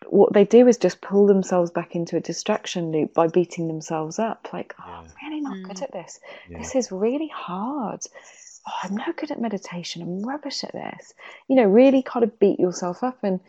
what 0.08 0.32
they 0.32 0.44
do 0.44 0.68
is 0.68 0.76
just 0.76 1.00
pull 1.00 1.26
themselves 1.26 1.70
back 1.70 1.94
into 1.94 2.16
a 2.16 2.20
distraction 2.20 2.92
loop 2.92 3.14
by 3.14 3.28
beating 3.28 3.68
themselves 3.68 4.18
up 4.18 4.48
like, 4.52 4.74
oh, 4.80 4.90
I'm 4.90 5.06
really 5.22 5.40
not 5.40 5.56
mm. 5.56 5.64
good 5.64 5.82
at 5.82 5.92
this. 5.92 6.20
Yeah. 6.48 6.58
This 6.58 6.74
is 6.74 6.92
really 6.92 7.28
hard 7.28 8.02
oh, 8.66 8.72
I'm 8.82 8.96
no 8.96 9.12
good 9.16 9.30
at 9.30 9.40
meditation. 9.40 10.02
I'm 10.02 10.22
rubbish 10.22 10.64
at 10.64 10.72
this. 10.72 11.14
You 11.48 11.56
know, 11.56 11.64
really 11.64 12.02
kind 12.02 12.24
of 12.24 12.38
beat 12.38 12.58
yourself 12.58 13.02
up. 13.02 13.18
And 13.22 13.40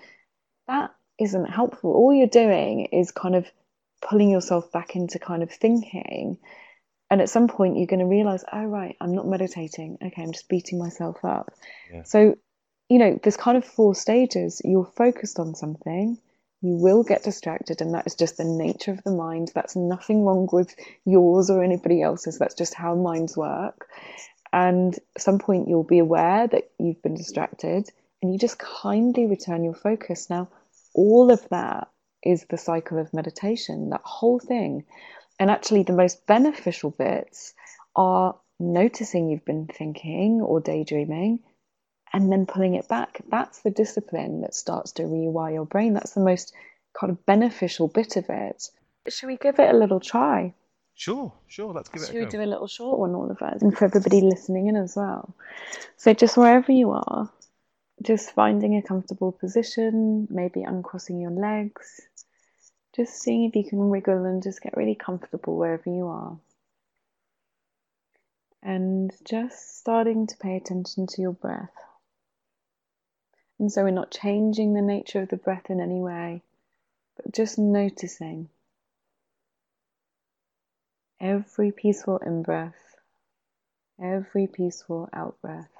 that 0.67 0.93
isn't 1.19 1.45
helpful. 1.45 1.93
All 1.93 2.13
you're 2.13 2.27
doing 2.27 2.85
is 2.85 3.11
kind 3.11 3.35
of 3.35 3.49
pulling 4.01 4.29
yourself 4.29 4.71
back 4.71 4.95
into 4.95 5.19
kind 5.19 5.43
of 5.43 5.51
thinking. 5.51 6.37
And 7.09 7.21
at 7.21 7.29
some 7.29 7.47
point, 7.47 7.77
you're 7.77 7.87
going 7.87 8.01
to 8.01 8.05
realize, 8.05 8.43
oh, 8.51 8.65
right, 8.65 8.95
I'm 8.99 9.15
not 9.15 9.27
meditating. 9.27 9.97
Okay, 10.03 10.21
I'm 10.21 10.33
just 10.33 10.49
beating 10.49 10.77
myself 10.77 11.23
up. 11.23 11.53
Yeah. 11.91 12.03
So, 12.03 12.37
you 12.89 12.99
know, 12.99 13.17
there's 13.23 13.37
kind 13.37 13.57
of 13.57 13.65
four 13.65 13.95
stages. 13.95 14.61
You're 14.63 14.91
focused 14.95 15.39
on 15.39 15.55
something, 15.55 16.17
you 16.61 16.73
will 16.73 17.03
get 17.03 17.23
distracted, 17.23 17.81
and 17.81 17.93
that 17.93 18.07
is 18.07 18.15
just 18.15 18.37
the 18.37 18.43
nature 18.43 18.91
of 18.91 19.03
the 19.03 19.11
mind. 19.11 19.51
That's 19.53 19.75
nothing 19.75 20.23
wrong 20.23 20.49
with 20.51 20.75
yours 21.05 21.49
or 21.49 21.63
anybody 21.63 22.01
else's. 22.01 22.39
That's 22.39 22.55
just 22.55 22.73
how 22.73 22.95
minds 22.95 23.37
work. 23.37 23.87
And 24.51 24.97
at 25.15 25.21
some 25.21 25.39
point, 25.39 25.67
you'll 25.67 25.83
be 25.83 25.99
aware 25.99 26.47
that 26.47 26.71
you've 26.79 27.01
been 27.01 27.15
distracted 27.15 27.89
and 28.21 28.33
you 28.33 28.39
just 28.39 28.57
kindly 28.57 29.27
return 29.27 29.63
your 29.63 29.75
focus. 29.75 30.29
Now, 30.29 30.49
all 30.95 31.31
of 31.31 31.47
that 31.49 31.89
is 32.23 32.45
the 32.49 32.57
cycle 32.57 32.97
of 32.97 33.13
meditation, 33.13 33.91
that 33.91 34.01
whole 34.03 34.39
thing. 34.39 34.85
And 35.39 35.51
actually, 35.51 35.83
the 35.83 35.93
most 35.93 36.25
beneficial 36.25 36.89
bits 36.89 37.53
are 37.95 38.35
noticing 38.59 39.29
you've 39.29 39.45
been 39.45 39.67
thinking 39.67 40.41
or 40.41 40.59
daydreaming 40.59 41.39
and 42.13 42.31
then 42.31 42.45
pulling 42.45 42.75
it 42.75 42.87
back. 42.87 43.21
That's 43.29 43.59
the 43.59 43.71
discipline 43.71 44.41
that 44.41 44.55
starts 44.55 44.91
to 44.93 45.03
rewire 45.03 45.53
your 45.53 45.65
brain. 45.65 45.93
That's 45.93 46.13
the 46.13 46.21
most 46.21 46.53
kind 46.99 47.11
of 47.11 47.25
beneficial 47.25 47.87
bit 47.87 48.15
of 48.15 48.25
it. 48.29 48.69
Should 49.09 49.27
we 49.27 49.37
give 49.37 49.59
it 49.59 49.73
a 49.73 49.77
little 49.77 49.99
try? 49.99 50.53
Sure, 50.95 51.31
sure. 51.47 51.73
Let's 51.73 51.89
give 51.89 52.01
it 52.01 52.07
Should 52.07 52.15
a 52.15 52.19
go. 52.19 52.25
we 52.25 52.31
do 52.31 52.41
a 52.41 52.49
little 52.49 52.67
short 52.67 52.97
one, 52.99 53.13
all 53.13 53.29
of 53.29 53.41
us, 53.41 53.61
and 53.61 53.77
for 53.77 53.85
everybody 53.85 54.21
listening 54.21 54.67
in 54.67 54.75
as 54.75 54.95
well? 54.95 55.35
So, 55.95 56.13
just 56.13 56.37
wherever 56.37 56.71
you 56.71 56.91
are, 56.91 57.29
just 58.01 58.31
finding 58.31 58.75
a 58.75 58.81
comfortable 58.81 59.31
position, 59.31 60.27
maybe 60.31 60.63
uncrossing 60.63 61.21
your 61.21 61.31
legs, 61.31 62.01
just 62.95 63.21
seeing 63.21 63.43
if 63.43 63.55
you 63.55 63.63
can 63.63 63.89
wiggle 63.89 64.25
and 64.25 64.41
just 64.41 64.61
get 64.61 64.75
really 64.75 64.95
comfortable 64.95 65.55
wherever 65.55 65.87
you 65.89 66.07
are. 66.07 66.37
And 68.63 69.11
just 69.23 69.77
starting 69.77 70.25
to 70.25 70.37
pay 70.37 70.57
attention 70.57 71.05
to 71.07 71.21
your 71.21 71.33
breath. 71.33 71.69
And 73.59 73.71
so, 73.71 73.83
we're 73.83 73.91
not 73.91 74.11
changing 74.11 74.73
the 74.73 74.81
nature 74.81 75.21
of 75.21 75.29
the 75.29 75.37
breath 75.37 75.69
in 75.69 75.79
any 75.79 75.99
way, 75.99 76.43
but 77.15 77.33
just 77.33 77.57
noticing 77.57 78.49
every 81.19 81.71
peaceful 81.71 82.17
in 82.19 82.43
breath, 82.43 82.95
every 84.01 84.47
peaceful 84.47 85.09
out 85.11 85.41
breath. 85.41 85.71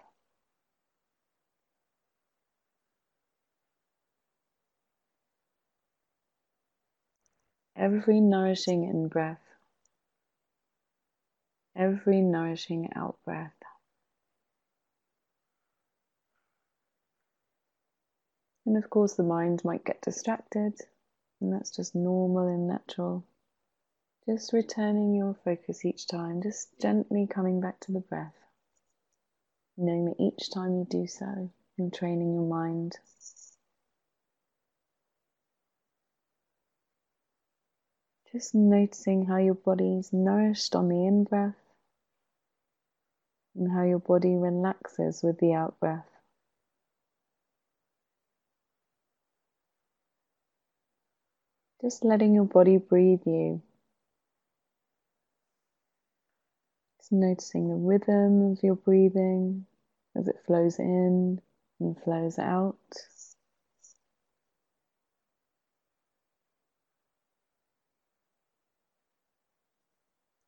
Every 7.75 8.19
nourishing 8.21 8.86
in 8.86 9.07
breath, 9.07 9.43
every 11.75 12.21
nourishing 12.21 12.89
out 12.95 13.17
breath. 13.23 13.57
And 18.68 18.76
of 18.76 18.89
course, 18.89 19.13
the 19.13 19.24
mind 19.24 19.63
might 19.63 19.86
get 19.86 20.01
distracted, 20.01 20.74
and 21.39 21.53
that's 21.53 21.72
just 21.74 21.95
normal 21.95 22.49
and 22.49 22.68
natural. 22.68 23.24
Just 24.26 24.51
returning 24.51 25.15
your 25.15 25.36
focus 25.45 25.86
each 25.86 26.05
time, 26.05 26.41
just 26.41 26.78
gently 26.82 27.28
coming 27.28 27.61
back 27.61 27.80
to 27.80 27.93
the 27.93 28.01
breath, 28.01 28.36
knowing 29.78 30.03
that 30.07 30.20
each 30.20 30.51
time 30.51 30.76
you 30.76 30.86
do 30.89 31.07
so, 31.07 31.49
you're 31.78 31.89
training 31.89 32.34
your 32.34 32.43
mind. 32.43 32.97
Just 38.34 38.53
noticing 38.53 39.28
how 39.28 39.38
your 39.38 39.55
body 39.55 39.97
is 39.97 40.11
nourished 40.11 40.76
on 40.76 40.89
the 40.89 41.05
in 41.05 41.24
breath 41.24 41.55
and 43.55 43.72
how 43.72 43.84
your 43.84 43.99
body 43.99 44.36
relaxes 44.36 45.24
with 45.24 45.39
the 45.39 45.53
out 45.53 45.80
breath. 45.80 46.16
Just 51.88 52.03
letting 52.03 52.35
your 52.35 52.43
body 52.43 52.79
breathe 52.79 53.21
you. 53.25 53.61
Just 56.97 57.13
noticing 57.13 57.69
the 57.69 57.75
rhythm 57.75 58.51
of 58.51 58.61
your 58.61 58.75
breathing 58.75 59.65
as 60.13 60.27
it 60.27 60.35
flows 60.45 60.79
in 60.79 61.39
and 61.79 61.97
flows 62.03 62.38
out. 62.39 62.75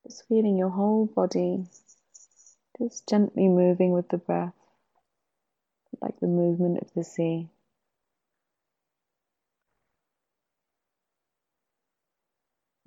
Just 0.06 0.28
feeling 0.28 0.58
your 0.58 0.68
whole 0.68 1.06
body 1.06 1.64
just 2.78 3.08
gently 3.08 3.48
moving 3.48 3.92
with 3.92 4.10
the 4.10 4.18
breath, 4.18 4.52
like 6.02 6.20
the 6.20 6.26
movement 6.26 6.82
of 6.82 6.92
the 6.94 7.02
sea. 7.02 7.48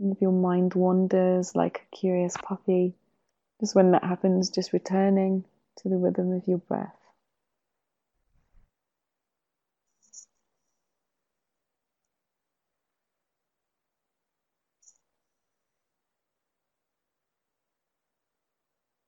If 0.06 0.22
your 0.22 0.34
mind 0.34 0.74
wanders 0.74 1.56
like 1.56 1.88
a 1.88 1.96
curious 1.96 2.36
puppy, 2.36 2.94
just 3.62 3.74
when 3.74 3.92
that 3.92 4.04
happens, 4.04 4.50
just 4.50 4.74
returning 4.74 5.46
to 5.78 5.88
the 5.88 5.96
rhythm 5.96 6.34
of 6.34 6.46
your 6.46 6.58
breath. 6.58 6.94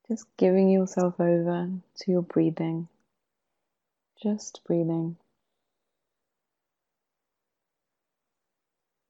Just 0.07 0.27
giving 0.37 0.69
yourself 0.69 1.19
over 1.19 1.71
to 1.97 2.11
your 2.11 2.21
breathing. 2.21 2.87
Just 4.23 4.61
breathing. 4.65 5.17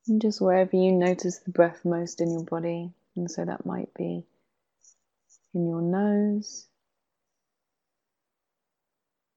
And 0.07 0.21
just 0.21 0.39
wherever 0.39 0.75
you 0.75 0.91
notice 0.91 1.39
the 1.39 1.51
breath 1.51 1.83
most 1.83 2.21
in 2.21 2.31
your 2.31 2.43
body, 2.43 2.91
and 3.15 3.29
so 3.29 3.43
that 3.43 3.65
might 3.65 3.93
be 3.95 4.23
in 5.53 5.67
your 5.67 5.81
nose, 5.81 6.67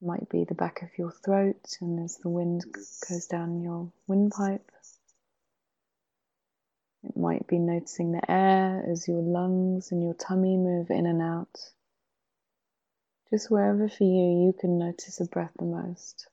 might 0.02 0.28
be 0.28 0.44
the 0.44 0.54
back 0.54 0.82
of 0.82 0.90
your 0.98 1.10
throat, 1.10 1.78
and 1.80 2.00
as 2.04 2.18
the 2.18 2.28
wind 2.28 2.64
goes 3.08 3.26
down 3.26 3.62
your 3.62 3.90
windpipe. 4.06 4.70
It 7.04 7.16
might 7.16 7.46
be 7.46 7.58
noticing 7.58 8.12
the 8.12 8.30
air 8.30 8.84
as 8.90 9.08
your 9.08 9.22
lungs 9.22 9.92
and 9.92 10.02
your 10.02 10.14
tummy 10.14 10.56
move 10.56 10.90
in 10.90 11.06
and 11.06 11.22
out. 11.22 11.72
Just 13.30 13.50
wherever 13.50 13.88
for 13.88 14.04
you, 14.04 14.46
you 14.46 14.54
can 14.58 14.78
notice 14.78 15.16
the 15.16 15.24
breath 15.26 15.52
the 15.58 15.64
most. 15.64 16.28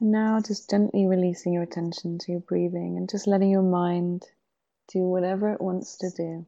Now 0.00 0.40
just 0.40 0.70
gently 0.70 1.06
releasing 1.06 1.52
your 1.54 1.64
attention 1.64 2.18
to 2.20 2.32
your 2.32 2.40
breathing 2.40 2.96
and 2.96 3.10
just 3.10 3.26
letting 3.26 3.50
your 3.50 3.62
mind 3.62 4.24
do 4.92 5.00
whatever 5.00 5.52
it 5.52 5.60
wants 5.60 5.98
to 5.98 6.10
do. 6.10 6.46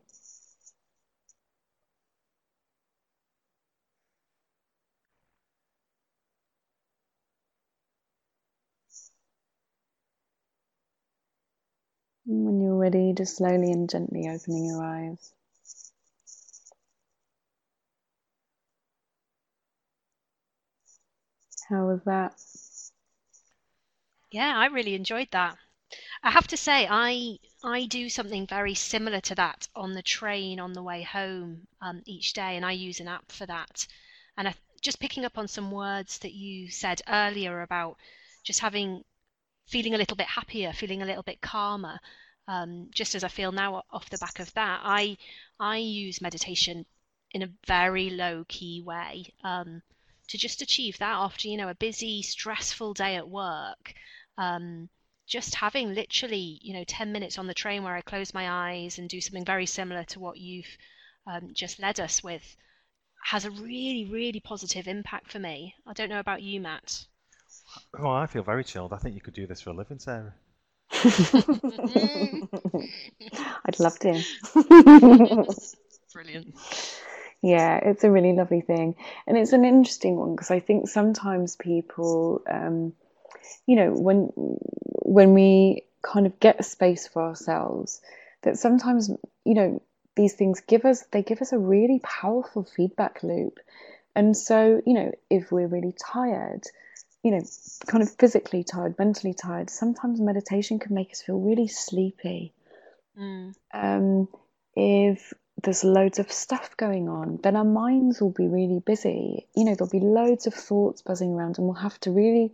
And 12.27 12.47
when 12.47 12.61
you're 12.61 12.77
ready, 12.79 13.13
just 13.15 13.37
slowly 13.37 13.73
and 13.73 13.91
gently 13.91 14.29
opening 14.29 14.67
your 14.67 14.83
eyes. 14.83 15.35
How 21.69 21.87
was 21.87 22.03
that? 22.05 22.35
Yeah, 24.33 24.59
I 24.59 24.67
really 24.67 24.97
enjoyed 24.97 25.31
that. 25.31 25.59
I 26.23 26.31
have 26.33 26.49
to 26.49 26.57
say, 26.57 26.89
I 26.91 27.39
I 27.65 27.87
do 27.87 28.09
something 28.09 28.47
very 28.47 28.75
similar 28.75 29.21
to 29.23 29.35
that 29.37 29.69
on 29.77 29.93
the 29.95 30.03
train 30.03 30.61
on 30.61 30.73
the 30.75 30.83
way 30.83 31.03
home 31.03 31.69
um, 31.81 32.03
each 32.07 32.33
day, 32.35 32.57
and 32.57 32.67
I 32.67 32.73
use 32.73 33.01
an 33.01 33.09
app 33.09 33.33
for 33.33 33.47
that. 33.47 33.87
And 34.37 34.49
I, 34.49 34.55
just 34.81 35.01
picking 35.01 35.25
up 35.25 35.39
on 35.39 35.49
some 35.49 35.71
words 35.71 36.19
that 36.21 36.33
you 36.33 36.71
said 36.71 37.03
earlier 37.09 37.63
about 37.63 37.99
just 38.45 38.61
having 38.61 39.05
feeling 39.67 39.95
a 39.95 39.99
little 39.99 40.17
bit 40.17 40.27
happier, 40.29 40.73
feeling 40.73 41.03
a 41.03 41.07
little 41.07 41.23
bit 41.23 41.41
calmer. 41.41 41.99
Um, 42.49 42.89
just 42.95 43.15
as 43.15 43.25
I 43.25 43.29
feel 43.29 43.53
now 43.53 43.83
off 43.91 44.11
the 44.11 44.19
back 44.19 44.39
of 44.39 44.53
that, 44.55 44.81
I 44.85 45.17
I 45.59 45.79
use 45.79 46.21
meditation 46.21 46.87
in 47.33 47.43
a 47.43 47.53
very 47.67 48.11
low 48.11 48.45
key 48.49 48.83
way 48.83 49.33
um, 49.45 49.83
to 50.29 50.39
just 50.39 50.63
achieve 50.63 50.99
that 50.99 51.15
after 51.17 51.49
you 51.49 51.57
know 51.57 51.69
a 51.69 51.75
busy, 51.75 52.23
stressful 52.23 52.95
day 52.95 53.17
at 53.17 53.29
work. 53.29 53.95
Um, 54.39 54.89
just 55.27 55.55
having 55.55 55.95
literally, 55.95 56.59
you 56.63 56.75
know, 56.75 56.85
10 56.85 57.13
minutes 57.13 57.39
on 57.39 57.47
the 57.47 57.55
train 57.55 57.85
where 57.85 57.95
I 57.95 58.01
close 58.01 58.35
my 58.35 58.73
eyes 58.73 58.99
and 58.99 59.09
do 59.09 59.21
something 59.21 59.45
very 59.45 59.67
similar 59.67 60.05
to 60.05 60.21
what 60.21 60.39
you've 60.39 60.77
um, 61.27 61.51
just 61.55 61.79
led 61.79 62.01
us 62.01 62.23
with 62.23 62.57
has 63.25 63.45
a 63.45 63.51
really, 63.51 64.05
really 64.11 64.41
positive 64.41 64.89
impact 64.89 65.31
for 65.31 65.39
me. 65.39 65.75
I 65.87 65.93
don't 65.93 66.09
know 66.11 66.19
about 66.19 66.43
you, 66.43 66.61
Matt. 66.61 67.07
Oh, 67.99 68.11
I 68.11 68.27
feel 68.27 68.43
very 68.43 68.65
chilled. 68.65 68.93
I 68.93 68.99
think 68.99 69.15
you 69.15 69.21
could 69.21 69.35
do 69.35 69.47
this 69.47 69.61
for 69.61 69.71
a 69.71 69.75
living, 69.75 69.99
Sarah. 69.99 70.35
I'd 73.65 73.79
love 73.79 73.99
to. 74.01 74.23
Brilliant. 76.13 76.55
Yeah, 77.41 77.79
it's 77.79 78.05
a 78.05 78.11
really 78.11 78.33
lovely 78.33 78.61
thing. 78.61 78.97
And 79.27 79.39
it's 79.39 79.53
an 79.53 79.65
interesting 79.65 80.17
one 80.17 80.35
because 80.35 80.51
I 80.51 80.61
think 80.61 80.89
sometimes 80.89 81.57
people, 81.57 82.43
um, 82.51 82.93
you 83.67 83.77
know, 83.77 83.93
when 83.93 84.31
when 85.05 85.35
we 85.35 85.83
kind 86.03 86.27
of 86.27 86.39
get 86.41 86.61
a 86.61 86.63
space 86.63 87.07
for 87.07 87.23
ourselves, 87.23 88.01
that 88.43 88.59
sometimes, 88.59 89.11
you 89.45 89.55
know, 89.55 89.83
these 90.17 90.35
things 90.35 90.61
give 90.61 90.85
us 90.85 91.05
they 91.13 91.23
give 91.23 91.43
us 91.43 91.53
a 91.53 91.59
really 91.59 92.01
powerful 92.03 92.65
feedback 92.65 93.23
loop. 93.23 93.59
And 94.15 94.37
so, 94.37 94.83
you 94.85 94.95
know, 94.95 95.13
if 95.31 95.51
we're 95.51 95.69
really 95.69 95.95
tired, 95.99 96.65
you 97.23 97.31
know, 97.31 97.41
kind 97.87 98.03
of 98.03 98.11
physically 98.17 98.65
tired, 98.65 98.99
mentally 98.99 99.33
tired, 99.33 99.71
sometimes 99.71 100.21
meditation 100.21 100.79
can 100.79 100.95
make 100.95 101.13
us 101.13 101.23
feel 101.23 101.39
really 101.39 101.69
sleepy. 101.69 102.53
Mm. 103.19 103.55
Um, 103.73 104.29
if 104.75 105.33
there's 105.63 105.85
loads 105.85 106.19
of 106.19 106.33
stuff 106.33 106.77
going 106.77 107.09
on, 107.09 107.39
then 107.43 107.57
our 107.57 107.65
minds 107.65 108.21
will 108.21 108.33
be 108.33 108.49
really 108.49 108.81
busy. 108.85 109.47
You 109.55 109.65
know, 109.65 109.75
there'll 109.75 109.91
be 109.91 110.01
loads 110.01 110.47
of 110.47 110.55
thoughts 110.55 111.03
buzzing 111.03 111.33
around, 111.33 111.59
and 111.59 111.67
we'll 111.67 111.77
have 111.77 111.99
to 112.01 112.11
really, 112.11 112.53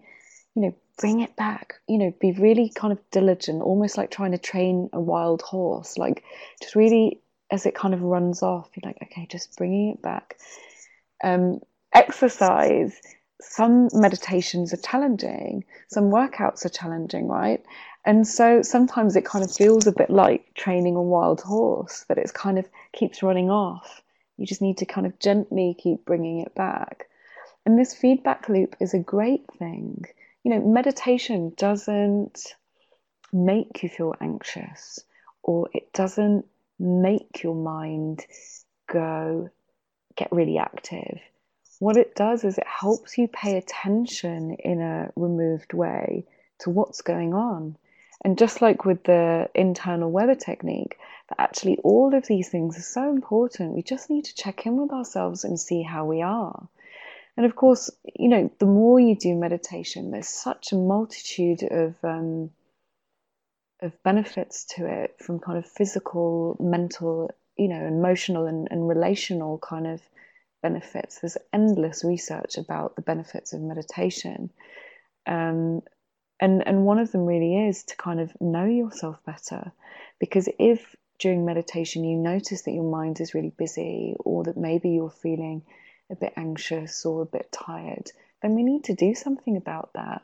you 0.54 0.62
know, 0.62 0.74
bring 0.98 1.20
it 1.20 1.36
back. 1.36 1.74
You 1.88 1.98
know, 1.98 2.14
be 2.20 2.32
really 2.32 2.68
kind 2.68 2.92
of 2.92 2.98
diligent, 3.10 3.62
almost 3.62 3.96
like 3.96 4.10
trying 4.10 4.32
to 4.32 4.38
train 4.38 4.90
a 4.92 5.00
wild 5.00 5.42
horse. 5.42 5.96
Like, 5.96 6.24
just 6.60 6.74
really, 6.74 7.20
as 7.50 7.66
it 7.66 7.74
kind 7.74 7.94
of 7.94 8.02
runs 8.02 8.42
off, 8.42 8.70
you're 8.74 8.88
like, 8.88 8.98
okay, 9.02 9.26
just 9.30 9.56
bringing 9.56 9.90
it 9.90 10.02
back. 10.02 10.38
Um, 11.22 11.60
exercise. 11.92 13.00
Some 13.40 13.88
meditations 13.92 14.74
are 14.74 14.78
challenging, 14.78 15.64
some 15.86 16.10
workouts 16.10 16.64
are 16.64 16.70
challenging, 16.70 17.28
right? 17.28 17.62
And 18.04 18.26
so 18.26 18.62
sometimes 18.62 19.14
it 19.14 19.24
kind 19.24 19.44
of 19.44 19.54
feels 19.54 19.86
a 19.86 19.92
bit 19.92 20.10
like 20.10 20.54
training 20.54 20.96
a 20.96 21.02
wild 21.02 21.40
horse, 21.42 22.04
that 22.08 22.18
it's 22.18 22.32
kind 22.32 22.58
of 22.58 22.66
keeps 22.92 23.22
running 23.22 23.48
off. 23.48 24.02
You 24.38 24.46
just 24.46 24.60
need 24.60 24.78
to 24.78 24.86
kind 24.86 25.06
of 25.06 25.18
gently 25.20 25.76
keep 25.78 26.04
bringing 26.04 26.40
it 26.40 26.52
back. 26.56 27.08
And 27.64 27.78
this 27.78 27.94
feedback 27.94 28.48
loop 28.48 28.74
is 28.80 28.92
a 28.92 28.98
great 28.98 29.44
thing. 29.58 30.04
You 30.44 30.52
know, 30.52 30.60
meditation 30.60 31.52
doesn't 31.56 32.54
make 33.32 33.82
you 33.82 33.88
feel 33.88 34.14
anxious 34.20 35.00
or 35.42 35.68
it 35.72 35.92
doesn't 35.92 36.46
make 36.78 37.42
your 37.42 37.54
mind 37.54 38.24
go 38.90 39.50
get 40.16 40.32
really 40.32 40.58
active. 40.58 41.20
what 41.80 41.96
it 41.96 42.14
does 42.16 42.42
is 42.42 42.58
it 42.58 42.66
helps 42.66 43.16
you 43.18 43.28
pay 43.28 43.56
attention 43.56 44.54
in 44.54 44.80
a 44.80 45.10
removed 45.14 45.72
way 45.72 46.24
to 46.58 46.70
what's 46.70 47.02
going 47.02 47.34
on. 47.34 47.76
And 48.24 48.36
just 48.36 48.60
like 48.60 48.84
with 48.84 49.04
the 49.04 49.48
internal 49.54 50.10
weather 50.10 50.34
technique, 50.34 50.98
that 51.28 51.40
actually 51.40 51.78
all 51.84 52.14
of 52.14 52.26
these 52.26 52.48
things 52.48 52.76
are 52.76 52.82
so 52.82 53.08
important. 53.08 53.74
We 53.74 53.82
just 53.82 54.10
need 54.10 54.24
to 54.24 54.34
check 54.34 54.66
in 54.66 54.76
with 54.76 54.90
ourselves 54.90 55.44
and 55.44 55.58
see 55.60 55.82
how 55.82 56.04
we 56.04 56.20
are. 56.20 56.68
And 57.38 57.46
of 57.46 57.54
course, 57.54 57.88
you 58.18 58.28
know, 58.28 58.50
the 58.58 58.66
more 58.66 58.98
you 58.98 59.14
do 59.14 59.32
meditation, 59.36 60.10
there's 60.10 60.28
such 60.28 60.72
a 60.72 60.74
multitude 60.74 61.62
of 61.62 61.94
um, 62.02 62.50
of 63.80 63.92
benefits 64.02 64.64
to 64.74 64.86
it, 64.86 65.14
from 65.20 65.38
kind 65.38 65.56
of 65.56 65.64
physical, 65.64 66.56
mental, 66.58 67.30
you 67.56 67.68
know, 67.68 67.86
emotional, 67.86 68.46
and, 68.46 68.66
and 68.72 68.88
relational 68.88 69.56
kind 69.58 69.86
of 69.86 70.02
benefits. 70.62 71.20
There's 71.20 71.36
endless 71.52 72.02
research 72.02 72.58
about 72.58 72.96
the 72.96 73.02
benefits 73.02 73.52
of 73.52 73.60
meditation. 73.60 74.50
Um, 75.24 75.82
and, 76.40 76.66
and 76.66 76.86
one 76.86 76.98
of 76.98 77.12
them 77.12 77.24
really 77.24 77.68
is 77.68 77.84
to 77.84 77.96
kind 77.96 78.18
of 78.18 78.32
know 78.40 78.64
yourself 78.64 79.20
better. 79.24 79.70
Because 80.18 80.48
if 80.58 80.96
during 81.20 81.46
meditation 81.46 82.02
you 82.02 82.16
notice 82.16 82.62
that 82.62 82.72
your 82.72 82.90
mind 82.90 83.20
is 83.20 83.32
really 83.32 83.52
busy 83.56 84.16
or 84.18 84.42
that 84.42 84.56
maybe 84.56 84.90
you're 84.90 85.08
feeling 85.08 85.62
a 86.10 86.16
bit 86.16 86.32
anxious 86.36 87.04
or 87.04 87.22
a 87.22 87.26
bit 87.26 87.50
tired, 87.52 88.10
then 88.42 88.54
we 88.54 88.62
need 88.62 88.84
to 88.84 88.94
do 88.94 89.14
something 89.14 89.56
about 89.56 89.90
that. 89.94 90.22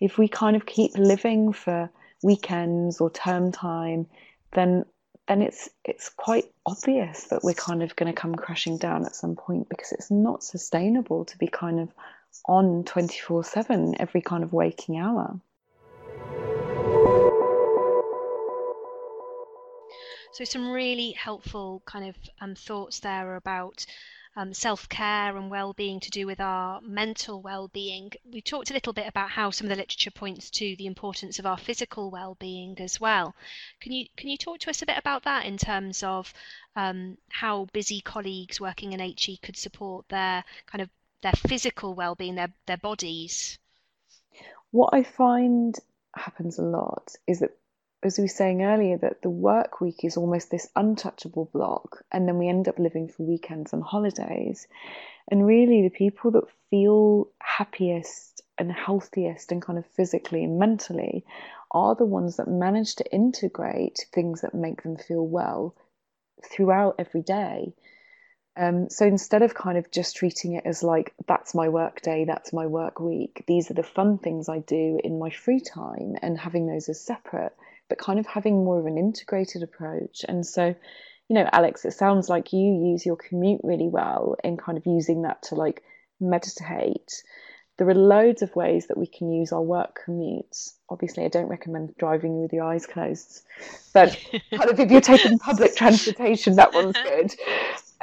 If 0.00 0.18
we 0.18 0.28
kind 0.28 0.56
of 0.56 0.66
keep 0.66 0.96
living 0.96 1.52
for 1.52 1.90
weekends 2.22 3.00
or 3.00 3.10
term 3.10 3.52
time, 3.52 4.06
then 4.52 4.84
then 5.28 5.42
it's 5.42 5.68
it's 5.84 6.08
quite 6.08 6.44
obvious 6.66 7.24
that 7.24 7.42
we're 7.42 7.54
kind 7.54 7.82
of 7.82 7.96
going 7.96 8.12
to 8.12 8.20
come 8.20 8.34
crashing 8.34 8.78
down 8.78 9.04
at 9.04 9.16
some 9.16 9.34
point 9.34 9.68
because 9.68 9.92
it's 9.92 10.10
not 10.10 10.44
sustainable 10.44 11.24
to 11.24 11.36
be 11.38 11.48
kind 11.48 11.80
of 11.80 11.88
on 12.46 12.84
24/7 12.84 13.96
every 13.98 14.20
kind 14.20 14.44
of 14.44 14.52
waking 14.52 14.98
hour. 14.98 15.40
So 20.32 20.44
some 20.44 20.70
really 20.70 21.12
helpful 21.12 21.82
kind 21.86 22.10
of 22.10 22.16
um, 22.42 22.54
thoughts 22.54 23.00
there 23.00 23.36
about 23.36 23.86
um, 24.36 24.52
self 24.52 24.88
care 24.88 25.36
and 25.36 25.50
well 25.50 25.72
being 25.72 25.98
to 26.00 26.10
do 26.10 26.26
with 26.26 26.40
our 26.40 26.80
mental 26.82 27.40
well 27.40 27.68
being. 27.68 28.12
We 28.30 28.42
talked 28.42 28.70
a 28.70 28.74
little 28.74 28.92
bit 28.92 29.08
about 29.08 29.30
how 29.30 29.50
some 29.50 29.66
of 29.66 29.70
the 29.70 29.76
literature 29.76 30.10
points 30.10 30.50
to 30.50 30.76
the 30.76 30.86
importance 30.86 31.38
of 31.38 31.46
our 31.46 31.56
physical 31.56 32.10
well 32.10 32.36
being 32.38 32.78
as 32.78 33.00
well. 33.00 33.34
Can 33.80 33.92
you 33.92 34.06
can 34.16 34.28
you 34.28 34.36
talk 34.36 34.58
to 34.60 34.70
us 34.70 34.82
a 34.82 34.86
bit 34.86 34.98
about 34.98 35.22
that 35.24 35.46
in 35.46 35.56
terms 35.56 36.02
of 36.02 36.32
um, 36.76 37.16
how 37.30 37.66
busy 37.72 38.00
colleagues 38.02 38.60
working 38.60 38.92
in 38.92 39.00
HE 39.00 39.38
could 39.38 39.56
support 39.56 40.06
their 40.08 40.44
kind 40.66 40.82
of 40.82 40.90
their 41.22 41.32
physical 41.32 41.94
well 41.94 42.14
being, 42.14 42.34
their 42.34 42.52
their 42.66 42.76
bodies? 42.76 43.58
What 44.70 44.90
I 44.92 45.02
find 45.02 45.74
happens 46.14 46.58
a 46.58 46.62
lot 46.62 47.14
is 47.26 47.40
that 47.40 47.56
as 48.06 48.18
we 48.18 48.24
were 48.24 48.28
saying 48.28 48.62
earlier, 48.62 48.96
that 48.98 49.22
the 49.22 49.30
work 49.30 49.80
week 49.80 50.04
is 50.04 50.16
almost 50.16 50.50
this 50.50 50.68
untouchable 50.74 51.50
block, 51.52 52.04
and 52.10 52.26
then 52.26 52.38
we 52.38 52.48
end 52.48 52.68
up 52.68 52.78
living 52.78 53.08
for 53.08 53.24
weekends 53.24 53.72
and 53.72 53.82
holidays. 53.82 54.66
And 55.30 55.44
really, 55.46 55.82
the 55.82 55.90
people 55.90 56.30
that 56.32 56.44
feel 56.70 57.28
happiest 57.40 58.42
and 58.58 58.72
healthiest 58.72 59.52
and 59.52 59.60
kind 59.60 59.78
of 59.78 59.86
physically 59.86 60.44
and 60.44 60.58
mentally 60.58 61.24
are 61.70 61.94
the 61.94 62.06
ones 62.06 62.36
that 62.36 62.48
manage 62.48 62.94
to 62.96 63.12
integrate 63.12 64.06
things 64.12 64.40
that 64.40 64.54
make 64.54 64.82
them 64.82 64.96
feel 64.96 65.26
well 65.26 65.74
throughout 66.44 66.94
every 66.98 67.22
day. 67.22 67.74
Um, 68.56 68.88
so 68.88 69.04
instead 69.04 69.42
of 69.42 69.54
kind 69.54 69.76
of 69.76 69.90
just 69.90 70.16
treating 70.16 70.54
it 70.54 70.64
as 70.64 70.82
like, 70.82 71.12
that's 71.26 71.54
my 71.54 71.68
work 71.68 72.00
day, 72.00 72.24
that's 72.24 72.54
my 72.54 72.66
work 72.66 73.00
week, 73.00 73.44
these 73.46 73.70
are 73.70 73.74
the 73.74 73.82
fun 73.82 74.16
things 74.18 74.48
I 74.48 74.60
do 74.60 74.98
in 75.04 75.18
my 75.18 75.28
free 75.28 75.60
time 75.60 76.14
and 76.22 76.38
having 76.38 76.66
those 76.66 76.88
as 76.88 77.00
separate, 77.00 77.54
but 77.88 77.98
kind 77.98 78.18
of 78.18 78.26
having 78.26 78.64
more 78.64 78.78
of 78.78 78.86
an 78.86 78.98
integrated 78.98 79.62
approach. 79.62 80.24
And 80.28 80.44
so, 80.44 80.74
you 81.28 81.34
know, 81.34 81.48
Alex, 81.52 81.84
it 81.84 81.92
sounds 81.92 82.28
like 82.28 82.52
you 82.52 82.90
use 82.90 83.06
your 83.06 83.16
commute 83.16 83.60
really 83.62 83.88
well 83.88 84.36
in 84.42 84.56
kind 84.56 84.78
of 84.78 84.86
using 84.86 85.22
that 85.22 85.42
to 85.44 85.54
like 85.54 85.82
meditate. 86.20 87.22
There 87.78 87.88
are 87.88 87.94
loads 87.94 88.40
of 88.42 88.56
ways 88.56 88.86
that 88.86 88.96
we 88.96 89.06
can 89.06 89.30
use 89.30 89.52
our 89.52 89.62
work 89.62 90.00
commutes. 90.06 90.74
Obviously, 90.88 91.24
I 91.24 91.28
don't 91.28 91.48
recommend 91.48 91.94
driving 91.98 92.40
with 92.40 92.52
your 92.52 92.64
eyes 92.64 92.86
closed, 92.86 93.42
but 93.92 94.18
kind 94.50 94.70
of 94.70 94.80
if 94.80 94.90
you're 94.90 95.00
taking 95.00 95.38
public 95.38 95.76
transportation, 95.76 96.56
that 96.56 96.72
one's 96.72 96.96
good. 96.96 97.34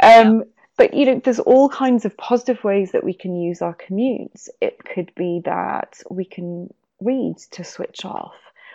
Um, 0.02 0.40
yeah. 0.40 0.44
But 0.76 0.94
you 0.96 1.06
know, 1.06 1.22
there's 1.24 1.40
all 1.40 1.70
kinds 1.70 2.04
of 2.04 2.18
positive 2.18 2.64
ways 2.64 2.94
that 2.94 3.04
we 3.04 3.14
can 3.14 3.40
use 3.40 3.62
our 3.62 3.76
commutes. 3.76 4.50
It 4.60 4.84
could 4.84 5.14
be 5.16 5.42
that 5.46 6.02
we 6.10 6.26
can 6.26 6.74
read 7.00 7.38
to 7.52 7.64
switch 7.64 8.04
off 8.04 8.34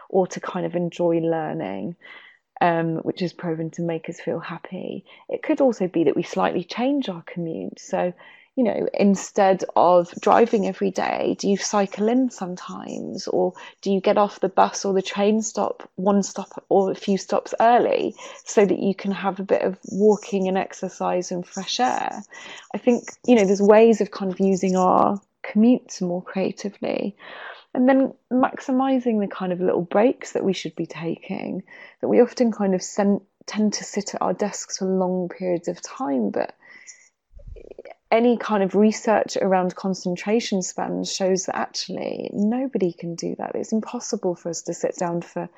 or 0.08 0.26
to 0.26 0.40
kind 0.40 0.66
of 0.66 0.74
enjoy 0.74 1.18
learning, 1.18 1.96
um, 2.60 2.96
which 2.98 3.22
is 3.22 3.32
proven 3.32 3.70
to 3.70 3.82
make 3.82 4.08
us 4.08 4.20
feel 4.20 4.40
happy. 4.40 5.04
It 5.28 5.42
could 5.42 5.60
also 5.60 5.88
be 5.88 6.04
that 6.04 6.16
we 6.16 6.22
slightly 6.22 6.64
change 6.64 7.08
our 7.08 7.22
commute. 7.22 7.80
So, 7.80 8.12
you 8.56 8.64
know, 8.64 8.88
instead 8.92 9.64
of 9.76 10.12
driving 10.20 10.66
every 10.66 10.90
day, 10.90 11.36
do 11.38 11.48
you 11.48 11.56
cycle 11.56 12.08
in 12.08 12.28
sometimes? 12.30 13.28
Or 13.28 13.52
do 13.82 13.92
you 13.92 14.00
get 14.00 14.18
off 14.18 14.40
the 14.40 14.48
bus 14.48 14.84
or 14.84 14.92
the 14.92 15.02
train 15.02 15.42
stop 15.42 15.88
one 15.94 16.24
stop 16.24 16.64
or 16.68 16.90
a 16.90 16.96
few 16.96 17.18
stops 17.18 17.54
early 17.60 18.16
so 18.44 18.66
that 18.66 18.80
you 18.80 18.96
can 18.96 19.12
have 19.12 19.38
a 19.38 19.44
bit 19.44 19.62
of 19.62 19.78
walking 19.92 20.48
and 20.48 20.58
exercise 20.58 21.30
and 21.30 21.46
fresh 21.46 21.78
air? 21.78 22.24
I 22.74 22.78
think, 22.78 23.04
you 23.24 23.36
know, 23.36 23.44
there's 23.44 23.62
ways 23.62 24.00
of 24.00 24.10
kind 24.10 24.32
of 24.32 24.40
using 24.40 24.76
our 24.76 25.20
commutes 25.44 26.02
more 26.02 26.22
creatively 26.22 27.16
and 27.78 27.88
then 27.88 28.12
maximizing 28.32 29.20
the 29.20 29.28
kind 29.32 29.52
of 29.52 29.60
little 29.60 29.82
breaks 29.82 30.32
that 30.32 30.44
we 30.44 30.52
should 30.52 30.74
be 30.74 30.84
taking 30.84 31.62
that 32.00 32.08
we 32.08 32.20
often 32.20 32.50
kind 32.50 32.74
of 32.74 32.82
tend 33.46 33.72
to 33.72 33.84
sit 33.84 34.16
at 34.16 34.20
our 34.20 34.32
desks 34.32 34.78
for 34.78 34.84
long 34.84 35.28
periods 35.28 35.68
of 35.68 35.80
time 35.80 36.30
but 36.30 36.56
any 38.10 38.36
kind 38.36 38.64
of 38.64 38.74
research 38.74 39.36
around 39.36 39.76
concentration 39.76 40.60
spans 40.60 41.12
shows 41.12 41.46
that 41.46 41.56
actually 41.56 42.30
nobody 42.32 42.92
can 42.92 43.14
do 43.14 43.36
that. 43.36 43.54
It's 43.54 43.72
impossible 43.72 44.34
for 44.34 44.48
us 44.48 44.62
to 44.62 44.74
sit 44.74 44.96
down 44.96 45.20
for 45.20 45.48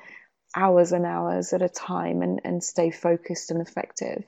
hours 0.53 0.91
and 0.91 1.05
hours 1.05 1.53
at 1.53 1.61
a 1.61 1.69
time 1.69 2.21
and, 2.21 2.41
and 2.43 2.61
stay 2.61 2.91
focused 2.91 3.51
and 3.51 3.61
effective. 3.61 4.25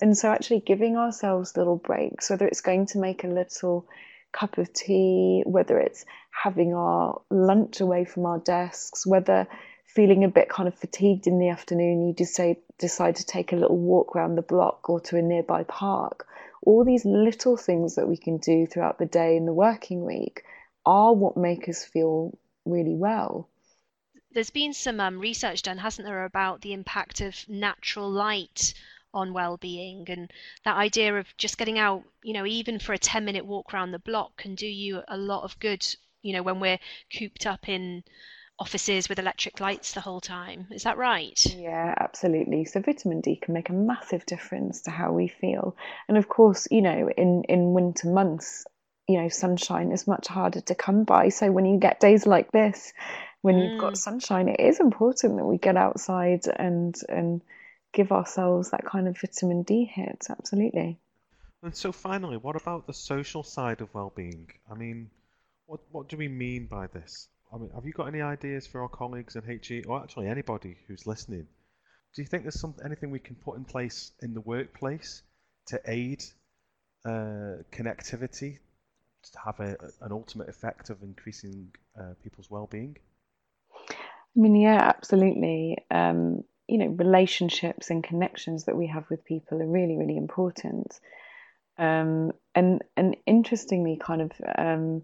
And 0.00 0.16
so 0.16 0.30
actually 0.30 0.60
giving 0.60 0.96
ourselves 0.96 1.56
little 1.56 1.76
breaks 1.76 2.30
whether 2.30 2.46
it's 2.46 2.60
going 2.60 2.86
to 2.86 3.00
make 3.00 3.24
a 3.24 3.28
little 3.28 3.86
cup 4.34 4.58
of 4.58 4.72
tea, 4.72 5.42
whether 5.46 5.78
it's 5.78 6.04
having 6.30 6.74
our 6.74 7.20
lunch 7.30 7.80
away 7.80 8.04
from 8.04 8.26
our 8.26 8.38
desks, 8.38 9.06
whether 9.06 9.46
feeling 9.86 10.24
a 10.24 10.28
bit 10.28 10.48
kind 10.48 10.68
of 10.68 10.74
fatigued 10.74 11.26
in 11.26 11.38
the 11.38 11.48
afternoon, 11.48 12.06
you 12.06 12.12
just 12.12 12.34
say, 12.34 12.58
decide 12.78 13.16
to 13.16 13.24
take 13.24 13.52
a 13.52 13.56
little 13.56 13.78
walk 13.78 14.14
around 14.14 14.34
the 14.34 14.42
block 14.42 14.90
or 14.90 15.00
to 15.00 15.16
a 15.16 15.22
nearby 15.22 15.62
park. 15.64 16.26
All 16.62 16.84
these 16.84 17.04
little 17.04 17.56
things 17.56 17.94
that 17.94 18.08
we 18.08 18.16
can 18.16 18.38
do 18.38 18.66
throughout 18.66 18.98
the 18.98 19.06
day 19.06 19.36
in 19.36 19.46
the 19.46 19.52
working 19.52 20.04
week 20.04 20.42
are 20.84 21.14
what 21.14 21.36
make 21.36 21.68
us 21.68 21.84
feel 21.84 22.36
really 22.64 22.96
well. 22.96 23.48
There's 24.32 24.50
been 24.50 24.72
some 24.72 24.98
um, 24.98 25.20
research 25.20 25.62
done, 25.62 25.78
hasn't 25.78 26.08
there, 26.08 26.24
about 26.24 26.62
the 26.62 26.72
impact 26.72 27.20
of 27.20 27.48
natural 27.48 28.10
light 28.10 28.74
on 29.14 29.32
well-being 29.32 30.04
and 30.08 30.30
that 30.64 30.76
idea 30.76 31.16
of 31.16 31.26
just 31.38 31.56
getting 31.56 31.78
out 31.78 32.02
you 32.22 32.34
know 32.34 32.44
even 32.44 32.78
for 32.78 32.92
a 32.92 32.98
10 32.98 33.24
minute 33.24 33.46
walk 33.46 33.72
around 33.72 33.92
the 33.92 33.98
block 33.98 34.36
can 34.36 34.54
do 34.54 34.66
you 34.66 35.00
a 35.08 35.16
lot 35.16 35.44
of 35.44 35.58
good 35.60 35.86
you 36.22 36.32
know 36.32 36.42
when 36.42 36.60
we're 36.60 36.78
cooped 37.16 37.46
up 37.46 37.68
in 37.68 38.02
offices 38.58 39.08
with 39.08 39.18
electric 39.18 39.58
lights 39.58 39.92
the 39.92 40.00
whole 40.00 40.20
time 40.20 40.66
is 40.70 40.84
that 40.84 40.96
right 40.96 41.46
yeah 41.56 41.94
absolutely 41.98 42.64
so 42.64 42.80
vitamin 42.80 43.20
d 43.20 43.36
can 43.36 43.52
make 43.54 43.68
a 43.68 43.72
massive 43.72 44.24
difference 44.26 44.82
to 44.82 44.90
how 44.90 45.12
we 45.12 45.26
feel 45.26 45.76
and 46.08 46.16
of 46.16 46.28
course 46.28 46.68
you 46.70 46.82
know 46.82 47.10
in 47.16 47.42
in 47.48 47.72
winter 47.72 48.08
months 48.08 48.64
you 49.08 49.20
know 49.20 49.28
sunshine 49.28 49.90
is 49.90 50.06
much 50.06 50.28
harder 50.28 50.60
to 50.60 50.74
come 50.74 51.04
by 51.04 51.28
so 51.28 51.50
when 51.50 51.66
you 51.66 51.78
get 51.78 51.98
days 52.00 52.26
like 52.26 52.52
this 52.52 52.92
when 53.42 53.56
mm. 53.56 53.72
you've 53.72 53.80
got 53.80 53.94
mm. 53.94 53.96
sunshine 53.96 54.48
it 54.48 54.60
is 54.60 54.78
important 54.78 55.36
that 55.36 55.44
we 55.44 55.58
get 55.58 55.76
outside 55.76 56.46
and 56.56 56.94
and 57.08 57.42
give 57.94 58.12
ourselves 58.12 58.70
that 58.70 58.84
kind 58.84 59.08
of 59.08 59.18
vitamin 59.18 59.62
D 59.62 59.84
hit. 59.84 60.26
Absolutely. 60.28 60.98
And 61.62 61.74
so, 61.74 61.92
finally, 61.92 62.36
what 62.36 62.56
about 62.60 62.86
the 62.86 62.92
social 62.92 63.42
side 63.42 63.80
of 63.80 63.94
well-being? 63.94 64.50
I 64.70 64.74
mean, 64.74 65.10
what 65.66 65.80
what 65.90 66.08
do 66.08 66.16
we 66.16 66.28
mean 66.28 66.66
by 66.66 66.88
this? 66.88 67.28
I 67.52 67.56
mean, 67.56 67.70
have 67.74 67.86
you 67.86 67.92
got 67.92 68.08
any 68.08 68.20
ideas 68.20 68.66
for 68.66 68.82
our 68.82 68.88
colleagues 68.88 69.36
in 69.36 69.42
HE, 69.44 69.84
or 69.84 70.02
actually 70.02 70.26
anybody 70.28 70.76
who's 70.86 71.06
listening? 71.06 71.46
Do 72.14 72.22
you 72.22 72.26
think 72.26 72.42
there's 72.42 72.60
some 72.60 72.74
anything 72.84 73.10
we 73.10 73.18
can 73.18 73.36
put 73.36 73.56
in 73.56 73.64
place 73.64 74.12
in 74.20 74.34
the 74.34 74.40
workplace 74.40 75.22
to 75.68 75.80
aid 75.86 76.22
uh, 77.04 77.62
connectivity 77.72 78.58
to 79.32 79.38
have 79.44 79.60
a, 79.60 79.76
an 80.02 80.12
ultimate 80.12 80.48
effect 80.48 80.90
of 80.90 81.02
increasing 81.02 81.70
uh, 81.98 82.14
people's 82.22 82.50
well-being? 82.50 82.96
I 83.88 84.40
mean, 84.40 84.56
yeah, 84.56 84.92
absolutely. 84.96 85.78
Um, 85.90 86.44
you 86.68 86.78
know 86.78 86.88
relationships 86.88 87.90
and 87.90 88.04
connections 88.04 88.64
that 88.64 88.76
we 88.76 88.86
have 88.86 89.04
with 89.10 89.24
people 89.24 89.60
are 89.62 89.66
really 89.66 89.96
really 89.96 90.16
important 90.16 91.00
Um, 91.76 92.32
and 92.54 92.82
and 92.96 93.16
interestingly, 93.26 93.96
kind 93.96 94.22
of 94.22 94.32
um, 94.56 95.02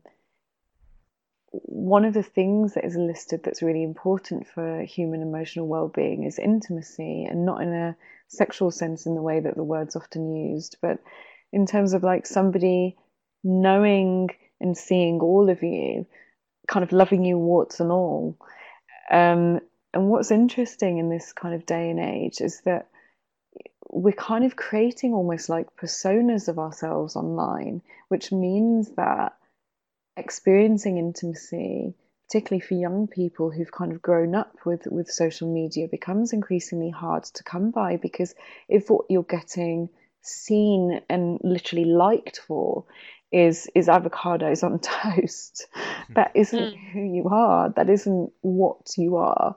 one 1.51 2.05
of 2.05 2.15
the 2.15 2.23
things 2.23 2.75
that 2.75 2.85
is 2.85 2.95
listed 2.97 3.43
that's 3.43 3.63
really 3.63 3.83
important 3.83 4.47
for 4.47 4.83
human 4.83 5.21
emotional 5.21 5.67
well-being 5.67 6.23
is 6.25 6.39
intimacy, 6.39 7.25
and 7.25 7.45
not 7.45 7.61
in 7.61 7.73
a 7.73 7.97
sexual 8.29 8.71
sense 8.71 9.07
in 9.07 9.15
the 9.17 9.23
way 9.23 9.41
that 9.41 9.57
the 9.57 9.65
word's 9.65 9.97
often 9.97 10.33
used, 10.33 10.77
but 10.81 10.99
in 11.53 11.67
terms 11.67 11.93
of 11.93 12.05
like 12.05 12.27
somebody 12.27 12.97
knowing 13.43 14.29
and 14.61 14.77
seeing 14.77 15.19
all 15.21 15.51
of 15.51 15.63
you, 15.63 16.07
kind 16.69 16.85
of 16.85 16.93
loving 16.93 17.25
you 17.25 17.37
warts 17.37 17.81
and 17.81 17.91
all. 17.91 18.37
Um, 19.11 19.61
and 19.93 20.09
what's 20.09 20.31
interesting 20.31 20.99
in 20.99 21.09
this 21.09 21.33
kind 21.33 21.55
of 21.55 21.67
day 21.67 21.91
and 21.91 21.99
age 21.99 22.41
is 22.41 22.61
that 22.65 22.89
we're 23.89 24.13
kind 24.13 24.45
of 24.45 24.55
creating 24.55 25.13
almost 25.13 25.49
like 25.49 25.67
personas 25.77 26.49
of 26.49 26.59
ourselves 26.59 27.17
online, 27.17 27.83
which 28.09 28.31
means 28.31 28.91
that 28.97 29.33
experiencing 30.17 30.99
intimacy, 30.99 31.95
particularly 32.29 32.61
for 32.61 32.75
young 32.75 33.09
people 33.09 33.51
who've 33.51 33.73
kind 33.73 33.91
of 33.91 34.01
grown 34.01 34.35
up 34.37 34.55
with, 34.65 34.87
with 34.87 35.11
social 35.11 35.53
media, 35.53 35.89
becomes 35.89 36.33
increasingly 36.33 36.91
hard 36.91 37.25
to 37.25 37.43
come 37.43 37.73
by 37.73 37.97
because 37.97 38.35
if 38.69 38.91
what 38.91 39.07
you're 39.09 39.25
getting 39.25 39.89
seen 40.23 41.01
and 41.09 41.41
literally 41.43 41.87
liked 41.87 42.39
for 42.47 42.85
is 43.33 43.69
is 43.75 43.89
avocados 43.89 44.63
on 44.63 44.79
toast. 44.81 45.67
that 46.15 46.33
isn't 46.35 46.75
mm. 46.75 46.91
who 46.93 47.01
you 47.01 47.29
are. 47.29 47.71
That 47.71 47.91
isn't 47.91 48.33
what 48.41 48.97
you 48.97 49.17
are. 49.17 49.57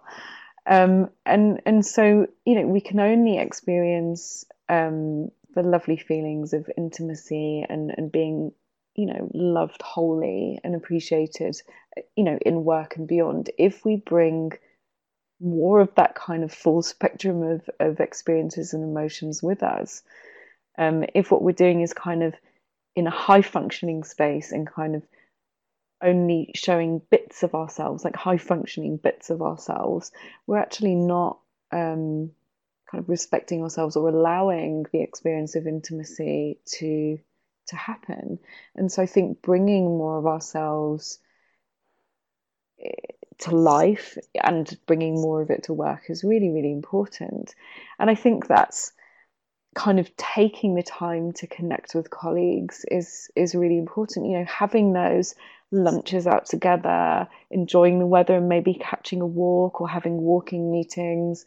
Um, 0.66 1.10
and 1.26 1.62
and 1.66 1.86
so 1.86 2.28
you 2.46 2.56
know 2.56 2.68
we 2.68 2.82
can 2.82 3.00
only 3.00 3.38
experience 3.38 4.46
um, 4.70 5.30
the 5.56 5.64
lovely 5.64 5.98
feelings 5.98 6.54
of 6.54 6.70
intimacy 6.78 7.66
and 7.68 7.94
and 7.98 8.12
being 8.12 8.54
you 8.96 9.08
know 9.08 9.30
loved 9.34 9.82
wholly 9.82 10.60
and 10.64 10.76
appreciated 10.76 11.56
you 12.16 12.24
know 12.24 12.38
in 12.46 12.64
work 12.64 12.96
and 12.96 13.08
beyond 13.08 13.50
if 13.58 13.84
we 13.84 13.98
bring 13.98 14.52
more 15.40 15.82
of 15.82 15.94
that 15.96 16.16
kind 16.16 16.44
of 16.44 16.54
full 16.54 16.82
spectrum 16.82 17.44
of, 17.44 17.70
of 17.80 18.00
experiences 18.00 18.74
and 18.74 18.84
emotions 18.84 19.44
with 19.44 19.64
us 19.64 20.04
um, 20.78 21.04
if 21.14 21.32
what 21.32 21.42
we're 21.42 21.52
doing 21.52 21.82
is 21.82 21.94
kind 21.94 22.24
of 22.24 22.34
in 22.96 23.08
a 23.08 23.12
high 23.12 23.42
functioning 23.42 24.04
space 24.04 24.52
and 24.52 24.68
kind 24.68 24.96
of 24.96 25.04
only 26.02 26.52
showing 26.54 27.02
bits 27.10 27.44
of 27.44 27.56
ourselves, 27.56 28.04
like 28.04 28.16
high 28.16 28.38
functioning 28.38 28.98
bits 28.98 29.30
of 29.30 29.42
ourselves, 29.42 30.12
we're 30.46 30.58
actually 30.58 30.96
not 30.96 31.40
um, 31.72 32.32
kind 32.90 33.04
of 33.04 33.10
respecting 33.10 33.64
ourselves 33.64 33.96
or 33.96 34.10
allowing 34.10 34.86
the 34.92 35.02
experience 35.02 35.56
of 35.56 35.66
intimacy 35.66 36.60
to 36.66 37.18
to 37.66 37.76
happen. 37.78 38.40
And 38.76 38.92
so 38.92 39.02
I 39.02 39.06
think 39.06 39.42
bringing 39.42 39.86
more 39.86 40.20
of 40.20 40.28
ourselves 40.28 41.20
eh, 42.84 42.90
to 43.40 43.56
life 43.56 44.18
and 44.36 44.78
bringing 44.86 45.22
more 45.22 45.42
of 45.42 45.50
it 45.50 45.64
to 45.64 45.74
work 45.74 46.04
is 46.10 46.26
really 46.26 46.50
really 46.50 46.72
important. 46.72 47.56
And 47.98 48.10
I 48.10 48.16
think 48.16 48.48
that's 48.48 48.92
kind 49.76 50.00
of 50.00 50.16
taking 50.18 50.76
the 50.76 50.84
time 50.84 51.32
to 51.34 51.48
connect 51.48 51.96
with 51.96 52.10
colleagues 52.10 52.86
is 52.90 53.30
is 53.36 53.56
really 53.56 53.78
important 53.78 54.26
you 54.26 54.38
know 54.38 54.46
having 54.46 54.94
those 54.94 55.36
lunches 55.72 56.28
out 56.28 56.46
together 56.46 57.28
enjoying 57.50 58.00
the 58.00 58.06
weather 58.06 58.38
and 58.38 58.48
maybe 58.48 58.76
catching 58.76 59.22
a 59.22 59.26
walk 59.26 59.82
or 59.82 59.90
having 59.90 60.18
walking 60.18 60.72
meetings 60.72 61.46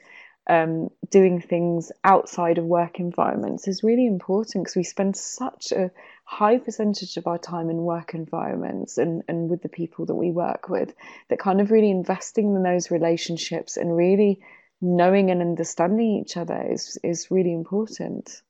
um, 0.48 0.90
doing 1.10 1.40
things 1.40 1.90
outside 2.04 2.58
of 2.58 2.64
work 2.64 3.00
environments 3.00 3.66
is 3.66 3.82
really 3.82 4.06
important 4.06 4.64
because 4.64 4.76
we 4.76 4.84
spend 4.84 5.16
such 5.16 5.72
a 5.72 5.90
high 6.24 6.58
percentage 6.58 7.16
of 7.16 7.26
our 7.26 7.38
time 7.38 7.68
in 7.68 7.78
work 7.78 8.14
environments 8.14 8.98
and, 8.98 9.22
and 9.28 9.48
with 9.48 9.62
the 9.62 9.68
people 9.68 10.06
that 10.06 10.14
we 10.14 10.30
work 10.30 10.68
with 10.68 10.92
that 11.28 11.40
kind 11.40 11.60
of 11.60 11.70
really 11.70 11.90
investing 11.90 12.54
in 12.54 12.62
those 12.62 12.90
relationships 12.90 13.76
and 13.76 13.96
really 13.96 14.40
knowing 14.80 15.30
and 15.30 15.40
understanding 15.40 16.22
each 16.22 16.36
other 16.36 16.60
is 16.70 16.98
is 17.02 17.30
really 17.30 17.52
important. 17.52 18.42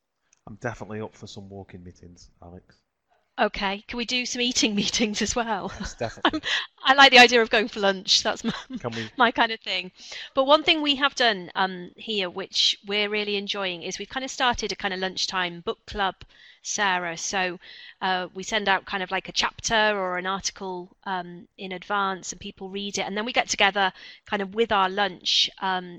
I'm 0.47 0.57
definitely 0.61 1.01
up 1.01 1.15
for 1.15 1.27
some 1.27 1.49
walking 1.49 1.83
meetings, 1.83 2.29
Alex. 2.41 2.77
Okay, 3.39 3.83
can 3.87 3.97
we 3.97 4.05
do 4.05 4.25
some 4.25 4.41
eating 4.41 4.75
meetings 4.81 5.21
as 5.21 5.35
well? 5.35 5.71
Yes, 5.79 5.93
definitely. 5.99 6.41
I 6.83 6.93
like 6.93 7.11
the 7.11 7.19
idea 7.19 7.41
of 7.41 7.49
going 7.49 7.67
for 7.67 7.79
lunch. 7.79 8.23
That's 8.23 8.43
my, 8.43 8.53
my 9.17 9.31
kind 9.31 9.51
of 9.51 9.59
thing. 9.59 9.91
But 10.33 10.45
one 10.45 10.63
thing 10.63 10.81
we 10.81 10.95
have 10.95 11.13
done 11.15 11.51
um, 11.53 11.91
here, 11.95 12.29
which 12.29 12.77
we're 12.87 13.09
really 13.09 13.35
enjoying, 13.35 13.83
is 13.83 13.99
we've 13.99 14.09
kind 14.09 14.23
of 14.23 14.31
started 14.31 14.71
a 14.71 14.75
kind 14.75 14.93
of 14.93 14.99
lunchtime 14.99 15.61
book 15.61 15.85
club 15.85 16.15
Sarah. 16.67 17.17
So 17.17 17.59
uh, 18.01 18.27
we 18.33 18.43
send 18.43 18.67
out 18.67 18.85
kind 18.85 19.01
of 19.01 19.09
like 19.09 19.29
a 19.29 19.31
chapter 19.31 19.97
or 19.97 20.17
an 20.17 20.27
article 20.27 20.95
um, 21.05 21.47
in 21.57 21.71
advance, 21.71 22.31
and 22.31 22.41
people 22.41 22.69
read 22.69 22.97
it, 22.97 23.01
and 23.07 23.15
then 23.15 23.25
we 23.25 23.33
get 23.33 23.47
together 23.47 23.93
kind 24.25 24.41
of 24.41 24.53
with 24.53 24.71
our 24.71 24.89
lunch 24.89 25.49
um, 25.61 25.97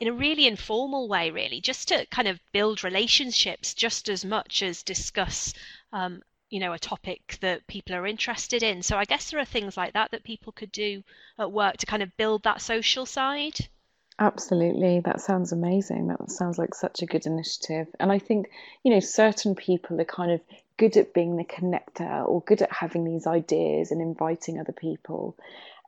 in 0.00 0.08
a 0.08 0.12
really 0.12 0.46
informal 0.46 1.06
way, 1.06 1.30
really, 1.30 1.60
just 1.60 1.88
to 1.88 2.06
kind 2.06 2.28
of 2.28 2.40
build 2.52 2.82
relationships 2.82 3.74
just 3.74 4.08
as 4.08 4.24
much 4.24 4.62
as 4.62 4.82
discuss. 4.82 5.52
Um, 5.92 6.22
you 6.48 6.60
know 6.60 6.72
a 6.72 6.78
topic 6.78 7.38
that 7.40 7.66
people 7.66 7.92
are 7.92 8.06
interested 8.06 8.62
in 8.62 8.80
so 8.80 8.96
i 8.96 9.04
guess 9.04 9.30
there 9.30 9.40
are 9.40 9.44
things 9.44 9.76
like 9.76 9.92
that 9.94 10.12
that 10.12 10.22
people 10.22 10.52
could 10.52 10.70
do 10.70 11.02
at 11.40 11.50
work 11.50 11.76
to 11.76 11.86
kind 11.86 12.04
of 12.04 12.16
build 12.16 12.44
that 12.44 12.60
social 12.60 13.04
side 13.04 13.68
Absolutely. 14.18 15.00
That 15.00 15.20
sounds 15.20 15.52
amazing. 15.52 16.08
That 16.08 16.30
sounds 16.30 16.58
like 16.58 16.74
such 16.74 17.02
a 17.02 17.06
good 17.06 17.26
initiative. 17.26 17.86
And 18.00 18.10
I 18.10 18.18
think, 18.18 18.48
you 18.82 18.92
know, 18.92 19.00
certain 19.00 19.54
people 19.54 20.00
are 20.00 20.06
kind 20.06 20.30
of 20.30 20.40
good 20.78 20.96
at 20.96 21.12
being 21.12 21.36
the 21.36 21.44
connector 21.44 22.26
or 22.26 22.40
good 22.42 22.62
at 22.62 22.72
having 22.72 23.04
these 23.04 23.26
ideas 23.26 23.90
and 23.90 24.00
inviting 24.00 24.58
other 24.58 24.72
people. 24.72 25.36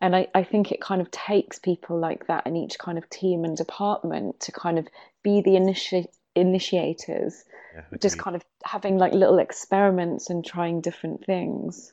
And 0.00 0.14
I, 0.14 0.28
I 0.34 0.44
think 0.44 0.70
it 0.70 0.80
kind 0.80 1.00
of 1.00 1.10
takes 1.10 1.58
people 1.58 1.98
like 1.98 2.26
that 2.26 2.46
in 2.46 2.56
each 2.56 2.78
kind 2.78 2.98
of 2.98 3.08
team 3.08 3.44
and 3.44 3.56
department 3.56 4.40
to 4.40 4.52
kind 4.52 4.78
of 4.78 4.86
be 5.22 5.40
the 5.40 5.52
initi- 5.52 6.06
initiators, 6.34 7.44
yeah, 7.74 7.98
just 8.00 8.18
kind 8.18 8.36
of 8.36 8.44
having 8.64 8.98
like 8.98 9.12
little 9.12 9.38
experiments 9.38 10.30
and 10.30 10.44
trying 10.44 10.80
different 10.80 11.24
things. 11.24 11.92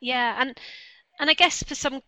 Yeah, 0.00 0.36
and 0.38 0.58
and 1.18 1.28
I 1.28 1.34
guess 1.34 1.62
for 1.62 1.74
some 1.74 2.00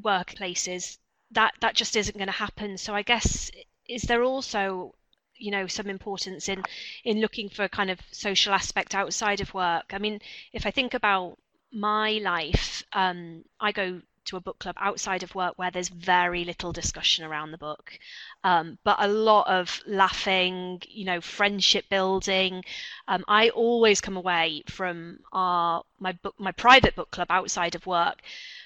workplaces 0.00 0.96
that 1.32 1.54
that 1.60 1.74
just 1.74 1.96
isn't 1.96 2.16
going 2.16 2.26
to 2.28 2.32
happen. 2.32 2.78
So 2.78 2.94
I 2.94 3.02
guess 3.02 3.50
is 3.88 4.02
there 4.02 4.22
also 4.22 4.94
you 5.36 5.50
know 5.50 5.66
some 5.66 5.88
importance 5.88 6.48
in 6.48 6.62
in 7.04 7.20
looking 7.20 7.48
for 7.48 7.64
a 7.64 7.68
kind 7.68 7.90
of 7.90 8.00
social 8.12 8.52
aspect 8.54 8.94
outside 8.94 9.40
of 9.40 9.52
work? 9.54 9.92
I 9.92 9.98
mean 9.98 10.20
if 10.52 10.66
i 10.66 10.70
think 10.70 10.94
about 10.94 11.38
my 11.72 12.12
life 12.22 12.84
um, 12.92 13.44
i 13.60 13.72
go 13.72 14.00
to 14.26 14.36
a 14.36 14.40
book 14.40 14.58
club 14.58 14.76
outside 14.80 15.22
of 15.22 15.34
work 15.34 15.52
where 15.56 15.70
there's 15.70 15.88
very 15.90 16.44
little 16.44 16.72
discussion 16.72 17.24
around 17.24 17.50
the 17.50 17.58
book. 17.58 17.98
Um, 18.42 18.78
but 18.82 18.96
a 18.98 19.08
lot 19.08 19.46
of 19.48 19.82
laughing 19.86 20.80
you 20.88 21.04
know 21.04 21.20
friendship 21.20 21.88
building. 21.90 22.64
Um, 23.08 23.24
i 23.28 23.50
always 23.50 24.00
come 24.00 24.16
away 24.16 24.62
from 24.68 25.20
our 25.32 25.84
my 25.98 26.12
book 26.12 26.34
my 26.38 26.52
private 26.52 26.94
book 26.96 27.10
club 27.10 27.28
outside 27.30 27.74
of 27.74 27.86
work 27.86 28.22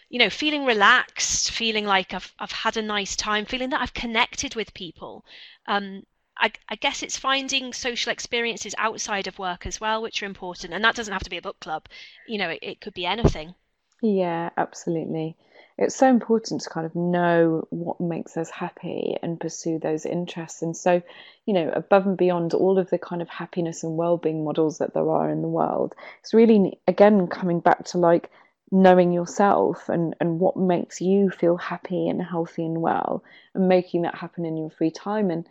you 0.08 0.18
know, 0.18 0.30
feeling 0.30 0.64
relaxed, 0.64 1.50
feeling 1.50 1.84
like 1.84 2.14
I've 2.14 2.32
I've 2.38 2.52
had 2.52 2.76
a 2.76 2.82
nice 2.82 3.16
time, 3.16 3.44
feeling 3.44 3.70
that 3.70 3.80
I've 3.80 3.94
connected 3.94 4.54
with 4.54 4.74
people. 4.74 5.24
Um, 5.66 6.02
I, 6.40 6.52
I, 6.68 6.76
guess 6.76 7.02
it's 7.02 7.18
finding 7.18 7.72
social 7.72 8.12
experiences 8.12 8.74
outside 8.78 9.26
of 9.26 9.40
work 9.40 9.66
as 9.66 9.80
well, 9.80 10.00
which 10.00 10.22
are 10.22 10.26
important, 10.26 10.72
and 10.72 10.84
that 10.84 10.94
doesn't 10.94 11.12
have 11.12 11.24
to 11.24 11.30
be 11.30 11.36
a 11.36 11.42
book 11.42 11.58
club. 11.60 11.86
You 12.28 12.38
know, 12.38 12.50
it, 12.50 12.60
it 12.62 12.80
could 12.80 12.94
be 12.94 13.06
anything. 13.06 13.54
Yeah, 14.00 14.50
absolutely. 14.56 15.36
It's 15.76 15.96
so 15.96 16.08
important 16.08 16.62
to 16.62 16.70
kind 16.70 16.86
of 16.86 16.94
know 16.94 17.66
what 17.70 18.00
makes 18.00 18.36
us 18.36 18.50
happy 18.50 19.16
and 19.22 19.40
pursue 19.40 19.78
those 19.78 20.06
interests. 20.06 20.62
And 20.62 20.76
so, 20.76 21.02
you 21.46 21.54
know, 21.54 21.70
above 21.70 22.06
and 22.06 22.16
beyond 22.16 22.52
all 22.54 22.78
of 22.78 22.90
the 22.90 22.98
kind 22.98 23.22
of 23.22 23.28
happiness 23.28 23.84
and 23.84 23.96
well-being 23.96 24.44
models 24.44 24.78
that 24.78 24.94
there 24.94 25.08
are 25.08 25.30
in 25.30 25.42
the 25.42 25.48
world, 25.48 25.94
it's 26.20 26.34
really 26.34 26.80
again 26.88 27.28
coming 27.28 27.60
back 27.60 27.84
to 27.86 27.98
like 27.98 28.30
knowing 28.70 29.12
yourself 29.12 29.88
and, 29.88 30.14
and 30.20 30.40
what 30.40 30.56
makes 30.56 31.00
you 31.00 31.30
feel 31.30 31.56
happy 31.56 32.08
and 32.08 32.22
healthy 32.22 32.64
and 32.64 32.80
well 32.80 33.22
and 33.54 33.68
making 33.68 34.02
that 34.02 34.14
happen 34.14 34.44
in 34.44 34.56
your 34.56 34.70
free 34.70 34.90
time 34.90 35.30
and 35.30 35.46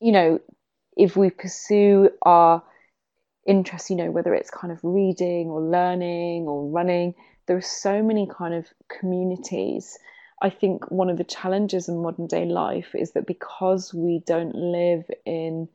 you 0.00 0.10
know 0.10 0.40
if 0.96 1.16
we 1.16 1.30
pursue 1.30 2.10
our 2.22 2.62
interests 3.46 3.90
you 3.90 3.96
know 3.96 4.10
whether 4.10 4.34
it's 4.34 4.50
kind 4.50 4.72
of 4.72 4.80
reading 4.82 5.48
or 5.48 5.60
learning 5.60 6.46
or 6.46 6.68
running 6.70 7.14
there 7.46 7.56
are 7.56 7.60
so 7.60 8.02
many 8.02 8.28
kind 8.36 8.54
of 8.54 8.66
communities 8.88 9.98
i 10.42 10.50
think 10.50 10.90
one 10.90 11.10
of 11.10 11.18
the 11.18 11.24
challenges 11.24 11.88
in 11.88 12.02
modern 12.02 12.26
day 12.26 12.44
life 12.44 12.94
is 12.94 13.12
that 13.12 13.26
because 13.26 13.94
we 13.94 14.20
don't 14.26 14.54
live 14.54 15.04
in 15.24 15.68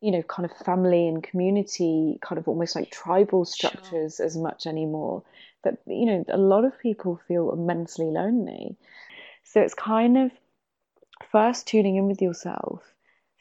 you 0.00 0.10
know 0.10 0.22
kind 0.22 0.48
of 0.50 0.56
family 0.64 1.06
and 1.06 1.22
community 1.22 2.18
kind 2.22 2.38
of 2.38 2.48
almost 2.48 2.74
like 2.74 2.90
tribal 2.90 3.44
structures 3.44 4.16
sure. 4.16 4.26
as 4.26 4.36
much 4.36 4.66
anymore 4.66 5.22
that 5.64 5.78
you 5.86 6.06
know 6.06 6.24
a 6.28 6.38
lot 6.38 6.64
of 6.64 6.78
people 6.80 7.20
feel 7.28 7.52
immensely 7.52 8.06
lonely 8.06 8.76
so 9.44 9.60
it's 9.60 9.74
kind 9.74 10.16
of 10.16 10.30
first 11.30 11.66
tuning 11.66 11.96
in 11.96 12.06
with 12.06 12.22
yourself 12.22 12.82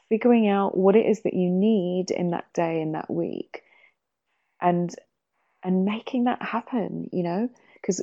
figuring 0.10 0.48
out 0.48 0.78
what 0.78 0.96
it 0.96 1.06
is 1.06 1.22
that 1.22 1.34
you 1.34 1.50
need 1.50 2.12
in 2.12 2.32
that 2.32 2.52
day 2.54 2.82
in 2.82 2.94
that 2.94 3.10
week 3.10 3.64
and 4.62 4.96
and 5.64 5.86
making 5.86 6.26
that 6.26 6.42
happen, 6.42 7.10
you 7.12 7.24
know, 7.24 7.50
because 7.74 8.02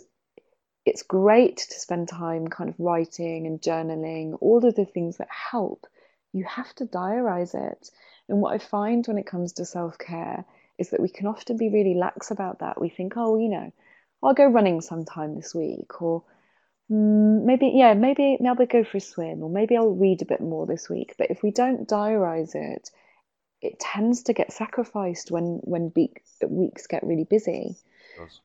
it's 0.84 1.02
great 1.02 1.56
to 1.56 1.80
spend 1.80 2.08
time 2.08 2.46
kind 2.48 2.70
of 2.70 2.76
writing 2.78 3.46
and 3.46 3.60
journaling, 3.60 4.36
all 4.40 4.64
of 4.64 4.74
the 4.74 4.84
things 4.84 5.16
that 5.16 5.28
help. 5.30 5.86
You 6.32 6.44
have 6.44 6.74
to 6.76 6.84
diarize 6.84 7.54
it. 7.54 7.90
And 8.28 8.40
what 8.40 8.52
I 8.52 8.58
find 8.58 9.06
when 9.06 9.18
it 9.18 9.26
comes 9.26 9.54
to 9.54 9.64
self 9.64 9.98
care 9.98 10.44
is 10.78 10.90
that 10.90 11.00
we 11.00 11.08
can 11.08 11.26
often 11.26 11.56
be 11.56 11.70
really 11.70 11.94
lax 11.94 12.30
about 12.30 12.58
that. 12.58 12.80
We 12.80 12.90
think, 12.90 13.14
oh, 13.16 13.38
you 13.38 13.48
know, 13.48 13.72
I'll 14.22 14.34
go 14.34 14.46
running 14.46 14.80
sometime 14.80 15.34
this 15.34 15.54
week, 15.54 16.00
or 16.02 16.24
mm, 16.90 17.44
maybe, 17.44 17.72
yeah, 17.74 17.94
maybe, 17.94 18.38
maybe 18.40 18.48
I'll 18.48 18.66
go 18.66 18.84
for 18.84 18.98
a 18.98 19.00
swim, 19.00 19.42
or 19.42 19.50
maybe 19.50 19.76
I'll 19.76 19.90
read 19.90 20.22
a 20.22 20.26
bit 20.26 20.40
more 20.40 20.66
this 20.66 20.88
week. 20.88 21.14
But 21.18 21.30
if 21.30 21.42
we 21.42 21.50
don't 21.50 21.88
diarize 21.88 22.54
it, 22.54 22.90
it 23.62 23.78
tends 23.80 24.22
to 24.24 24.32
get 24.32 24.52
sacrificed 24.52 25.30
when 25.30 25.60
when 25.64 25.92
weeks 26.48 26.86
get 26.86 27.04
really 27.04 27.24
busy. 27.24 27.76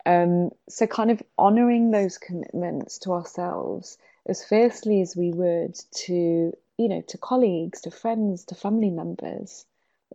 Um, 0.06 0.52
so 0.70 0.88
kind 0.88 1.12
of 1.12 1.22
honoring 1.38 1.92
those 1.92 2.18
commitments 2.18 3.00
to 3.00 3.14
ourselves 3.14 3.98
as 4.26 4.44
fiercely 4.44 5.02
as 5.02 5.16
we 5.16 5.32
would 5.32 5.76
to 6.06 6.52
you 6.78 6.90
know 6.90 7.02
to 7.08 7.18
colleagues, 7.18 7.82
to 7.82 7.92
friends, 7.92 8.46
to 8.46 8.56
family 8.56 8.90
members. 8.90 9.66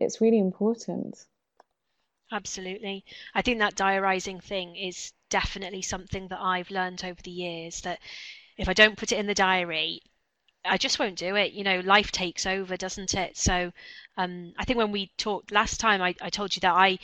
It's 0.01 0.21
really 0.21 0.39
important. 0.39 1.17
Absolutely. 2.31 3.05
I 3.35 3.43
think 3.43 3.59
that 3.59 3.75
diarising 3.77 4.41
thing 4.43 4.77
is 4.77 5.13
definitely 5.29 5.83
something 5.83 6.29
that 6.29 6.41
I've 6.41 6.71
learned 6.71 7.05
over 7.05 7.21
the 7.21 7.31
years 7.33 7.81
that 7.83 8.01
if 8.57 8.69
I 8.69 8.75
don't 8.75 8.97
put 8.99 9.13
it 9.13 9.19
in 9.19 9.27
the 9.27 9.35
diary, 9.35 10.03
I 10.65 10.79
just 10.79 10.99
won't 10.99 11.19
do 11.19 11.37
it. 11.37 11.53
You 11.53 11.65
know, 11.65 11.81
life 11.81 12.13
takes 12.13 12.47
over, 12.47 12.77
doesn't 12.77 13.15
it? 13.15 13.37
So 13.37 13.73
um, 14.17 14.55
I 14.59 14.65
think 14.65 14.79
when 14.79 14.93
we 14.93 15.13
talked 15.19 15.53
last 15.53 15.81
time, 15.81 16.03
I, 16.03 16.15
I 16.21 16.31
told 16.31 16.57
you 16.57 16.61
that 16.61 16.75
I 16.75 16.99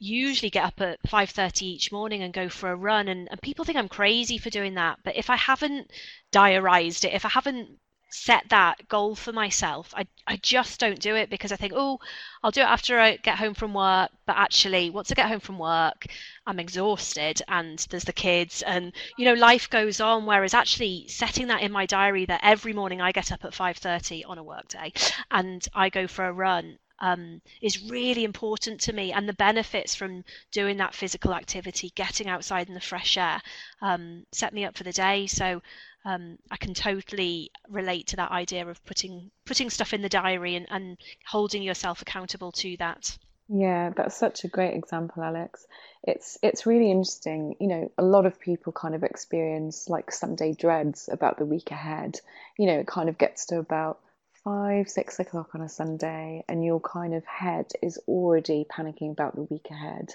usually 0.00 0.50
get 0.50 0.64
up 0.64 0.80
at 0.80 1.02
5.30 1.08 1.66
each 1.66 1.92
morning 1.92 2.22
and 2.22 2.32
go 2.34 2.48
for 2.48 2.70
a 2.72 2.76
run 2.76 3.08
and, 3.08 3.28
and 3.30 3.42
people 3.42 3.64
think 3.64 3.78
i'm 3.78 3.88
crazy 3.88 4.38
for 4.38 4.50
doing 4.50 4.74
that 4.74 4.98
but 5.04 5.16
if 5.16 5.30
i 5.30 5.36
haven't 5.36 5.90
diarized 6.32 7.04
it 7.04 7.12
if 7.14 7.24
i 7.24 7.28
haven't 7.28 7.78
set 8.10 8.48
that 8.48 8.88
goal 8.88 9.14
for 9.14 9.32
myself. 9.32 9.92
I, 9.96 10.06
I 10.26 10.36
just 10.36 10.80
don't 10.80 11.00
do 11.00 11.14
it 11.14 11.30
because 11.30 11.52
I 11.52 11.56
think, 11.56 11.72
oh, 11.76 12.00
I'll 12.42 12.50
do 12.50 12.60
it 12.60 12.64
after 12.68 12.98
I 12.98 13.16
get 13.16 13.38
home 13.38 13.54
from 13.54 13.74
work. 13.74 14.10
But 14.26 14.36
actually, 14.36 14.90
once 14.90 15.10
I 15.10 15.14
get 15.14 15.28
home 15.28 15.40
from 15.40 15.58
work, 15.58 16.06
I'm 16.46 16.58
exhausted 16.60 17.42
and 17.48 17.78
there's 17.90 18.04
the 18.04 18.12
kids 18.12 18.62
and, 18.62 18.92
you 19.16 19.24
know, 19.24 19.34
life 19.34 19.68
goes 19.70 20.00
on. 20.00 20.26
Whereas 20.26 20.54
actually 20.54 21.06
setting 21.08 21.48
that 21.48 21.62
in 21.62 21.72
my 21.72 21.86
diary 21.86 22.24
that 22.26 22.40
every 22.42 22.72
morning 22.72 23.00
I 23.00 23.12
get 23.12 23.32
up 23.32 23.44
at 23.44 23.54
5.30 23.54 24.24
on 24.26 24.38
a 24.38 24.42
work 24.42 24.68
day 24.68 24.92
and 25.30 25.66
I 25.74 25.88
go 25.88 26.06
for 26.06 26.26
a 26.26 26.32
run 26.32 26.78
um, 27.00 27.40
is 27.62 27.82
really 27.82 28.24
important 28.24 28.80
to 28.82 28.92
me. 28.92 29.12
And 29.12 29.28
the 29.28 29.34
benefits 29.34 29.94
from 29.94 30.24
doing 30.50 30.76
that 30.78 30.94
physical 30.94 31.34
activity, 31.34 31.92
getting 31.94 32.28
outside 32.28 32.68
in 32.68 32.74
the 32.74 32.80
fresh 32.80 33.16
air, 33.16 33.40
um, 33.80 34.24
set 34.32 34.52
me 34.52 34.64
up 34.64 34.76
for 34.76 34.84
the 34.84 34.92
day. 34.92 35.26
So 35.26 35.62
um, 36.04 36.38
I 36.50 36.56
can 36.56 36.74
totally 36.74 37.50
relate 37.68 38.08
to 38.08 38.16
that 38.16 38.30
idea 38.30 38.66
of 38.66 38.84
putting 38.84 39.30
putting 39.44 39.70
stuff 39.70 39.92
in 39.92 40.02
the 40.02 40.08
diary 40.08 40.54
and, 40.54 40.66
and 40.70 40.96
holding 41.26 41.62
yourself 41.62 42.02
accountable 42.02 42.52
to 42.52 42.76
that. 42.78 43.16
Yeah, 43.48 43.90
that's 43.96 44.16
such 44.16 44.44
a 44.44 44.48
great 44.48 44.74
example, 44.74 45.22
Alex. 45.22 45.66
It's 46.02 46.38
it's 46.42 46.66
really 46.66 46.90
interesting. 46.90 47.56
You 47.60 47.68
know, 47.68 47.92
a 47.96 48.02
lot 48.02 48.26
of 48.26 48.38
people 48.38 48.72
kind 48.72 48.94
of 48.94 49.02
experience 49.02 49.88
like 49.88 50.12
Sunday 50.12 50.52
dreads 50.52 51.08
about 51.10 51.38
the 51.38 51.46
week 51.46 51.70
ahead. 51.70 52.20
You 52.58 52.66
know, 52.66 52.78
it 52.78 52.86
kind 52.86 53.08
of 53.08 53.16
gets 53.16 53.46
to 53.46 53.58
about 53.58 54.00
five, 54.44 54.88
six 54.88 55.18
o'clock 55.18 55.54
on 55.54 55.62
a 55.62 55.68
Sunday, 55.68 56.44
and 56.48 56.64
your 56.64 56.80
kind 56.80 57.14
of 57.14 57.24
head 57.24 57.66
is 57.82 57.98
already 58.06 58.66
panicking 58.70 59.12
about 59.12 59.34
the 59.34 59.44
week 59.44 59.68
ahead. 59.70 60.10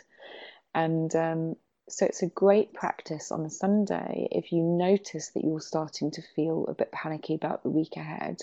And 0.75 1.13
um, 1.15 1.55
so 1.89 2.05
it's 2.05 2.23
a 2.23 2.27
great 2.27 2.73
practice 2.73 3.31
on 3.31 3.45
a 3.45 3.49
Sunday 3.49 4.27
if 4.31 4.51
you 4.51 4.61
notice 4.61 5.29
that 5.29 5.43
you're 5.43 5.59
starting 5.59 6.11
to 6.11 6.21
feel 6.35 6.65
a 6.67 6.73
bit 6.73 6.91
panicky 6.91 7.35
about 7.35 7.63
the 7.63 7.69
week 7.69 7.97
ahead 7.97 8.37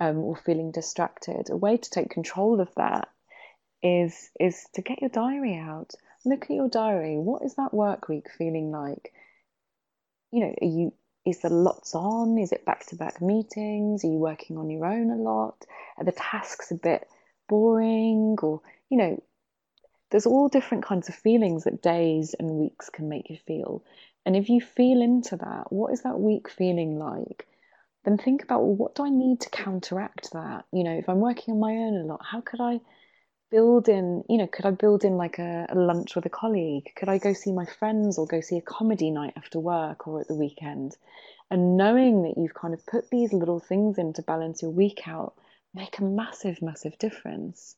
um, 0.00 0.18
or 0.18 0.36
feeling 0.36 0.72
distracted. 0.72 1.50
A 1.50 1.56
way 1.56 1.76
to 1.76 1.90
take 1.90 2.10
control 2.10 2.60
of 2.60 2.74
that 2.76 3.08
is 3.82 4.30
is 4.40 4.66
to 4.74 4.82
get 4.82 5.00
your 5.00 5.10
diary 5.10 5.56
out. 5.56 5.92
Look 6.24 6.44
at 6.44 6.50
your 6.50 6.68
diary. 6.68 7.18
What 7.18 7.42
is 7.42 7.54
that 7.56 7.74
work 7.74 8.08
week 8.08 8.28
feeling 8.38 8.70
like? 8.70 9.12
You 10.30 10.40
know, 10.46 10.54
are 10.62 10.66
you 10.66 10.92
is 11.24 11.40
there 11.40 11.50
lots 11.50 11.94
on? 11.94 12.38
Is 12.38 12.52
it 12.52 12.64
back 12.64 12.86
to 12.86 12.96
back 12.96 13.22
meetings? 13.22 14.04
Are 14.04 14.08
you 14.08 14.18
working 14.18 14.58
on 14.58 14.70
your 14.70 14.86
own 14.86 15.10
a 15.10 15.16
lot? 15.16 15.64
Are 15.98 16.04
the 16.04 16.12
tasks 16.12 16.72
a 16.72 16.74
bit 16.74 17.06
boring? 17.48 18.36
Or, 18.42 18.60
you 18.90 18.98
know, 18.98 19.22
there's 20.12 20.26
all 20.26 20.48
different 20.48 20.84
kinds 20.84 21.08
of 21.08 21.14
feelings 21.14 21.64
that 21.64 21.82
days 21.82 22.34
and 22.38 22.50
weeks 22.50 22.90
can 22.90 23.08
make 23.08 23.30
you 23.30 23.38
feel. 23.46 23.82
And 24.26 24.36
if 24.36 24.50
you 24.50 24.60
feel 24.60 25.00
into 25.00 25.36
that, 25.38 25.72
what 25.72 25.92
is 25.92 26.02
that 26.02 26.20
week 26.20 26.50
feeling 26.50 26.98
like? 26.98 27.48
Then 28.04 28.18
think 28.18 28.42
about 28.42 28.60
well, 28.60 28.74
what 28.74 28.94
do 28.94 29.04
I 29.04 29.08
need 29.08 29.40
to 29.40 29.50
counteract 29.50 30.32
that? 30.32 30.66
You 30.70 30.84
know, 30.84 30.92
if 30.92 31.08
I'm 31.08 31.20
working 31.20 31.54
on 31.54 31.60
my 31.60 31.72
own 31.72 31.96
a 31.96 32.04
lot, 32.04 32.20
how 32.30 32.42
could 32.42 32.60
I 32.60 32.80
build 33.50 33.88
in, 33.88 34.22
you 34.28 34.36
know, 34.36 34.46
could 34.46 34.66
I 34.66 34.70
build 34.70 35.02
in 35.02 35.16
like 35.16 35.38
a, 35.38 35.66
a 35.70 35.74
lunch 35.74 36.14
with 36.14 36.26
a 36.26 36.30
colleague? 36.30 36.92
Could 36.94 37.08
I 37.08 37.16
go 37.16 37.32
see 37.32 37.52
my 37.52 37.64
friends 37.64 38.18
or 38.18 38.26
go 38.26 38.42
see 38.42 38.58
a 38.58 38.62
comedy 38.62 39.10
night 39.10 39.32
after 39.36 39.58
work 39.58 40.06
or 40.06 40.20
at 40.20 40.28
the 40.28 40.34
weekend? 40.34 40.96
And 41.50 41.78
knowing 41.78 42.22
that 42.24 42.34
you've 42.36 42.54
kind 42.54 42.74
of 42.74 42.84
put 42.84 43.08
these 43.08 43.32
little 43.32 43.60
things 43.60 43.96
in 43.96 44.12
to 44.14 44.22
balance 44.22 44.60
your 44.60 44.72
week 44.72 45.08
out 45.08 45.34
make 45.74 45.98
a 45.98 46.04
massive, 46.04 46.60
massive 46.60 46.98
difference. 46.98 47.76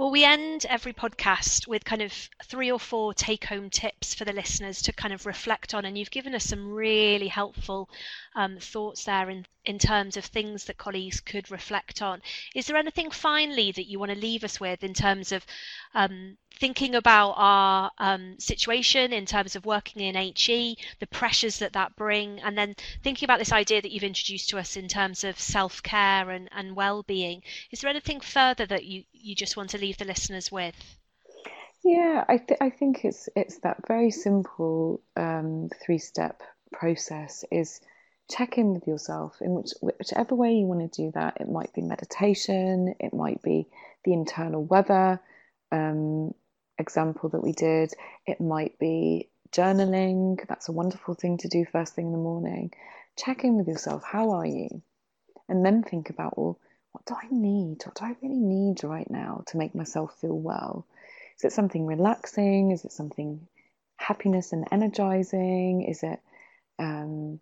Well, 0.00 0.10
we 0.10 0.24
end 0.24 0.64
every 0.66 0.94
podcast 0.94 1.66
with 1.66 1.84
kind 1.84 2.00
of 2.00 2.10
three 2.46 2.70
or 2.70 2.80
four 2.80 3.12
take 3.12 3.44
home 3.44 3.68
tips 3.68 4.14
for 4.14 4.24
the 4.24 4.32
listeners 4.32 4.80
to 4.80 4.94
kind 4.94 5.12
of 5.12 5.26
reflect 5.26 5.74
on. 5.74 5.84
And 5.84 5.98
you've 5.98 6.10
given 6.10 6.34
us 6.34 6.44
some 6.44 6.72
really 6.72 7.28
helpful 7.28 7.90
um, 8.34 8.56
thoughts 8.56 9.04
there 9.04 9.28
in, 9.28 9.44
in 9.70 9.78
terms 9.78 10.16
of 10.16 10.24
things 10.24 10.64
that 10.64 10.76
colleagues 10.76 11.20
could 11.20 11.48
reflect 11.48 12.02
on. 12.02 12.20
Is 12.56 12.66
there 12.66 12.76
anything 12.76 13.12
finally 13.12 13.70
that 13.70 13.86
you 13.86 14.00
want 14.00 14.10
to 14.10 14.18
leave 14.18 14.42
us 14.42 14.58
with 14.58 14.82
in 14.82 14.94
terms 14.94 15.30
of 15.30 15.46
um, 15.94 16.36
thinking 16.58 16.96
about 16.96 17.34
our 17.36 17.92
um, 17.98 18.34
situation 18.40 19.12
in 19.12 19.26
terms 19.26 19.54
of 19.54 19.64
working 19.64 20.02
in 20.02 20.16
HE, 20.16 20.76
the 20.98 21.06
pressures 21.06 21.60
that 21.60 21.74
that 21.74 21.94
bring, 21.94 22.40
and 22.40 22.58
then 22.58 22.74
thinking 23.04 23.26
about 23.26 23.38
this 23.38 23.52
idea 23.52 23.80
that 23.80 23.92
you've 23.92 24.02
introduced 24.02 24.48
to 24.48 24.58
us 24.58 24.76
in 24.76 24.88
terms 24.88 25.22
of 25.22 25.38
self 25.38 25.80
care 25.84 26.30
and, 26.30 26.48
and 26.50 26.74
well 26.74 27.04
being? 27.04 27.40
Is 27.70 27.80
there 27.80 27.90
anything 27.90 28.20
further 28.20 28.66
that 28.66 28.84
you, 28.84 29.04
you 29.12 29.36
just 29.36 29.56
want 29.56 29.70
to 29.70 29.78
leave 29.78 29.98
the 29.98 30.04
listeners 30.04 30.50
with? 30.50 30.74
Yeah, 31.84 32.24
I, 32.28 32.38
th- 32.38 32.60
I 32.60 32.70
think 32.70 33.04
it's 33.04 33.28
it's 33.36 33.58
that 33.60 33.86
very 33.86 34.10
simple 34.10 35.00
um, 35.16 35.70
three 35.82 35.98
step 35.98 36.42
process 36.72 37.44
is 37.50 37.80
check 38.30 38.58
in 38.58 38.72
with 38.72 38.86
yourself 38.86 39.36
in 39.40 39.52
which, 39.52 39.72
whichever 39.80 40.34
way 40.34 40.54
you 40.54 40.66
want 40.66 40.92
to 40.92 41.02
do 41.02 41.10
that. 41.12 41.38
It 41.40 41.50
might 41.50 41.72
be 41.72 41.82
meditation, 41.82 42.94
it 43.00 43.12
might 43.12 43.42
be 43.42 43.66
the 44.04 44.12
internal 44.12 44.64
weather 44.64 45.20
um, 45.72 46.34
example 46.78 47.28
that 47.30 47.42
we 47.42 47.52
did, 47.52 47.92
it 48.26 48.40
might 48.40 48.78
be 48.78 49.28
journaling. 49.52 50.38
That's 50.48 50.68
a 50.68 50.72
wonderful 50.72 51.14
thing 51.14 51.38
to 51.38 51.48
do 51.48 51.64
first 51.64 51.94
thing 51.94 52.06
in 52.06 52.12
the 52.12 52.18
morning. 52.18 52.72
Check 53.16 53.44
in 53.44 53.56
with 53.56 53.68
yourself. 53.68 54.02
How 54.04 54.30
are 54.30 54.46
you? 54.46 54.82
And 55.48 55.64
then 55.64 55.82
think 55.82 56.10
about, 56.10 56.38
well, 56.38 56.58
what 56.92 57.04
do 57.06 57.14
I 57.14 57.26
need? 57.30 57.78
What 57.84 57.96
do 57.96 58.04
I 58.04 58.16
really 58.22 58.40
need 58.40 58.82
right 58.84 59.10
now 59.10 59.44
to 59.48 59.58
make 59.58 59.74
myself 59.74 60.18
feel 60.20 60.38
well? 60.38 60.86
Is 61.36 61.44
it 61.44 61.52
something 61.52 61.86
relaxing? 61.86 62.70
Is 62.70 62.84
it 62.84 62.92
something 62.92 63.46
happiness 63.96 64.52
and 64.52 64.66
energizing? 64.70 65.82
Is 65.88 66.02
it 66.02 66.20
um, 66.78 67.40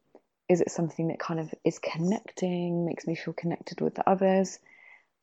is 0.48 0.60
it 0.60 0.70
something 0.70 1.08
that 1.08 1.18
kind 1.18 1.40
of 1.40 1.52
is 1.64 1.78
connecting, 1.78 2.86
makes 2.86 3.06
me 3.06 3.14
feel 3.14 3.34
connected 3.34 3.80
with 3.80 3.94
the 3.94 4.08
others? 4.08 4.58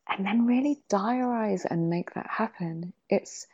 And 0.08 0.26
then 0.26 0.46
really 0.46 0.84
diarize 0.90 1.66
and 1.66 1.90
make 1.90 2.14
that 2.14 2.28
happen. 2.28 2.94
It's 3.10 3.48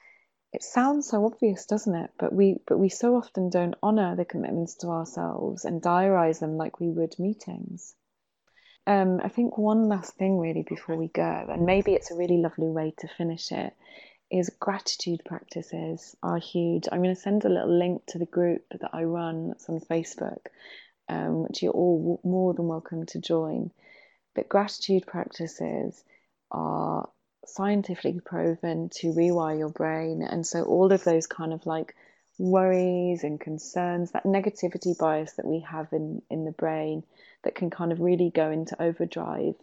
it 0.53 0.63
sounds 0.63 1.07
so 1.07 1.25
obvious, 1.25 1.65
doesn't 1.65 1.95
it? 1.95 2.11
But 2.17 2.33
we 2.33 2.57
but 2.67 2.77
we 2.77 2.89
so 2.89 3.15
often 3.15 3.49
don't 3.49 3.75
honor 3.81 4.15
the 4.15 4.25
commitments 4.25 4.75
to 4.75 4.87
ourselves 4.87 5.63
and 5.63 5.81
diarize 5.81 6.39
them 6.39 6.57
like 6.57 6.79
we 6.79 6.89
would 6.89 7.17
meetings. 7.17 7.95
Um, 8.85 9.21
I 9.23 9.29
think 9.29 9.57
one 9.57 9.87
last 9.87 10.15
thing 10.15 10.39
really 10.39 10.63
before 10.63 10.97
we 10.97 11.07
go, 11.07 11.45
and 11.49 11.65
maybe 11.65 11.93
it's 11.93 12.11
a 12.11 12.15
really 12.15 12.37
lovely 12.37 12.67
way 12.67 12.93
to 12.97 13.07
finish 13.07 13.51
it, 13.51 13.73
is 14.29 14.49
gratitude 14.59 15.21
practices 15.23 16.15
are 16.23 16.37
huge. 16.37 16.87
I'm 16.91 17.03
going 17.03 17.15
to 17.15 17.21
send 17.21 17.45
a 17.45 17.49
little 17.49 17.77
link 17.77 18.05
to 18.07 18.17
the 18.17 18.25
group 18.25 18.65
that 18.71 18.89
I 18.93 19.03
run 19.03 19.49
that's 19.49 19.69
on 19.69 19.79
Facebook, 19.79 20.47
um, 21.11 21.43
which 21.43 21.61
you're 21.61 21.73
all 21.73 22.21
more 22.23 22.53
than 22.53 22.67
welcome 22.67 23.05
to 23.07 23.19
join. 23.19 23.69
But 24.33 24.49
gratitude 24.49 25.05
practices 25.05 26.03
are 26.49 27.09
scientifically 27.45 28.21
proven 28.23 28.89
to 28.89 29.07
rewire 29.13 29.59
your 29.59 29.69
brain. 29.69 30.23
And 30.23 30.47
so, 30.47 30.63
all 30.63 30.91
of 30.91 31.03
those 31.03 31.27
kind 31.27 31.51
of 31.51 31.65
like 31.65 31.93
worries 32.37 33.23
and 33.23 33.39
concerns, 33.39 34.11
that 34.11 34.23
negativity 34.23 34.97
bias 34.97 35.33
that 35.33 35.45
we 35.45 35.59
have 35.59 35.91
in, 35.91 36.21
in 36.29 36.45
the 36.45 36.51
brain 36.51 37.03
that 37.43 37.55
can 37.55 37.69
kind 37.69 37.91
of 37.91 37.99
really 37.99 38.31
go 38.33 38.49
into 38.49 38.81
overdrive 38.81 39.55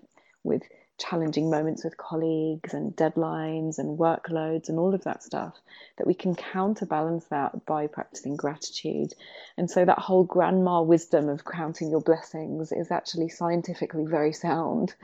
with 0.44 0.62
challenging 0.98 1.50
moments 1.50 1.84
with 1.84 1.96
colleagues 1.96 2.74
and 2.74 2.94
deadlines 2.96 3.78
and 3.78 3.98
workloads 3.98 4.68
and 4.68 4.78
all 4.78 4.94
of 4.94 5.04
that 5.04 5.22
stuff, 5.22 5.54
that 5.96 6.06
we 6.06 6.14
can 6.14 6.34
counterbalance 6.34 7.24
that 7.26 7.64
by 7.66 7.86
practicing 7.86 8.36
gratitude. 8.36 9.14
And 9.56 9.70
so 9.70 9.84
that 9.84 9.98
whole 9.98 10.24
grandma 10.24 10.82
wisdom 10.82 11.28
of 11.28 11.44
counting 11.44 11.90
your 11.90 12.00
blessings 12.00 12.72
is 12.72 12.90
actually 12.90 13.28
scientifically 13.28 14.04
very 14.06 14.32
sound. 14.32 14.94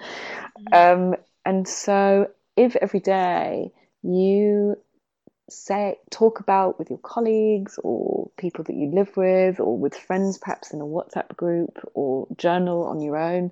Mm-hmm. 0.73 1.13
Um, 1.13 1.17
and 1.45 1.67
so 1.67 2.31
if 2.57 2.77
every 2.77 3.01
day 3.01 3.73
you 4.03 4.77
say 5.49 5.97
talk 6.11 6.41
about 6.41 6.79
with 6.79 6.89
your 6.89 6.99
colleagues 6.99 7.79
or 7.83 8.31
people 8.39 8.65
that 8.65 8.75
you 8.75 8.91
live 8.91 9.17
with 9.17 9.61
or 9.61 9.77
with 9.77 9.95
friends 9.95 10.39
perhaps 10.39 10.73
in 10.73 10.81
a 10.81 10.85
WhatsApp 10.85 11.37
group 11.37 11.79
or 11.95 12.27
journal 12.37 12.85
on 12.85 13.01
your 13.01 13.17
own 13.17 13.51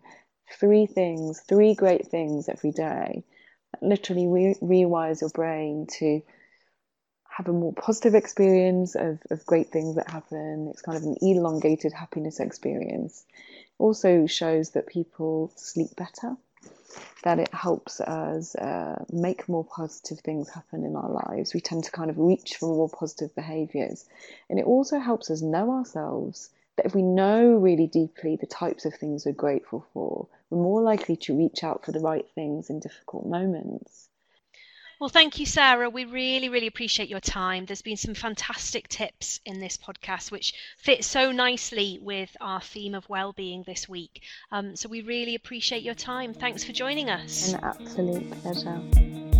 three 0.59 0.87
things, 0.87 1.41
three 1.41 1.75
great 1.75 2.07
things 2.07 2.49
every 2.49 2.73
day, 2.73 3.25
literally 3.81 4.27
re- 4.27 4.57
rewires 4.63 5.21
your 5.21 5.31
brain 5.31 5.87
to 5.99 6.23
have 7.29 7.49
a 7.49 7.53
more 7.53 7.73
positive 7.73 8.15
experience 8.15 8.95
of, 8.95 9.19
of 9.31 9.45
great 9.47 9.71
things 9.71 9.97
that 9.97 10.11
happen. 10.11 10.69
It's 10.71 10.83
kind 10.83 10.99
of 10.99 11.05
an 11.05 11.17
elongated 11.23 11.93
happiness 11.93 12.41
experience. 12.41 13.25
Also 13.79 14.27
shows 14.27 14.71
that 14.71 14.87
people 14.87 15.51
sleep 15.57 15.97
better, 15.97 16.37
that 17.25 17.39
it 17.39 17.53
helps 17.55 18.01
us 18.01 18.55
uh, 18.55 19.05
make 19.11 19.49
more 19.49 19.65
positive 19.65 20.21
things 20.21 20.51
happen 20.51 20.85
in 20.85 20.95
our 20.95 21.09
lives. 21.09 21.55
We 21.55 21.61
tend 21.61 21.85
to 21.85 21.91
kind 21.91 22.11
of 22.11 22.19
reach 22.19 22.57
for 22.57 22.67
more 22.67 22.91
positive 22.91 23.35
behaviors. 23.35 24.05
And 24.51 24.59
it 24.59 24.67
also 24.67 24.99
helps 24.99 25.31
us 25.31 25.41
know 25.41 25.71
ourselves 25.71 26.51
that 26.77 26.87
if 26.87 26.95
we 26.95 27.03
know 27.03 27.55
really 27.55 27.87
deeply 27.87 28.37
the 28.37 28.47
types 28.47 28.85
of 28.85 28.95
things 28.95 29.27
we're 29.27 29.33
grateful 29.33 29.87
for, 29.93 30.27
we're 30.51 30.63
more 30.63 30.83
likely 30.83 31.17
to 31.17 31.37
reach 31.37 31.63
out 31.65 31.85
for 31.85 31.93
the 31.93 32.01
right 32.01 32.27
things 32.35 32.71
in 32.71 32.81
difficult 32.81 33.27
moments. 33.27 34.09
Well, 35.03 35.09
thank 35.09 35.41
you, 35.41 35.47
Sarah. 35.47 35.91
We 35.91 36.05
really, 36.05 36.49
really 36.49 36.69
appreciate 36.69 37.09
your 37.09 37.19
time. 37.19 37.67
There's 37.67 37.83
been 37.83 37.97
some 37.97 38.15
fantastic 38.15 38.87
tips 38.87 39.41
in 39.45 39.59
this 39.59 39.77
podcast, 39.77 40.31
which 40.31 40.55
fit 40.79 41.05
so 41.05 41.33
nicely 41.33 41.99
with 42.01 42.37
our 42.41 42.61
theme 42.61 42.95
of 42.95 43.09
well-being 43.09 43.65
this 43.67 43.89
week. 43.89 44.23
Um, 44.53 44.77
so 44.77 44.89
we 44.89 45.01
really 45.01 45.35
appreciate 45.35 45.83
your 45.83 45.97
time. 45.97 46.33
Thanks 46.33 46.63
for 46.63 46.71
joining 46.71 47.11
us. 47.11 47.53
An 47.53 47.65
absolute 47.65 48.31
pleasure. 48.43 49.32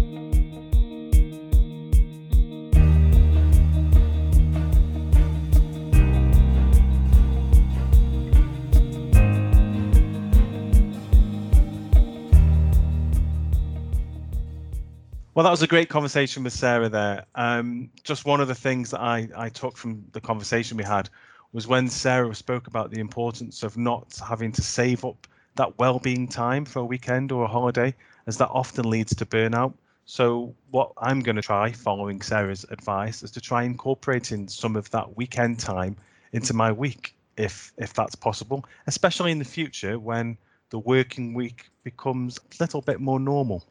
Well, 15.35 15.45
that 15.45 15.51
was 15.51 15.63
a 15.63 15.67
great 15.67 15.89
conversation 15.89 16.45
with 16.45 16.53
Sarah 16.53 16.91
there. 16.91 17.25
Um, 17.37 17.89
just 18.05 18.27
one 18.27 18.43
of 18.43 18.49
the 18.49 18.55
things 18.55 18.91
that 18.91 19.01
I, 19.01 19.29
I 19.35 19.49
took 19.49 19.79
from 19.79 20.05
the 20.13 20.21
conversation 20.21 20.77
we 20.77 20.85
had 20.85 21.09
was 21.55 21.67
when 21.67 21.89
Sarah 21.89 22.35
spoke 22.35 22.67
about 22.67 22.91
the 22.91 23.01
importance 23.01 23.63
of 23.63 23.79
not 23.79 24.21
having 24.29 24.53
to 24.53 24.61
save 24.61 25.07
up 25.07 25.27
that 25.55 25.79
well-being 25.79 26.29
time 26.29 26.67
for 26.67 26.81
a 26.81 26.85
weekend 26.85 27.33
or 27.33 27.45
a 27.45 27.49
holiday, 27.49 27.95
as 28.27 28.37
that 28.37 28.51
often 28.51 28.91
leads 28.91 29.15
to 29.15 29.25
burnout. 29.25 29.73
So 30.05 30.55
what 30.71 30.93
I'm 30.99 31.21
going 31.21 31.37
to 31.37 31.43
try, 31.43 31.73
following 31.73 32.21
Sarah's 32.21 32.67
advice, 32.69 33.23
is 33.23 33.31
to 33.31 33.41
try 33.41 33.63
incorporating 33.63 34.49
some 34.49 34.77
of 34.77 34.91
that 34.91 35.17
weekend 35.17 35.59
time 35.59 35.97
into 36.33 36.53
my 36.53 36.71
week, 36.73 37.15
if 37.39 37.73
if 37.79 37.95
that's 37.95 38.15
possible, 38.15 38.67
especially 38.87 39.33
in 39.33 39.39
the 39.39 39.47
future 39.47 39.99
when 39.99 40.37
the 40.69 40.79
working 40.79 41.33
week 41.33 41.71
becomes 41.85 42.39
a 42.39 42.63
little 42.63 42.83
bit 42.83 43.01
more 43.01 43.19
normal. 43.19 43.65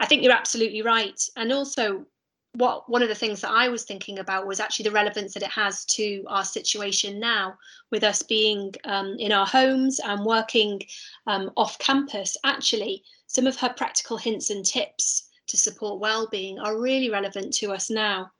I 0.00 0.06
think 0.06 0.22
you're 0.22 0.32
absolutely 0.32 0.82
right. 0.82 1.20
And 1.36 1.52
also, 1.52 2.06
what 2.54 2.88
one 2.88 3.02
of 3.02 3.08
the 3.08 3.14
things 3.14 3.40
that 3.40 3.50
I 3.50 3.68
was 3.68 3.84
thinking 3.84 4.18
about 4.18 4.46
was 4.46 4.58
actually 4.58 4.84
the 4.84 4.92
relevance 4.92 5.34
that 5.34 5.42
it 5.42 5.50
has 5.50 5.84
to 5.86 6.24
our 6.28 6.44
situation 6.44 7.20
now, 7.20 7.56
with 7.90 8.02
us 8.02 8.22
being 8.22 8.74
um, 8.84 9.16
in 9.18 9.32
our 9.32 9.46
homes 9.46 10.00
and 10.00 10.24
working 10.24 10.82
um, 11.26 11.50
off 11.56 11.78
campus. 11.78 12.36
Actually, 12.44 13.04
some 13.26 13.46
of 13.46 13.56
her 13.56 13.68
practical 13.68 14.16
hints 14.16 14.50
and 14.50 14.64
tips 14.64 15.28
to 15.46 15.56
support 15.56 16.00
well-being 16.00 16.58
are 16.58 16.80
really 16.80 17.10
relevant 17.10 17.52
to 17.54 17.72
us 17.72 17.90
now. 17.90 18.30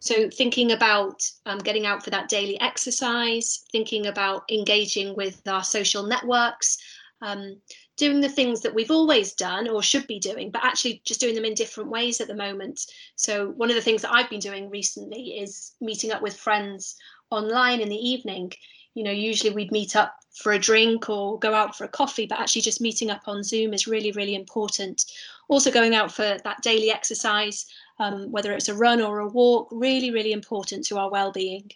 So, 0.00 0.30
thinking 0.30 0.72
about 0.72 1.22
um, 1.44 1.58
getting 1.58 1.84
out 1.84 2.02
for 2.02 2.10
that 2.10 2.28
daily 2.28 2.58
exercise, 2.60 3.64
thinking 3.70 4.06
about 4.06 4.50
engaging 4.50 5.14
with 5.14 5.46
our 5.46 5.62
social 5.62 6.02
networks, 6.04 6.78
um, 7.20 7.60
doing 8.00 8.20
the 8.20 8.28
things 8.30 8.62
that 8.62 8.74
we've 8.74 8.90
always 8.90 9.34
done 9.34 9.68
or 9.68 9.82
should 9.82 10.06
be 10.06 10.18
doing, 10.18 10.50
but 10.50 10.64
actually 10.64 11.02
just 11.04 11.20
doing 11.20 11.34
them 11.34 11.44
in 11.44 11.52
different 11.52 11.90
ways 11.90 12.18
at 12.18 12.28
the 12.28 12.34
moment. 12.34 12.86
So, 13.14 13.50
one 13.50 13.68
of 13.68 13.76
the 13.76 13.82
things 13.82 14.00
that 14.00 14.12
I've 14.12 14.30
been 14.30 14.40
doing 14.40 14.70
recently 14.70 15.38
is 15.38 15.72
meeting 15.82 16.10
up 16.10 16.22
with 16.22 16.34
friends 16.34 16.96
online 17.30 17.80
in 17.80 17.90
the 17.90 18.08
evening. 18.12 18.52
You 18.94 19.04
know, 19.04 19.10
usually 19.10 19.52
we'd 19.52 19.70
meet 19.70 19.96
up 19.96 20.16
for 20.32 20.52
a 20.52 20.58
drink 20.58 21.10
or 21.10 21.38
go 21.38 21.52
out 21.52 21.76
for 21.76 21.84
a 21.84 21.88
coffee, 21.88 22.24
but 22.24 22.40
actually 22.40 22.62
just 22.62 22.80
meeting 22.80 23.10
up 23.10 23.28
on 23.28 23.44
Zoom 23.44 23.74
is 23.74 23.86
really, 23.86 24.12
really 24.12 24.34
important. 24.34 25.04
Also, 25.48 25.70
going 25.70 25.94
out 25.94 26.10
for 26.10 26.38
that 26.42 26.62
daily 26.62 26.90
exercise, 26.90 27.66
um, 27.98 28.32
whether 28.32 28.52
it's 28.52 28.70
a 28.70 28.74
run 28.74 29.02
or 29.02 29.18
a 29.18 29.28
walk, 29.28 29.68
really, 29.70 30.10
really 30.10 30.32
important 30.32 30.86
to 30.86 30.96
our 30.96 31.10
well-being. 31.10 31.70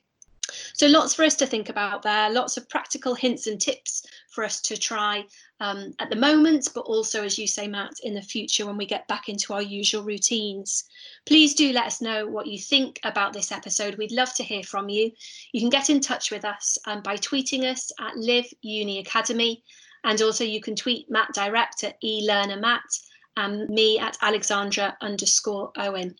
So 0.72 0.86
lots 0.86 1.14
for 1.14 1.24
us 1.24 1.34
to 1.36 1.46
think 1.46 1.68
about 1.68 2.02
there, 2.02 2.30
lots 2.30 2.56
of 2.56 2.68
practical 2.68 3.14
hints 3.14 3.46
and 3.46 3.60
tips 3.60 4.06
for 4.30 4.44
us 4.44 4.60
to 4.62 4.76
try 4.76 5.26
um, 5.60 5.94
at 5.98 6.10
the 6.10 6.16
moment, 6.16 6.68
but 6.74 6.82
also, 6.82 7.24
as 7.24 7.38
you 7.38 7.46
say, 7.46 7.68
Matt, 7.68 7.94
in 8.02 8.14
the 8.14 8.22
future 8.22 8.66
when 8.66 8.76
we 8.76 8.86
get 8.86 9.06
back 9.08 9.28
into 9.28 9.52
our 9.52 9.62
usual 9.62 10.02
routines. 10.02 10.84
Please 11.26 11.54
do 11.54 11.72
let 11.72 11.86
us 11.86 12.00
know 12.00 12.26
what 12.26 12.46
you 12.46 12.58
think 12.58 12.98
about 13.04 13.32
this 13.32 13.52
episode. 13.52 13.94
We'd 13.96 14.12
love 14.12 14.34
to 14.34 14.44
hear 14.44 14.62
from 14.62 14.88
you. 14.88 15.12
You 15.52 15.60
can 15.60 15.70
get 15.70 15.90
in 15.90 16.00
touch 16.00 16.30
with 16.30 16.44
us 16.44 16.76
um, 16.86 17.02
by 17.02 17.16
tweeting 17.16 17.64
us 17.64 17.92
at 18.00 18.16
Live 18.16 18.52
Uni 18.62 18.98
Academy, 18.98 19.62
and 20.02 20.20
also 20.20 20.44
you 20.44 20.60
can 20.60 20.76
tweet 20.76 21.10
Matt 21.10 21.32
direct 21.32 21.84
at 21.84 22.00
eLearnerMatt 22.02 23.00
and 23.36 23.68
me 23.68 23.98
at 23.98 24.18
Alexandra 24.22 24.96
underscore 25.00 25.72
Owen. 25.76 26.16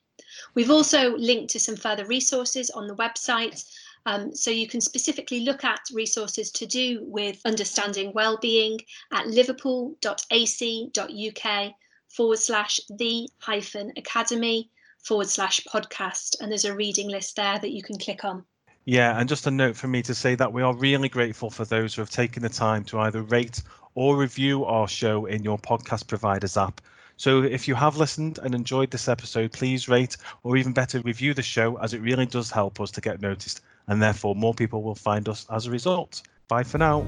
We've 0.55 0.71
also 0.71 1.17
linked 1.17 1.53
to 1.53 1.61
some 1.61 1.77
further 1.77 2.05
resources 2.07 2.71
on 2.71 2.87
the 2.87 2.97
website. 2.97 3.65
Um, 4.07 4.35
so 4.35 4.51
you 4.51 4.69
can 4.69 4.81
specifically 4.81 5.41
look 5.41 5.65
at 5.65 5.81
resources 5.93 6.51
to 6.53 6.67
do 6.67 7.01
with 7.03 7.41
understanding 7.45 8.13
well-being 8.15 8.81
at 9.13 9.27
liverpool.ac.uk 9.27 11.75
forward 12.09 12.39
slash 12.39 12.81
the 12.91 13.29
hyphen 13.39 13.93
academy 13.97 14.71
forward 15.03 15.29
slash 15.29 15.61
podcast. 15.73 16.37
And 16.41 16.51
there's 16.51 16.65
a 16.65 16.75
reading 16.75 17.09
list 17.09 17.37
there 17.37 17.59
that 17.59 17.73
you 17.73 17.83
can 17.83 17.99
click 17.99 18.25
on. 18.25 18.45
Yeah, 18.87 19.19
and 19.19 19.29
just 19.29 19.47
a 19.47 19.51
note 19.51 19.77
for 19.77 19.89
me 19.89 20.03
to 20.03 20.15
say 20.15 20.35
that 20.35 20.53
we 20.53 20.63
are 20.63 20.75
really 20.75 21.09
grateful 21.09 21.49
for 21.49 21.65
those 21.65 21.95
who 21.95 22.03
have 22.03 22.11
taken 22.11 22.43
the 22.43 22.51
time 22.51 22.85
to 22.85 23.01
either 23.01 23.23
rate 23.23 23.63
or 23.95 24.17
review 24.17 24.65
our 24.65 24.87
show 24.87 25.25
in 25.25 25.43
your 25.43 25.59
podcast 25.59 26.07
provider's 26.07 26.57
app. 26.57 26.81
So 27.17 27.43
if 27.43 27.69
you 27.69 27.75
have 27.75 27.97
listened 27.97 28.39
and 28.43 28.55
enjoyed 28.55 28.91
this 28.91 29.09
episode, 29.09 29.53
please 29.53 29.89
rate 29.89 30.17
or 30.43 30.57
even 30.57 30.73
better 30.73 31.01
review 31.01 31.35
the 31.35 31.43
show 31.43 31.77
as 31.77 31.95
it 31.95 32.01
really 32.01 32.27
does 32.27 32.51
help 32.51 32.81
us 32.81 32.91
to 32.93 33.01
get 33.01 33.21
noticed 33.21 33.61
and 33.87 34.03
therefore 34.03 34.35
more 34.35 34.55
people 34.55 34.83
will 34.83 34.95
find 34.95 35.29
us 35.29 35.47
as 35.51 35.67
a 35.67 35.71
result. 35.71 36.23
Bye 36.49 36.65
for 36.65 36.79
now. 36.79 37.07